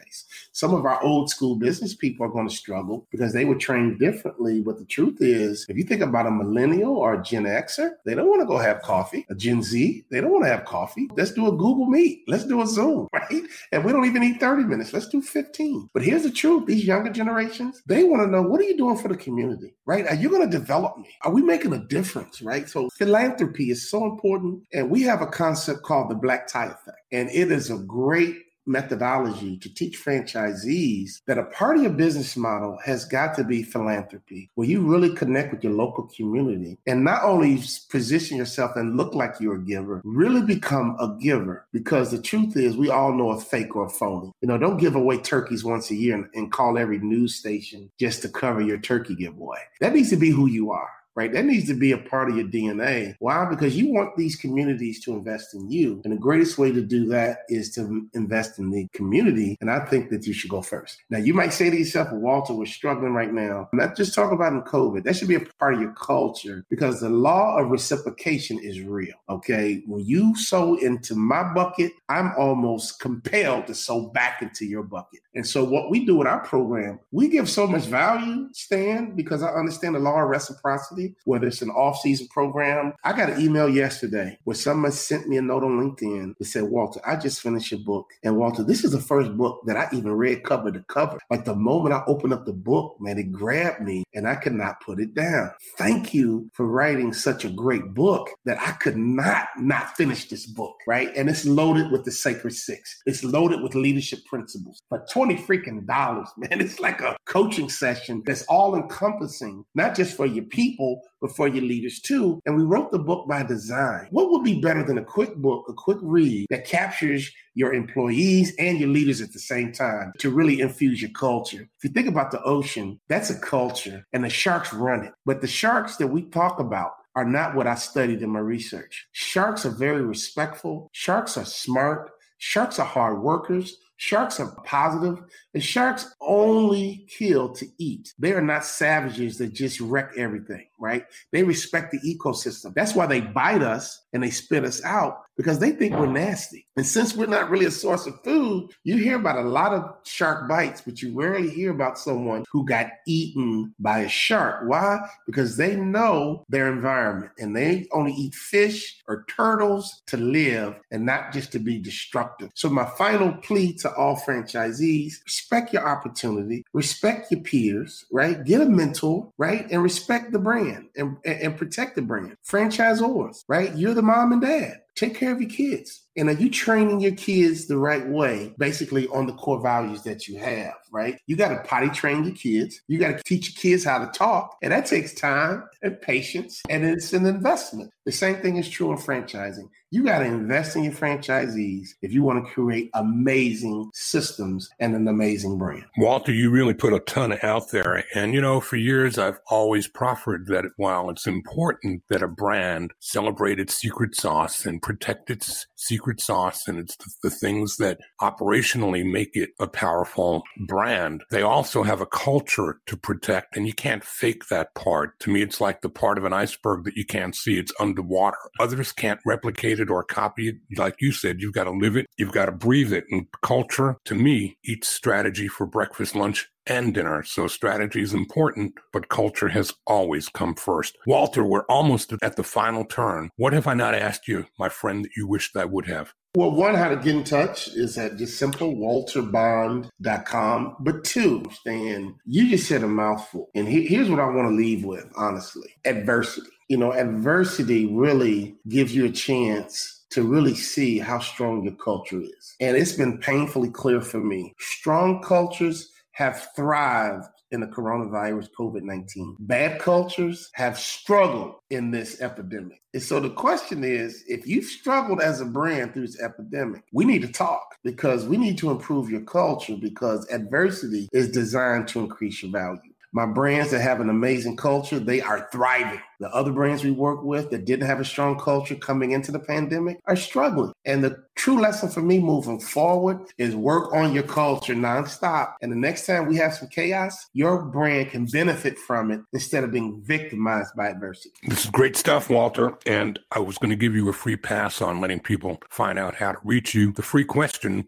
Some 0.52 0.74
of 0.74 0.84
our 0.84 1.02
old 1.02 1.30
school 1.30 1.56
business 1.56 1.94
people 1.94 2.26
are 2.26 2.30
going 2.30 2.48
to 2.48 2.54
struggle 2.54 3.06
because 3.10 3.32
they 3.32 3.44
were 3.44 3.54
trained 3.54 3.98
differently. 3.98 4.60
But 4.60 4.78
the 4.78 4.84
truth 4.84 5.18
is, 5.20 5.66
if 5.68 5.76
you 5.76 5.84
think 5.84 6.02
about 6.02 6.26
a 6.26 6.30
millennial 6.30 6.96
or 6.96 7.14
a 7.14 7.22
Gen 7.22 7.44
Xer, 7.44 7.90
they 8.04 8.14
don't 8.14 8.28
want 8.28 8.42
to 8.42 8.46
go 8.46 8.58
have 8.58 8.82
coffee. 8.82 9.26
A 9.30 9.34
Gen 9.34 9.62
Z, 9.62 10.04
they 10.10 10.20
don't 10.20 10.32
want 10.32 10.44
to 10.44 10.50
have 10.50 10.64
coffee. 10.64 11.08
Let's 11.16 11.32
do 11.32 11.46
a 11.48 11.52
Google 11.52 11.86
Meet. 11.86 12.24
Let's 12.28 12.44
do 12.44 12.62
a 12.62 12.66
Zoom, 12.66 13.08
right? 13.12 13.42
And 13.72 13.84
we 13.84 13.92
don't 13.92 14.04
even 14.04 14.22
need 14.22 14.40
30 14.40 14.64
minutes. 14.64 14.92
Let's 14.92 15.08
do 15.08 15.22
15. 15.22 15.90
But 15.92 16.02
here's 16.02 16.22
the 16.22 16.30
truth 16.30 16.66
these 16.66 16.84
younger 16.84 17.10
generations, 17.10 17.82
they 17.86 18.04
want 18.04 18.22
to 18.22 18.28
know 18.28 18.42
what 18.42 18.60
are 18.60 18.64
you 18.64 18.76
doing 18.76 18.96
for 18.96 19.08
the 19.08 19.16
community, 19.16 19.74
right? 19.86 20.06
Are 20.06 20.14
you 20.14 20.28
going 20.28 20.48
to 20.48 20.58
develop 20.58 20.98
me? 20.98 21.08
Are 21.22 21.32
we 21.32 21.42
making 21.42 21.72
a 21.72 21.78
difference, 21.78 22.42
right? 22.42 22.68
So 22.68 22.88
philanthropy 22.90 23.70
is 23.70 23.88
so 23.88 24.04
important. 24.04 24.62
And 24.72 24.90
we 24.90 25.02
have 25.02 25.22
a 25.22 25.26
concept 25.26 25.82
called 25.82 26.10
the 26.10 26.14
black 26.14 26.46
tie 26.46 26.66
effect. 26.66 26.98
And 27.10 27.28
it 27.30 27.50
is 27.50 27.70
a 27.70 27.78
great 27.78 28.36
methodology 28.66 29.56
to 29.58 29.72
teach 29.72 30.02
franchisees 30.02 31.20
that 31.26 31.38
a 31.38 31.44
part 31.44 31.76
of 31.76 31.82
your 31.82 31.92
business 31.92 32.36
model 32.36 32.78
has 32.84 33.04
got 33.04 33.34
to 33.36 33.44
be 33.44 33.62
philanthropy, 33.62 34.50
where 34.54 34.68
you 34.68 34.80
really 34.80 35.14
connect 35.14 35.52
with 35.52 35.64
your 35.64 35.72
local 35.72 36.04
community 36.16 36.78
and 36.86 37.04
not 37.04 37.22
only 37.24 37.62
position 37.90 38.36
yourself 38.36 38.76
and 38.76 38.96
look 38.96 39.14
like 39.14 39.40
you're 39.40 39.56
a 39.56 39.64
giver, 39.64 40.00
really 40.04 40.42
become 40.42 40.96
a 40.98 41.16
giver. 41.20 41.66
Because 41.72 42.10
the 42.10 42.20
truth 42.20 42.56
is, 42.56 42.76
we 42.76 42.90
all 42.90 43.12
know 43.12 43.30
a 43.30 43.40
fake 43.40 43.74
or 43.76 43.86
a 43.86 43.90
phony. 43.90 44.32
You 44.40 44.48
know, 44.48 44.58
don't 44.58 44.78
give 44.78 44.94
away 44.94 45.18
turkeys 45.18 45.64
once 45.64 45.90
a 45.90 45.94
year 45.94 46.14
and, 46.14 46.26
and 46.34 46.52
call 46.52 46.78
every 46.78 46.98
news 46.98 47.34
station 47.34 47.90
just 47.98 48.22
to 48.22 48.28
cover 48.28 48.60
your 48.60 48.78
turkey 48.78 49.14
giveaway. 49.14 49.58
That 49.80 49.94
needs 49.94 50.10
to 50.10 50.16
be 50.16 50.30
who 50.30 50.46
you 50.46 50.70
are 50.70 50.88
right? 51.14 51.32
That 51.32 51.44
needs 51.44 51.66
to 51.68 51.74
be 51.74 51.92
a 51.92 51.98
part 51.98 52.30
of 52.30 52.36
your 52.36 52.46
DNA. 52.46 53.14
Why? 53.18 53.44
Because 53.44 53.76
you 53.76 53.92
want 53.92 54.16
these 54.16 54.36
communities 54.36 55.00
to 55.04 55.12
invest 55.12 55.54
in 55.54 55.70
you. 55.70 56.00
And 56.04 56.12
the 56.12 56.18
greatest 56.18 56.58
way 56.58 56.72
to 56.72 56.82
do 56.82 57.06
that 57.08 57.40
is 57.48 57.70
to 57.74 58.08
invest 58.14 58.58
in 58.58 58.70
the 58.70 58.88
community. 58.94 59.56
And 59.60 59.70
I 59.70 59.84
think 59.86 60.10
that 60.10 60.26
you 60.26 60.32
should 60.32 60.50
go 60.50 60.62
first. 60.62 61.02
Now, 61.10 61.18
you 61.18 61.34
might 61.34 61.52
say 61.52 61.70
to 61.70 61.76
yourself, 61.76 62.12
Walter, 62.12 62.54
we're 62.54 62.66
struggling 62.66 63.12
right 63.12 63.32
now. 63.32 63.68
Not 63.72 63.96
just 63.96 64.14
talking 64.14 64.36
about 64.36 64.52
in 64.52 64.62
COVID. 64.62 65.04
That 65.04 65.16
should 65.16 65.28
be 65.28 65.34
a 65.34 65.46
part 65.58 65.74
of 65.74 65.80
your 65.80 65.92
culture 65.92 66.64
because 66.70 67.00
the 67.00 67.10
law 67.10 67.58
of 67.58 67.70
reciprocation 67.70 68.58
is 68.62 68.80
real. 68.80 69.14
Okay. 69.28 69.82
When 69.86 70.04
you 70.04 70.34
sow 70.36 70.76
into 70.76 71.14
my 71.14 71.52
bucket, 71.52 71.92
I'm 72.08 72.32
almost 72.38 73.00
compelled 73.00 73.66
to 73.66 73.74
sow 73.74 74.08
back 74.08 74.42
into 74.42 74.64
your 74.64 74.82
bucket. 74.82 75.20
And 75.34 75.46
so 75.46 75.64
what 75.64 75.90
we 75.90 76.04
do 76.04 76.16
with 76.16 76.26
our 76.26 76.40
program, 76.44 77.00
we 77.10 77.28
give 77.28 77.48
so 77.48 77.66
much 77.66 77.84
value, 77.84 78.48
Stan, 78.52 79.14
because 79.14 79.42
I 79.42 79.48
understand 79.48 79.94
the 79.94 79.98
law 79.98 80.20
of 80.20 80.28
reciprocity 80.28 81.01
whether 81.24 81.46
it's 81.46 81.62
an 81.62 81.70
off-season 81.70 82.28
program. 82.28 82.92
I 83.04 83.12
got 83.12 83.30
an 83.30 83.40
email 83.40 83.68
yesterday 83.68 84.38
where 84.44 84.54
someone 84.54 84.92
sent 84.92 85.28
me 85.28 85.36
a 85.36 85.42
note 85.42 85.64
on 85.64 85.78
LinkedIn 85.78 86.34
that 86.38 86.44
said, 86.44 86.64
Walter, 86.64 87.00
I 87.06 87.16
just 87.16 87.40
finished 87.40 87.70
your 87.70 87.80
book. 87.80 88.06
And 88.22 88.36
Walter, 88.36 88.62
this 88.62 88.84
is 88.84 88.92
the 88.92 89.00
first 89.00 89.36
book 89.36 89.60
that 89.66 89.76
I 89.76 89.88
even 89.92 90.12
read 90.12 90.44
cover 90.44 90.70
to 90.70 90.84
cover. 90.88 91.18
Like 91.30 91.44
the 91.44 91.54
moment 91.54 91.94
I 91.94 92.02
opened 92.06 92.32
up 92.32 92.46
the 92.46 92.52
book, 92.52 92.96
man, 93.00 93.18
it 93.18 93.32
grabbed 93.32 93.82
me 93.82 94.04
and 94.14 94.28
I 94.28 94.36
could 94.36 94.54
not 94.54 94.80
put 94.80 95.00
it 95.00 95.14
down. 95.14 95.50
Thank 95.78 96.14
you 96.14 96.50
for 96.52 96.66
writing 96.66 97.12
such 97.12 97.44
a 97.44 97.50
great 97.50 97.94
book 97.94 98.30
that 98.44 98.60
I 98.60 98.72
could 98.72 98.96
not 98.96 99.48
not 99.58 99.96
finish 99.96 100.28
this 100.28 100.46
book, 100.46 100.76
right? 100.86 101.10
And 101.16 101.28
it's 101.28 101.44
loaded 101.44 101.90
with 101.90 102.04
the 102.04 102.10
sacred 102.10 102.54
six. 102.54 103.00
It's 103.06 103.24
loaded 103.24 103.62
with 103.62 103.74
leadership 103.74 104.24
principles. 104.26 104.82
But 104.90 105.10
20 105.10 105.36
freaking 105.36 105.86
dollars, 105.86 106.28
man. 106.36 106.60
It's 106.62 106.78
like 106.78 107.00
a 107.00 107.16
coaching 107.26 107.68
session 107.68 108.22
that's 108.24 108.44
all 108.44 108.76
encompassing, 108.76 109.64
not 109.74 109.96
just 109.96 110.16
for 110.16 110.26
your 110.26 110.44
people, 110.44 110.91
but 111.20 111.34
for 111.34 111.48
your 111.48 111.64
leaders 111.64 112.00
too. 112.00 112.40
And 112.46 112.56
we 112.56 112.62
wrote 112.62 112.90
the 112.90 112.98
book 112.98 113.28
by 113.28 113.42
design. 113.42 114.08
What 114.10 114.30
would 114.30 114.44
be 114.44 114.60
better 114.60 114.82
than 114.82 114.98
a 114.98 115.04
quick 115.04 115.36
book, 115.36 115.66
a 115.68 115.72
quick 115.72 115.98
read 116.02 116.46
that 116.50 116.66
captures 116.66 117.30
your 117.54 117.74
employees 117.74 118.54
and 118.58 118.78
your 118.78 118.88
leaders 118.88 119.20
at 119.20 119.32
the 119.32 119.38
same 119.38 119.72
time 119.72 120.12
to 120.18 120.30
really 120.30 120.60
infuse 120.60 121.00
your 121.00 121.10
culture? 121.12 121.68
If 121.78 121.84
you 121.84 121.90
think 121.90 122.08
about 122.08 122.30
the 122.30 122.42
ocean, 122.42 123.00
that's 123.08 123.30
a 123.30 123.38
culture 123.38 124.04
and 124.12 124.24
the 124.24 124.30
sharks 124.30 124.72
run 124.72 125.04
it. 125.04 125.12
But 125.24 125.40
the 125.40 125.46
sharks 125.46 125.96
that 125.96 126.08
we 126.08 126.22
talk 126.22 126.58
about, 126.58 126.92
are 127.14 127.24
not 127.24 127.54
what 127.54 127.66
I 127.66 127.74
studied 127.74 128.22
in 128.22 128.30
my 128.30 128.38
research. 128.38 129.06
Sharks 129.12 129.66
are 129.66 129.70
very 129.70 130.02
respectful. 130.02 130.88
Sharks 130.92 131.36
are 131.36 131.44
smart. 131.44 132.10
Sharks 132.38 132.78
are 132.78 132.86
hard 132.86 133.20
workers. 133.20 133.76
Sharks 134.02 134.40
are 134.40 134.50
positive. 134.64 135.22
and 135.54 135.62
sharks 135.62 136.12
only 136.20 137.06
kill 137.08 137.50
to 137.50 137.66
eat. 137.78 138.12
They 138.18 138.32
are 138.32 138.42
not 138.42 138.64
savages 138.64 139.38
that 139.38 139.52
just 139.52 139.78
wreck 139.80 140.10
everything, 140.16 140.66
right? 140.80 141.04
They 141.30 141.44
respect 141.44 141.92
the 141.92 142.00
ecosystem. 142.00 142.74
That's 142.74 142.96
why 142.96 143.06
they 143.06 143.20
bite 143.20 143.62
us 143.62 144.02
and 144.12 144.20
they 144.20 144.30
spit 144.30 144.64
us 144.64 144.82
out 144.84 145.22
because 145.36 145.58
they 145.58 145.70
think 145.72 145.96
we're 145.96 146.06
nasty. 146.06 146.66
And 146.76 146.86
since 146.86 147.14
we're 147.14 147.26
not 147.26 147.50
really 147.50 147.66
a 147.66 147.70
source 147.70 148.06
of 148.06 148.22
food, 148.22 148.70
you 148.84 148.96
hear 148.96 149.16
about 149.16 149.38
a 149.38 149.48
lot 149.48 149.72
of 149.72 149.94
shark 150.04 150.48
bites, 150.48 150.82
but 150.82 151.00
you 151.00 151.18
rarely 151.18 151.48
hear 151.50 151.70
about 151.70 151.98
someone 151.98 152.44
who 152.50 152.66
got 152.66 152.88
eaten 153.06 153.74
by 153.78 154.00
a 154.00 154.08
shark. 154.08 154.68
Why? 154.68 154.98
Because 155.26 155.56
they 155.56 155.76
know 155.76 156.44
their 156.48 156.72
environment 156.72 157.32
and 157.38 157.56
they 157.56 157.88
only 157.92 158.12
eat 158.12 158.34
fish 158.34 159.00
or 159.08 159.24
turtles 159.28 160.02
to 160.08 160.16
live 160.16 160.74
and 160.90 161.06
not 161.06 161.32
just 161.32 161.52
to 161.52 161.58
be 161.58 161.78
destructive. 161.78 162.50
So, 162.54 162.68
my 162.68 162.86
final 162.98 163.32
plea 163.34 163.72
to 163.74 163.91
all 163.96 164.16
franchisees 164.16 165.24
respect 165.24 165.72
your 165.72 165.86
opportunity, 165.86 166.64
respect 166.72 167.30
your 167.30 167.40
peers, 167.40 168.04
right? 168.10 168.44
Get 168.44 168.60
a 168.60 168.66
mentor, 168.66 169.32
right? 169.38 169.70
And 169.70 169.82
respect 169.82 170.32
the 170.32 170.38
brand 170.38 170.88
and, 170.96 171.16
and, 171.24 171.56
protect 171.56 171.96
the 171.96 172.02
brand. 172.02 172.36
Franchisors, 172.46 173.44
right? 173.48 173.74
You're 173.76 173.94
the 173.94 174.02
mom 174.02 174.32
and 174.32 174.42
dad 174.42 174.82
take 174.94 175.14
care 175.14 175.32
of 175.32 175.40
your 175.40 175.50
kids. 175.50 176.01
And 176.16 176.28
are 176.28 176.32
you 176.32 176.50
training 176.50 177.00
your 177.00 177.14
kids 177.14 177.66
the 177.66 177.78
right 177.78 178.06
way, 178.06 178.54
basically 178.58 179.08
on 179.08 179.26
the 179.26 179.32
core 179.32 179.62
values 179.62 180.02
that 180.02 180.28
you 180.28 180.38
have, 180.38 180.74
right? 180.92 181.18
You 181.26 181.36
got 181.36 181.48
to 181.48 181.68
potty 181.68 181.88
train 181.88 182.24
your 182.24 182.34
kids. 182.34 182.82
You 182.86 182.98
got 182.98 183.16
to 183.16 183.22
teach 183.24 183.50
your 183.50 183.60
kids 183.60 183.84
how 183.84 183.98
to 183.98 184.10
talk. 184.12 184.56
And 184.62 184.72
that 184.72 184.86
takes 184.86 185.14
time 185.14 185.64
and 185.82 186.00
patience, 186.00 186.60
and 186.68 186.84
it's 186.84 187.12
an 187.12 187.26
investment. 187.26 187.90
The 188.04 188.12
same 188.12 188.36
thing 188.36 188.56
is 188.56 188.68
true 188.68 188.90
in 188.92 188.98
franchising. 188.98 189.68
You 189.90 190.04
got 190.04 190.20
to 190.20 190.24
invest 190.24 190.74
in 190.74 190.84
your 190.84 190.94
franchisees 190.94 191.90
if 192.00 192.12
you 192.12 192.22
want 192.22 192.44
to 192.44 192.50
create 192.50 192.90
amazing 192.94 193.90
systems 193.92 194.70
and 194.80 194.94
an 194.94 195.06
amazing 195.06 195.58
brand. 195.58 195.84
Walter, 195.98 196.32
you 196.32 196.50
really 196.50 196.72
put 196.72 196.94
a 196.94 197.00
ton 197.00 197.38
out 197.42 197.70
there. 197.70 198.02
And, 198.14 198.32
you 198.32 198.40
know, 198.40 198.60
for 198.60 198.76
years, 198.76 199.18
I've 199.18 199.38
always 199.48 199.88
proffered 199.88 200.46
that 200.46 200.64
while 200.76 201.10
it's 201.10 201.26
important 201.26 202.02
that 202.08 202.22
a 202.22 202.28
brand 202.28 202.92
celebrate 203.00 203.60
its 203.60 203.74
secret 203.74 204.16
sauce 204.16 204.64
and 204.64 204.80
protect 204.80 205.30
its 205.30 205.66
secret 205.82 206.20
sauce 206.20 206.68
and 206.68 206.78
it's 206.78 206.96
the, 206.96 207.10
the 207.24 207.30
things 207.30 207.76
that 207.76 207.98
operationally 208.20 209.04
make 209.04 209.30
it 209.34 209.50
a 209.60 209.66
powerful 209.66 210.42
brand, 210.66 211.24
they 211.30 211.42
also 211.42 211.82
have 211.82 212.00
a 212.00 212.06
culture 212.06 212.80
to 212.86 212.96
protect. 212.96 213.56
And 213.56 213.66
you 213.66 213.72
can't 213.72 214.04
fake 214.04 214.48
that 214.48 214.74
part. 214.74 215.18
To 215.20 215.30
me, 215.30 215.42
it's 215.42 215.60
like 215.60 215.80
the 215.80 215.88
part 215.88 216.18
of 216.18 216.24
an 216.24 216.32
iceberg 216.32 216.84
that 216.84 216.96
you 216.96 217.04
can't 217.04 217.34
see. 217.34 217.58
It's 217.58 217.72
underwater. 217.80 218.36
Others 218.60 218.92
can't 218.92 219.20
replicate 219.26 219.80
it 219.80 219.90
or 219.90 220.04
copy 220.04 220.48
it. 220.48 220.56
Like 220.76 220.96
you 221.00 221.12
said, 221.12 221.40
you've 221.40 221.54
got 221.54 221.64
to 221.64 221.70
live 221.70 221.96
it. 221.96 222.06
You've 222.18 222.32
got 222.32 222.46
to 222.46 222.52
breathe 222.52 222.92
it. 222.92 223.04
And 223.10 223.26
culture, 223.42 223.96
to 224.04 224.14
me, 224.14 224.58
eats 224.64 224.88
strategy 224.88 225.48
for 225.48 225.66
breakfast, 225.66 226.14
lunch, 226.14 226.48
and 226.66 226.94
dinner. 226.94 227.22
So 227.22 227.46
strategy 227.46 228.02
is 228.02 228.14
important, 228.14 228.74
but 228.92 229.08
culture 229.08 229.48
has 229.48 229.72
always 229.86 230.28
come 230.28 230.54
first. 230.54 230.96
Walter, 231.06 231.44
we're 231.44 231.64
almost 231.64 232.12
at 232.22 232.36
the 232.36 232.42
final 232.42 232.84
turn. 232.84 233.30
What 233.36 233.52
have 233.52 233.66
I 233.66 233.74
not 233.74 233.94
asked 233.94 234.28
you, 234.28 234.46
my 234.58 234.68
friend, 234.68 235.04
that 235.04 235.16
you 235.16 235.26
wished 235.26 235.56
I 235.56 235.64
would 235.64 235.86
have? 235.86 236.14
Well, 236.34 236.52
one, 236.52 236.74
how 236.74 236.88
to 236.88 236.96
get 236.96 237.14
in 237.14 237.24
touch 237.24 237.68
is 237.68 237.98
at 237.98 238.16
just 238.16 238.38
simple 238.38 238.74
walterbond.com. 238.74 240.76
But 240.80 241.04
two, 241.04 241.44
Stan, 241.52 242.14
you 242.24 242.48
just 242.48 242.66
said 242.66 242.82
a 242.82 242.88
mouthful. 242.88 243.50
And 243.54 243.68
he, 243.68 243.86
here's 243.86 244.08
what 244.08 244.18
I 244.18 244.26
want 244.26 244.48
to 244.48 244.54
leave 244.54 244.84
with, 244.84 245.12
honestly 245.14 245.68
adversity. 245.84 246.48
You 246.68 246.78
know, 246.78 246.94
adversity 246.94 247.84
really 247.84 248.56
gives 248.66 248.94
you 248.94 249.04
a 249.04 249.10
chance 249.10 250.02
to 250.12 250.22
really 250.22 250.54
see 250.54 250.98
how 250.98 251.18
strong 251.18 251.64
your 251.64 251.74
culture 251.74 252.20
is. 252.20 252.56
And 252.60 252.78
it's 252.78 252.92
been 252.92 253.18
painfully 253.18 253.68
clear 253.68 254.00
for 254.00 254.20
me. 254.20 254.54
Strong 254.58 255.22
cultures 255.22 255.92
have 256.12 256.48
thrived 256.54 257.26
in 257.50 257.60
the 257.60 257.66
coronavirus 257.66 258.48
COVID 258.58 258.82
19. 258.82 259.36
Bad 259.40 259.78
cultures 259.80 260.50
have 260.54 260.78
struggled 260.78 261.56
in 261.70 261.90
this 261.90 262.20
epidemic. 262.20 262.80
And 262.94 263.02
so 263.02 263.20
the 263.20 263.30
question 263.30 263.84
is 263.84 264.24
if 264.26 264.46
you've 264.46 264.64
struggled 264.64 265.20
as 265.20 265.40
a 265.40 265.44
brand 265.44 265.92
through 265.92 266.06
this 266.06 266.20
epidemic, 266.20 266.82
we 266.92 267.04
need 267.04 267.22
to 267.22 267.32
talk 267.32 267.76
because 267.84 268.26
we 268.26 268.36
need 268.36 268.58
to 268.58 268.70
improve 268.70 269.10
your 269.10 269.22
culture 269.22 269.76
because 269.76 270.28
adversity 270.30 271.08
is 271.12 271.30
designed 271.30 271.88
to 271.88 272.00
increase 272.00 272.42
your 272.42 272.52
value. 272.52 272.80
My 273.14 273.26
brands 273.26 273.70
that 273.72 273.82
have 273.82 274.00
an 274.00 274.08
amazing 274.08 274.56
culture, 274.56 274.98
they 274.98 275.20
are 275.20 275.46
thriving. 275.52 276.00
The 276.20 276.30
other 276.30 276.52
brands 276.52 276.84
we 276.84 276.90
work 276.90 277.22
with 277.22 277.50
that 277.50 277.64
didn't 277.64 277.86
have 277.86 278.00
a 278.00 278.04
strong 278.04 278.38
culture 278.38 278.74
coming 278.74 279.12
into 279.12 279.32
the 279.32 279.38
pandemic 279.38 280.00
are 280.06 280.16
struggling. 280.16 280.72
And 280.84 281.02
the 281.02 281.22
true 281.34 281.60
lesson 281.60 281.88
for 281.88 282.02
me 282.02 282.18
moving 282.18 282.60
forward 282.60 283.18
is 283.38 283.56
work 283.56 283.92
on 283.92 284.12
your 284.12 284.22
culture 284.22 284.74
nonstop. 284.74 285.54
And 285.62 285.72
the 285.72 285.76
next 285.76 286.06
time 286.06 286.26
we 286.26 286.36
have 286.36 286.54
some 286.54 286.68
chaos, 286.68 287.28
your 287.32 287.62
brand 287.62 288.10
can 288.10 288.26
benefit 288.26 288.78
from 288.78 289.10
it 289.10 289.20
instead 289.32 289.64
of 289.64 289.72
being 289.72 290.00
victimized 290.02 290.76
by 290.76 290.88
adversity. 290.88 291.34
This 291.48 291.64
is 291.64 291.70
great 291.70 291.96
stuff, 291.96 292.30
Walter. 292.30 292.76
And 292.86 293.18
I 293.32 293.38
was 293.38 293.58
going 293.58 293.70
to 293.70 293.76
give 293.76 293.94
you 293.94 294.08
a 294.08 294.12
free 294.12 294.36
pass 294.36 294.80
on 294.80 295.00
letting 295.00 295.20
people 295.20 295.60
find 295.70 295.98
out 295.98 296.14
how 296.14 296.32
to 296.32 296.38
reach 296.44 296.74
you. 296.74 296.92
The 296.92 297.02
free 297.02 297.24
question 297.24 297.86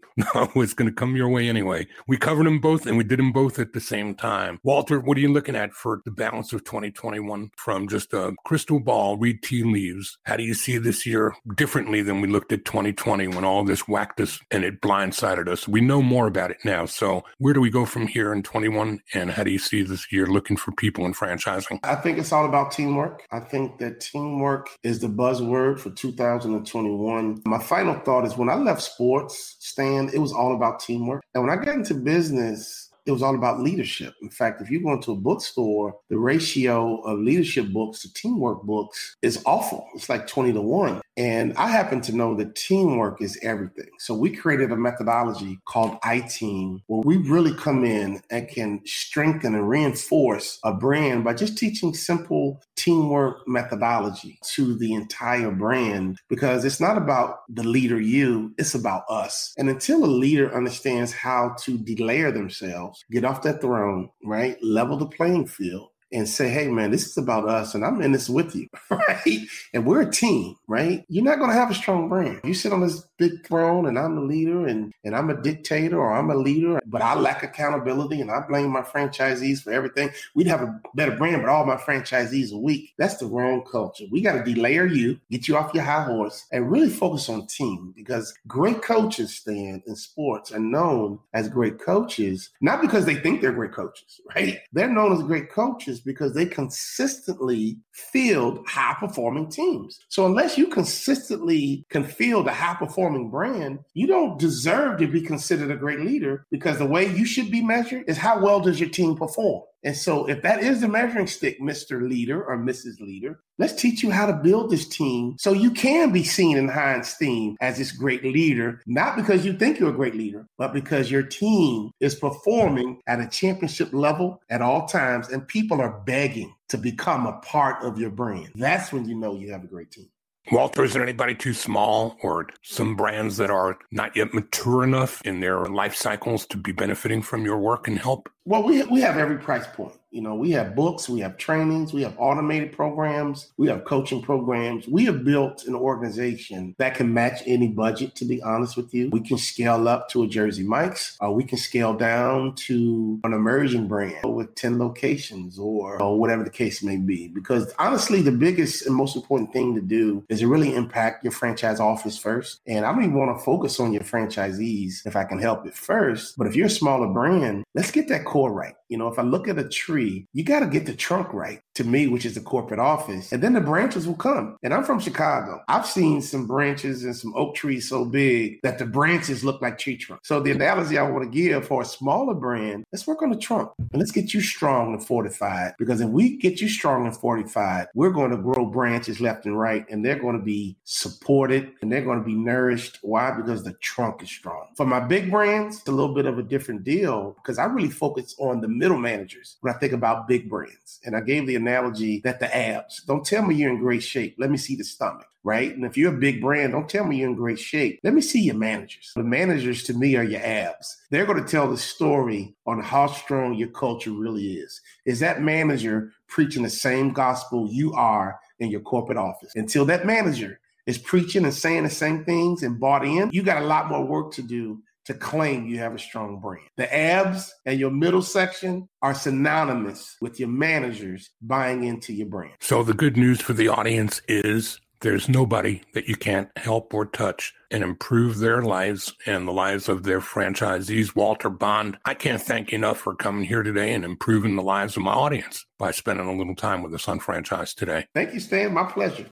was 0.55 0.73
going 0.73 0.89
to 0.89 0.95
come 0.95 1.15
your 1.15 1.29
way 1.29 1.47
anyway. 1.47 1.87
We 2.07 2.17
covered 2.17 2.45
them 2.45 2.59
both 2.59 2.85
and 2.85 2.97
we 2.97 3.03
did 3.03 3.19
them 3.19 3.31
both 3.31 3.59
at 3.59 3.73
the 3.73 3.81
same 3.81 4.15
time. 4.15 4.59
Walter, 4.63 4.99
what 4.99 5.17
are 5.17 5.21
you 5.21 5.31
looking 5.31 5.55
at 5.55 5.73
for 5.73 6.01
the 6.05 6.11
balance 6.11 6.53
of 6.53 6.63
2021 6.63 7.51
from 7.55 7.87
just 7.87 8.13
a 8.13 8.24
crystal 8.45 8.79
ball, 8.79 9.17
read 9.17 9.41
tea 9.41 9.63
leaves. 9.63 10.17
How 10.23 10.37
do 10.37 10.43
you 10.43 10.53
see 10.53 10.77
this 10.77 11.05
year 11.05 11.35
differently 11.55 12.01
than 12.01 12.21
we 12.21 12.27
looked 12.27 12.51
at 12.51 12.65
2020 12.65 13.27
when 13.29 13.43
all 13.43 13.63
this 13.63 13.87
whacked 13.87 14.19
us 14.19 14.39
and 14.51 14.63
it 14.63 14.81
blindsided 14.81 15.47
us? 15.47 15.67
We 15.67 15.81
know 15.81 16.01
more 16.01 16.27
about 16.27 16.51
it 16.51 16.57
now. 16.63 16.85
So 16.85 17.23
where 17.37 17.53
do 17.53 17.61
we 17.61 17.69
go 17.69 17.85
from 17.85 18.07
here 18.07 18.33
in 18.33 18.43
21? 18.43 19.01
And 19.13 19.31
how 19.31 19.43
do 19.43 19.51
you 19.51 19.59
see 19.59 19.83
this 19.83 20.11
year 20.11 20.27
looking 20.27 20.57
for 20.57 20.71
people 20.71 21.05
in 21.05 21.13
franchising? 21.13 21.79
I 21.83 21.95
think 21.95 22.17
it's 22.17 22.31
all 22.31 22.45
about 22.45 22.71
teamwork. 22.71 23.25
I 23.31 23.39
think 23.39 23.77
that 23.79 23.99
teamwork 23.99 24.69
is 24.83 24.99
the 24.99 25.07
buzzword 25.07 25.79
for 25.79 25.89
2021. 25.91 27.41
My 27.45 27.59
final 27.59 27.95
thought 27.99 28.25
is 28.25 28.37
when 28.37 28.49
I 28.49 28.55
left 28.55 28.81
sports, 28.81 29.57
Stan, 29.59 30.09
it 30.13 30.19
was 30.19 30.33
all 30.33 30.55
about 30.55 30.79
teamwork. 30.79 31.23
And 31.33 31.43
when 31.43 31.51
I 31.51 31.63
got 31.63 31.75
into 31.75 31.93
business, 31.93 32.89
it 33.05 33.11
was 33.11 33.21
all 33.21 33.35
about 33.35 33.61
leadership. 33.61 34.13
In 34.21 34.29
fact, 34.29 34.61
if 34.61 34.69
you 34.69 34.81
go 34.81 34.93
into 34.93 35.11
a 35.11 35.15
bookstore, 35.15 35.95
the 36.09 36.17
ratio 36.17 37.01
of 37.01 37.19
leadership 37.19 37.71
books 37.71 38.01
to 38.01 38.13
teamwork 38.13 38.63
books 38.63 39.15
is 39.21 39.41
awful. 39.45 39.87
It's 39.95 40.09
like 40.09 40.27
20 40.27 40.53
to 40.53 40.61
1. 40.61 41.01
And 41.17 41.53
I 41.55 41.69
happen 41.69 42.01
to 42.01 42.15
know 42.15 42.35
that 42.35 42.55
teamwork 42.55 43.21
is 43.21 43.39
everything. 43.41 43.89
So 43.99 44.13
we 44.13 44.35
created 44.35 44.71
a 44.71 44.75
methodology 44.75 45.59
called 45.65 45.99
iTeam 46.01 46.81
where 46.87 47.01
we 47.05 47.17
really 47.17 47.53
come 47.53 47.85
in 47.85 48.21
and 48.29 48.49
can 48.49 48.81
strengthen 48.85 49.55
and 49.55 49.69
reinforce 49.69 50.59
a 50.63 50.73
brand 50.73 51.23
by 51.23 51.33
just 51.33 51.57
teaching 51.57 51.93
simple 51.93 52.61
teamwork 52.75 53.47
methodology 53.47 54.39
to 54.55 54.77
the 54.77 54.93
entire 54.93 55.51
brand 55.51 56.17
because 56.27 56.65
it's 56.65 56.81
not 56.81 56.97
about 56.97 57.39
the 57.47 57.63
leader 57.63 57.99
you, 57.99 58.53
it's 58.57 58.75
about 58.75 59.03
us. 59.09 59.53
And 59.57 59.69
until 59.69 60.03
a 60.03 60.07
leader 60.07 60.53
understands 60.53 61.13
how 61.13 61.55
to 61.61 61.77
delayer 61.77 62.33
themselves, 62.33 62.94
get 63.11 63.25
off 63.25 63.41
that 63.43 63.61
throne, 63.61 64.09
right? 64.23 64.57
Level 64.63 64.97
the 64.97 65.05
playing 65.05 65.47
field 65.47 65.89
and 66.11 66.29
say, 66.29 66.49
hey, 66.49 66.67
man, 66.67 66.91
this 66.91 67.07
is 67.07 67.17
about 67.17 67.47
us 67.47 67.75
and 67.75 67.83
I'm 67.83 68.01
in 68.01 68.11
this 68.11 68.29
with 68.29 68.55
you, 68.55 68.67
right? 68.89 69.39
And 69.73 69.85
we're 69.85 70.01
a 70.01 70.11
team, 70.11 70.55
right? 70.67 71.03
You're 71.09 71.23
not 71.23 71.39
going 71.39 71.49
to 71.49 71.57
have 71.57 71.71
a 71.71 71.75
strong 71.75 72.07
brand. 72.09 72.41
You 72.43 72.53
sit 72.53 72.71
on 72.71 72.81
this 72.81 73.05
big 73.17 73.45
throne 73.45 73.87
and 73.87 73.97
I'm 73.97 74.15
the 74.15 74.21
leader 74.21 74.67
and, 74.67 74.93
and 75.03 75.15
I'm 75.15 75.29
a 75.29 75.41
dictator 75.41 75.99
or 75.99 76.13
I'm 76.13 76.29
a 76.29 76.35
leader, 76.35 76.81
but 76.85 77.01
I 77.01 77.15
lack 77.15 77.43
accountability 77.43 78.21
and 78.21 78.31
I 78.31 78.41
blame 78.41 78.69
my 78.69 78.81
franchisees 78.81 79.61
for 79.61 79.71
everything. 79.71 80.09
We'd 80.33 80.47
have 80.47 80.61
a 80.61 80.79
better 80.93 81.15
brand, 81.15 81.41
but 81.41 81.49
all 81.49 81.65
my 81.65 81.77
franchisees 81.77 82.53
are 82.53 82.57
weak. 82.57 82.93
That's 82.97 83.17
the 83.17 83.27
wrong 83.27 83.63
culture. 83.69 84.05
We 84.11 84.21
got 84.21 84.33
to 84.33 84.51
delayer 84.51 84.93
you, 84.93 85.19
get 85.31 85.47
you 85.47 85.57
off 85.57 85.73
your 85.73 85.83
high 85.83 86.03
horse, 86.03 86.45
and 86.51 86.71
really 86.71 86.89
focus 86.89 87.29
on 87.29 87.47
team 87.47 87.93
because 87.95 88.33
great 88.47 88.81
coaches, 88.81 89.35
Stan 89.35 89.81
in 89.85 89.95
sports 89.95 90.51
are 90.51 90.59
known 90.59 91.19
as 91.33 91.49
great 91.49 91.79
coaches, 91.79 92.49
not 92.61 92.81
because 92.81 93.05
they 93.05 93.15
think 93.15 93.41
they're 93.41 93.51
great 93.51 93.73
coaches, 93.73 94.19
right? 94.35 94.59
They're 94.73 94.89
known 94.89 95.13
as 95.13 95.23
great 95.23 95.51
coaches 95.51 95.99
because 95.99 96.33
they 96.33 96.45
consistently 96.45 97.77
field 97.91 98.65
high 98.67 98.95
performing 98.99 99.49
teams. 99.49 99.99
So 100.09 100.25
unless 100.25 100.57
you 100.57 100.67
consistently 100.67 101.85
can 101.89 102.03
field 102.03 102.47
a 102.47 102.53
high 102.53 102.75
performing 102.75 103.04
brand, 103.29 103.79
you 103.93 104.07
don't 104.07 104.39
deserve 104.39 104.99
to 104.99 105.07
be 105.07 105.21
considered 105.21 105.71
a 105.71 105.75
great 105.75 105.99
leader 105.99 106.45
because 106.51 106.77
the 106.77 106.85
way 106.85 107.13
you 107.15 107.25
should 107.25 107.51
be 107.51 107.61
measured 107.61 108.03
is 108.07 108.17
how 108.17 108.39
well 108.39 108.59
does 108.59 108.79
your 108.79 108.89
team 108.89 109.15
perform? 109.15 109.63
And 109.85 109.95
so, 109.95 110.25
if 110.27 110.41
that 110.41 110.63
is 110.63 110.81
the 110.81 110.87
measuring 110.87 111.27
stick, 111.27 111.61
Mr. 111.61 112.09
Leader 112.09 112.43
or 112.43 112.57
Mrs. 112.57 112.99
Leader, 112.99 113.39
let's 113.59 113.73
teach 113.73 114.01
you 114.01 114.09
how 114.09 114.25
to 114.25 114.33
build 114.33 114.71
this 114.71 114.87
team 114.87 115.35
so 115.37 115.53
you 115.53 115.69
can 115.69 116.11
be 116.11 116.23
seen 116.23 116.57
in 116.57 116.67
high 116.67 116.95
esteem 116.95 117.55
as 117.61 117.77
this 117.77 117.91
great 117.91 118.23
leader, 118.23 118.81
not 118.87 119.15
because 119.15 119.45
you 119.45 119.53
think 119.53 119.79
you're 119.79 119.91
a 119.91 119.93
great 119.93 120.15
leader, 120.15 120.47
but 120.57 120.73
because 120.73 121.11
your 121.11 121.21
team 121.21 121.91
is 121.99 122.15
performing 122.15 122.99
at 123.05 123.19
a 123.19 123.27
championship 123.27 123.93
level 123.93 124.41
at 124.49 124.63
all 124.63 124.87
times 124.87 125.29
and 125.29 125.47
people 125.47 125.79
are 125.79 126.01
begging 126.05 126.55
to 126.69 126.79
become 126.79 127.27
a 127.27 127.39
part 127.41 127.83
of 127.83 127.99
your 127.99 128.09
brand. 128.09 128.49
That's 128.55 128.91
when 128.91 129.07
you 129.07 129.13
know 129.15 129.35
you 129.35 129.51
have 129.51 129.63
a 129.63 129.67
great 129.67 129.91
team. 129.91 130.09
Walter, 130.51 130.83
is 130.83 130.93
there 130.93 131.01
anybody 131.01 131.33
too 131.33 131.53
small 131.53 132.17
or 132.21 132.47
some 132.61 132.95
brands 132.95 133.37
that 133.37 133.49
are 133.49 133.77
not 133.91 134.15
yet 134.15 134.33
mature 134.33 134.83
enough 134.83 135.21
in 135.23 135.39
their 135.39 135.65
life 135.65 135.95
cycles 135.95 136.45
to 136.47 136.57
be 136.57 136.71
benefiting 136.71 137.21
from 137.21 137.45
your 137.45 137.57
work 137.57 137.87
and 137.87 137.97
help? 137.97 138.29
Well, 138.45 138.63
we, 138.63 138.83
we 138.83 139.01
have 139.01 139.17
every 139.17 139.37
price 139.37 139.65
point. 139.67 139.93
You 140.15 140.21
know, 140.21 140.33
we 140.33 140.51
have 140.51 140.77
books, 140.77 141.09
we 141.09 141.19
have 141.19 141.35
trainings, 141.35 141.91
we 141.91 142.01
have 142.03 142.15
automated 142.17 142.71
programs, 142.71 143.51
we 143.57 143.67
have 143.67 143.83
coaching 143.83 144.21
programs. 144.21 144.87
We 144.87 145.03
have 145.03 145.25
built 145.25 145.65
an 145.65 145.75
organization 145.75 146.73
that 146.77 146.95
can 146.95 147.13
match 147.13 147.41
any 147.45 147.67
budget, 147.67 148.15
to 148.15 148.25
be 148.25 148.41
honest 148.41 148.77
with 148.77 148.93
you. 148.93 149.09
We 149.09 149.19
can 149.19 149.37
scale 149.37 149.89
up 149.89 150.07
to 150.11 150.23
a 150.23 150.27
Jersey 150.27 150.63
Mike's, 150.63 151.17
or 151.19 151.35
we 151.35 151.43
can 151.43 151.57
scale 151.57 151.93
down 151.93 152.55
to 152.55 153.19
an 153.25 153.33
emerging 153.33 153.89
brand 153.89 154.33
with 154.33 154.55
10 154.55 154.79
locations 154.79 155.59
or, 155.59 156.01
or 156.01 156.17
whatever 156.17 156.45
the 156.45 156.49
case 156.49 156.81
may 156.81 156.95
be. 156.95 157.27
Because 157.27 157.73
honestly, 157.77 158.21
the 158.21 158.31
biggest 158.31 158.85
and 158.85 158.95
most 158.95 159.17
important 159.17 159.51
thing 159.51 159.75
to 159.75 159.81
do 159.81 160.23
is 160.29 160.39
to 160.39 160.47
really 160.47 160.75
impact 160.75 161.25
your 161.25 161.33
franchise 161.33 161.81
office 161.81 162.17
first. 162.17 162.61
And 162.67 162.85
I 162.85 162.93
don't 162.93 163.03
even 163.03 163.15
want 163.15 163.37
to 163.37 163.43
focus 163.43 163.81
on 163.81 163.91
your 163.91 164.03
franchisees 164.03 165.05
if 165.05 165.17
I 165.17 165.25
can 165.25 165.39
help 165.39 165.67
it 165.67 165.73
first. 165.73 166.37
But 166.37 166.47
if 166.47 166.55
you're 166.55 166.67
a 166.67 166.69
smaller 166.69 167.07
brand, 167.07 167.65
let's 167.73 167.91
get 167.91 168.07
that 168.07 168.23
core 168.23 168.53
right. 168.53 168.75
You 168.87 168.97
know, 168.97 169.07
if 169.07 169.17
I 169.17 169.23
look 169.23 169.47
at 169.47 169.57
a 169.57 169.67
tree, 169.67 170.04
you 170.33 170.43
got 170.43 170.61
to 170.61 170.67
get 170.67 170.85
the 170.85 170.93
trunk 170.93 171.33
right 171.33 171.61
to 171.75 171.83
me, 171.83 172.07
which 172.07 172.25
is 172.25 172.35
the 172.35 172.41
corporate 172.41 172.79
office, 172.79 173.31
and 173.31 173.43
then 173.43 173.53
the 173.53 173.61
branches 173.61 174.07
will 174.07 174.15
come. 174.15 174.57
And 174.63 174.73
I'm 174.73 174.83
from 174.83 174.99
Chicago. 174.99 175.61
I've 175.67 175.85
seen 175.85 176.21
some 176.21 176.47
branches 176.47 177.03
and 177.03 177.15
some 177.15 177.33
oak 177.35 177.55
trees 177.55 177.89
so 177.89 178.05
big 178.05 178.59
that 178.63 178.79
the 178.79 178.85
branches 178.85 179.43
look 179.43 179.61
like 179.61 179.77
tree 179.77 179.97
trunks. 179.97 180.27
So 180.27 180.39
the 180.39 180.51
analogy 180.51 180.97
I 180.97 181.03
want 181.03 181.23
to 181.23 181.29
give 181.29 181.67
for 181.67 181.81
a 181.81 181.85
smaller 181.85 182.33
brand, 182.33 182.85
let's 182.91 183.05
work 183.05 183.21
on 183.21 183.29
the 183.29 183.37
trunk 183.37 183.71
and 183.77 183.99
let's 183.99 184.11
get 184.11 184.33
you 184.33 184.41
strong 184.41 184.93
and 184.93 185.05
fortified. 185.05 185.73
Because 185.77 186.01
if 186.01 186.09
we 186.09 186.37
get 186.37 186.61
you 186.61 186.69
strong 186.69 187.05
and 187.05 187.15
fortified, 187.15 187.87
we're 187.93 188.11
going 188.11 188.31
to 188.31 188.37
grow 188.37 188.65
branches 188.65 189.19
left 189.19 189.45
and 189.45 189.59
right, 189.59 189.85
and 189.89 190.03
they're 190.03 190.19
going 190.19 190.37
to 190.37 190.43
be 190.43 190.77
supported 190.83 191.71
and 191.81 191.91
they're 191.91 192.03
going 192.03 192.19
to 192.19 192.25
be 192.25 192.35
nourished. 192.35 192.99
Why? 193.01 193.31
Because 193.31 193.63
the 193.63 193.73
trunk 193.73 194.23
is 194.23 194.29
strong. 194.29 194.67
For 194.75 194.85
my 194.85 194.99
big 194.99 195.29
brands, 195.29 195.79
it's 195.79 195.87
a 195.87 195.91
little 195.91 196.13
bit 196.13 196.25
of 196.25 196.39
a 196.39 196.43
different 196.43 196.83
deal 196.83 197.35
because 197.41 197.57
I 197.57 197.65
really 197.65 197.89
focus 197.89 198.35
on 198.39 198.61
the 198.61 198.67
middle 198.67 198.97
managers 198.97 199.57
when 199.61 199.73
I 199.73 199.77
think 199.77 199.93
about 199.95 200.27
big 200.27 200.49
brands. 200.49 200.99
And 201.03 201.15
I 201.15 201.21
gave 201.21 201.47
the 201.47 201.55
analogy 201.55 202.19
that 202.21 202.39
the 202.39 202.55
abs, 202.55 203.01
don't 203.03 203.25
tell 203.25 203.43
me 203.43 203.55
you're 203.55 203.71
in 203.71 203.79
great 203.79 204.03
shape. 204.03 204.35
Let 204.37 204.51
me 204.51 204.57
see 204.57 204.75
the 204.75 204.83
stomach 204.83 205.27
right? 205.45 205.75
And 205.75 205.85
if 205.85 205.95
you're 205.95 206.13
a 206.13 206.17
big 206.17 206.41
brand, 206.41 206.73
don't 206.73 206.89
tell 206.89 207.05
me 207.05 207.17
you're 207.17 207.29
in 207.29 207.35
great 207.35 207.59
shape. 207.59 207.99
Let 208.03 208.15
me 208.15 208.21
see 208.21 208.41
your 208.41 208.55
managers. 208.55 209.13
The 209.15 209.23
managers 209.23 209.83
to 209.83 209.93
me 209.93 210.15
are 210.15 210.23
your 210.23 210.41
abs. 210.43 210.97
They're 211.11 211.27
going 211.27 211.41
to 211.41 211.49
tell 211.49 211.69
the 211.69 211.77
story 211.77 212.55
on 212.65 212.81
how 212.81 213.05
strong 213.05 213.53
your 213.53 213.69
culture 213.69 214.11
really 214.11 214.53
is. 214.55 214.81
Is 215.05 215.19
that 215.19 215.43
manager 215.43 216.11
preaching 216.27 216.63
the 216.63 216.69
same 216.69 217.13
gospel 217.13 217.69
you 217.71 217.93
are 217.93 218.39
in 218.59 218.71
your 218.71 218.81
corporate 218.81 219.19
office? 219.19 219.51
Until 219.55 219.85
that 219.85 220.07
manager 220.07 220.59
is 220.87 220.97
preaching 220.97 221.45
and 221.45 221.53
saying 221.53 221.83
the 221.83 221.89
same 221.91 222.25
things 222.25 222.63
and 222.63 222.79
bought 222.79 223.05
in, 223.05 223.29
you 223.31 223.43
got 223.43 223.61
a 223.61 223.67
lot 223.67 223.87
more 223.87 224.03
work 224.03 224.33
to 224.33 224.41
do 224.41 224.81
to 225.05 225.13
claim 225.13 225.67
you 225.67 225.77
have 225.79 225.93
a 225.93 225.99
strong 225.99 226.39
brand. 226.39 226.67
The 226.77 226.93
abs 226.93 227.53
and 227.65 227.79
your 227.79 227.91
middle 227.91 228.21
section 228.21 228.89
are 229.01 229.13
synonymous 229.13 230.17
with 230.21 230.39
your 230.39 230.49
managers 230.49 231.29
buying 231.41 231.83
into 231.83 232.13
your 232.13 232.27
brand. 232.27 232.53
So 232.59 232.83
the 232.83 232.93
good 232.93 233.17
news 233.17 233.41
for 233.41 233.53
the 233.53 233.67
audience 233.67 234.21
is 234.27 234.79
there's 235.01 235.29
nobody 235.29 235.81
that 235.93 236.07
you 236.07 236.15
can't 236.15 236.49
help 236.57 236.93
or 236.93 237.05
touch 237.05 237.53
and 237.69 237.83
improve 237.83 238.39
their 238.39 238.63
lives 238.63 239.13
and 239.25 239.47
the 239.47 239.51
lives 239.51 239.87
of 239.87 240.03
their 240.03 240.21
franchisees. 240.21 241.15
Walter 241.15 241.49
Bond, 241.49 241.97
I 242.05 242.13
can't 242.13 242.41
thank 242.41 242.71
you 242.71 242.77
enough 242.77 242.97
for 242.99 243.13
coming 243.15 243.45
here 243.45 243.61
today 243.61 243.93
and 243.93 244.03
improving 244.03 244.55
the 244.55 244.63
lives 244.63 244.97
of 244.97 245.03
my 245.03 245.11
audience 245.11 245.65
by 245.77 245.91
spending 245.91 246.27
a 246.27 246.35
little 246.35 246.55
time 246.55 246.81
with 246.81 246.93
us 246.93 247.07
on 247.07 247.19
Franchise 247.19 247.73
Today. 247.73 248.07
Thank 248.15 248.33
you, 248.33 248.39
Stan. 248.39 248.73
My 248.73 248.85
pleasure. 248.85 249.27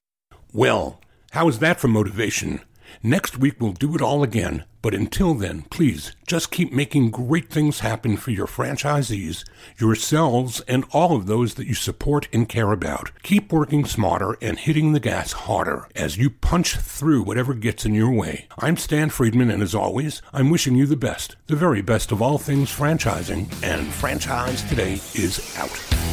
Well, 0.51 1.01
how 1.31 1.47
is 1.47 1.59
that 1.59 1.79
for 1.79 1.87
motivation? 1.87 2.61
Next 3.01 3.37
week, 3.37 3.55
we'll 3.59 3.73
do 3.73 3.95
it 3.95 4.01
all 4.01 4.23
again. 4.23 4.65
But 4.83 4.93
until 4.93 5.33
then, 5.33 5.61
please 5.69 6.13
just 6.27 6.51
keep 6.51 6.73
making 6.73 7.11
great 7.11 7.49
things 7.49 7.79
happen 7.79 8.17
for 8.17 8.31
your 8.31 8.47
franchisees, 8.47 9.45
yourselves, 9.77 10.59
and 10.67 10.83
all 10.91 11.15
of 11.15 11.25
those 11.25 11.53
that 11.53 11.67
you 11.67 11.73
support 11.73 12.27
and 12.33 12.49
care 12.49 12.73
about. 12.73 13.11
Keep 13.23 13.53
working 13.53 13.85
smarter 13.85 14.37
and 14.41 14.59
hitting 14.59 14.91
the 14.91 14.99
gas 14.99 15.31
harder 15.31 15.87
as 15.95 16.17
you 16.17 16.29
punch 16.29 16.75
through 16.75 17.23
whatever 17.23 17.53
gets 17.53 17.85
in 17.85 17.95
your 17.95 18.11
way. 18.11 18.47
I'm 18.59 18.75
Stan 18.75 19.09
Friedman, 19.09 19.49
and 19.49 19.63
as 19.63 19.73
always, 19.73 20.21
I'm 20.33 20.49
wishing 20.49 20.75
you 20.75 20.85
the 20.85 20.97
best, 20.97 21.37
the 21.47 21.55
very 21.55 21.81
best 21.81 22.11
of 22.11 22.21
all 22.21 22.37
things 22.37 22.69
franchising, 22.69 23.47
and 23.63 23.87
Franchise 23.87 24.63
Today 24.63 24.93
is 25.15 25.55
out. 25.57 26.12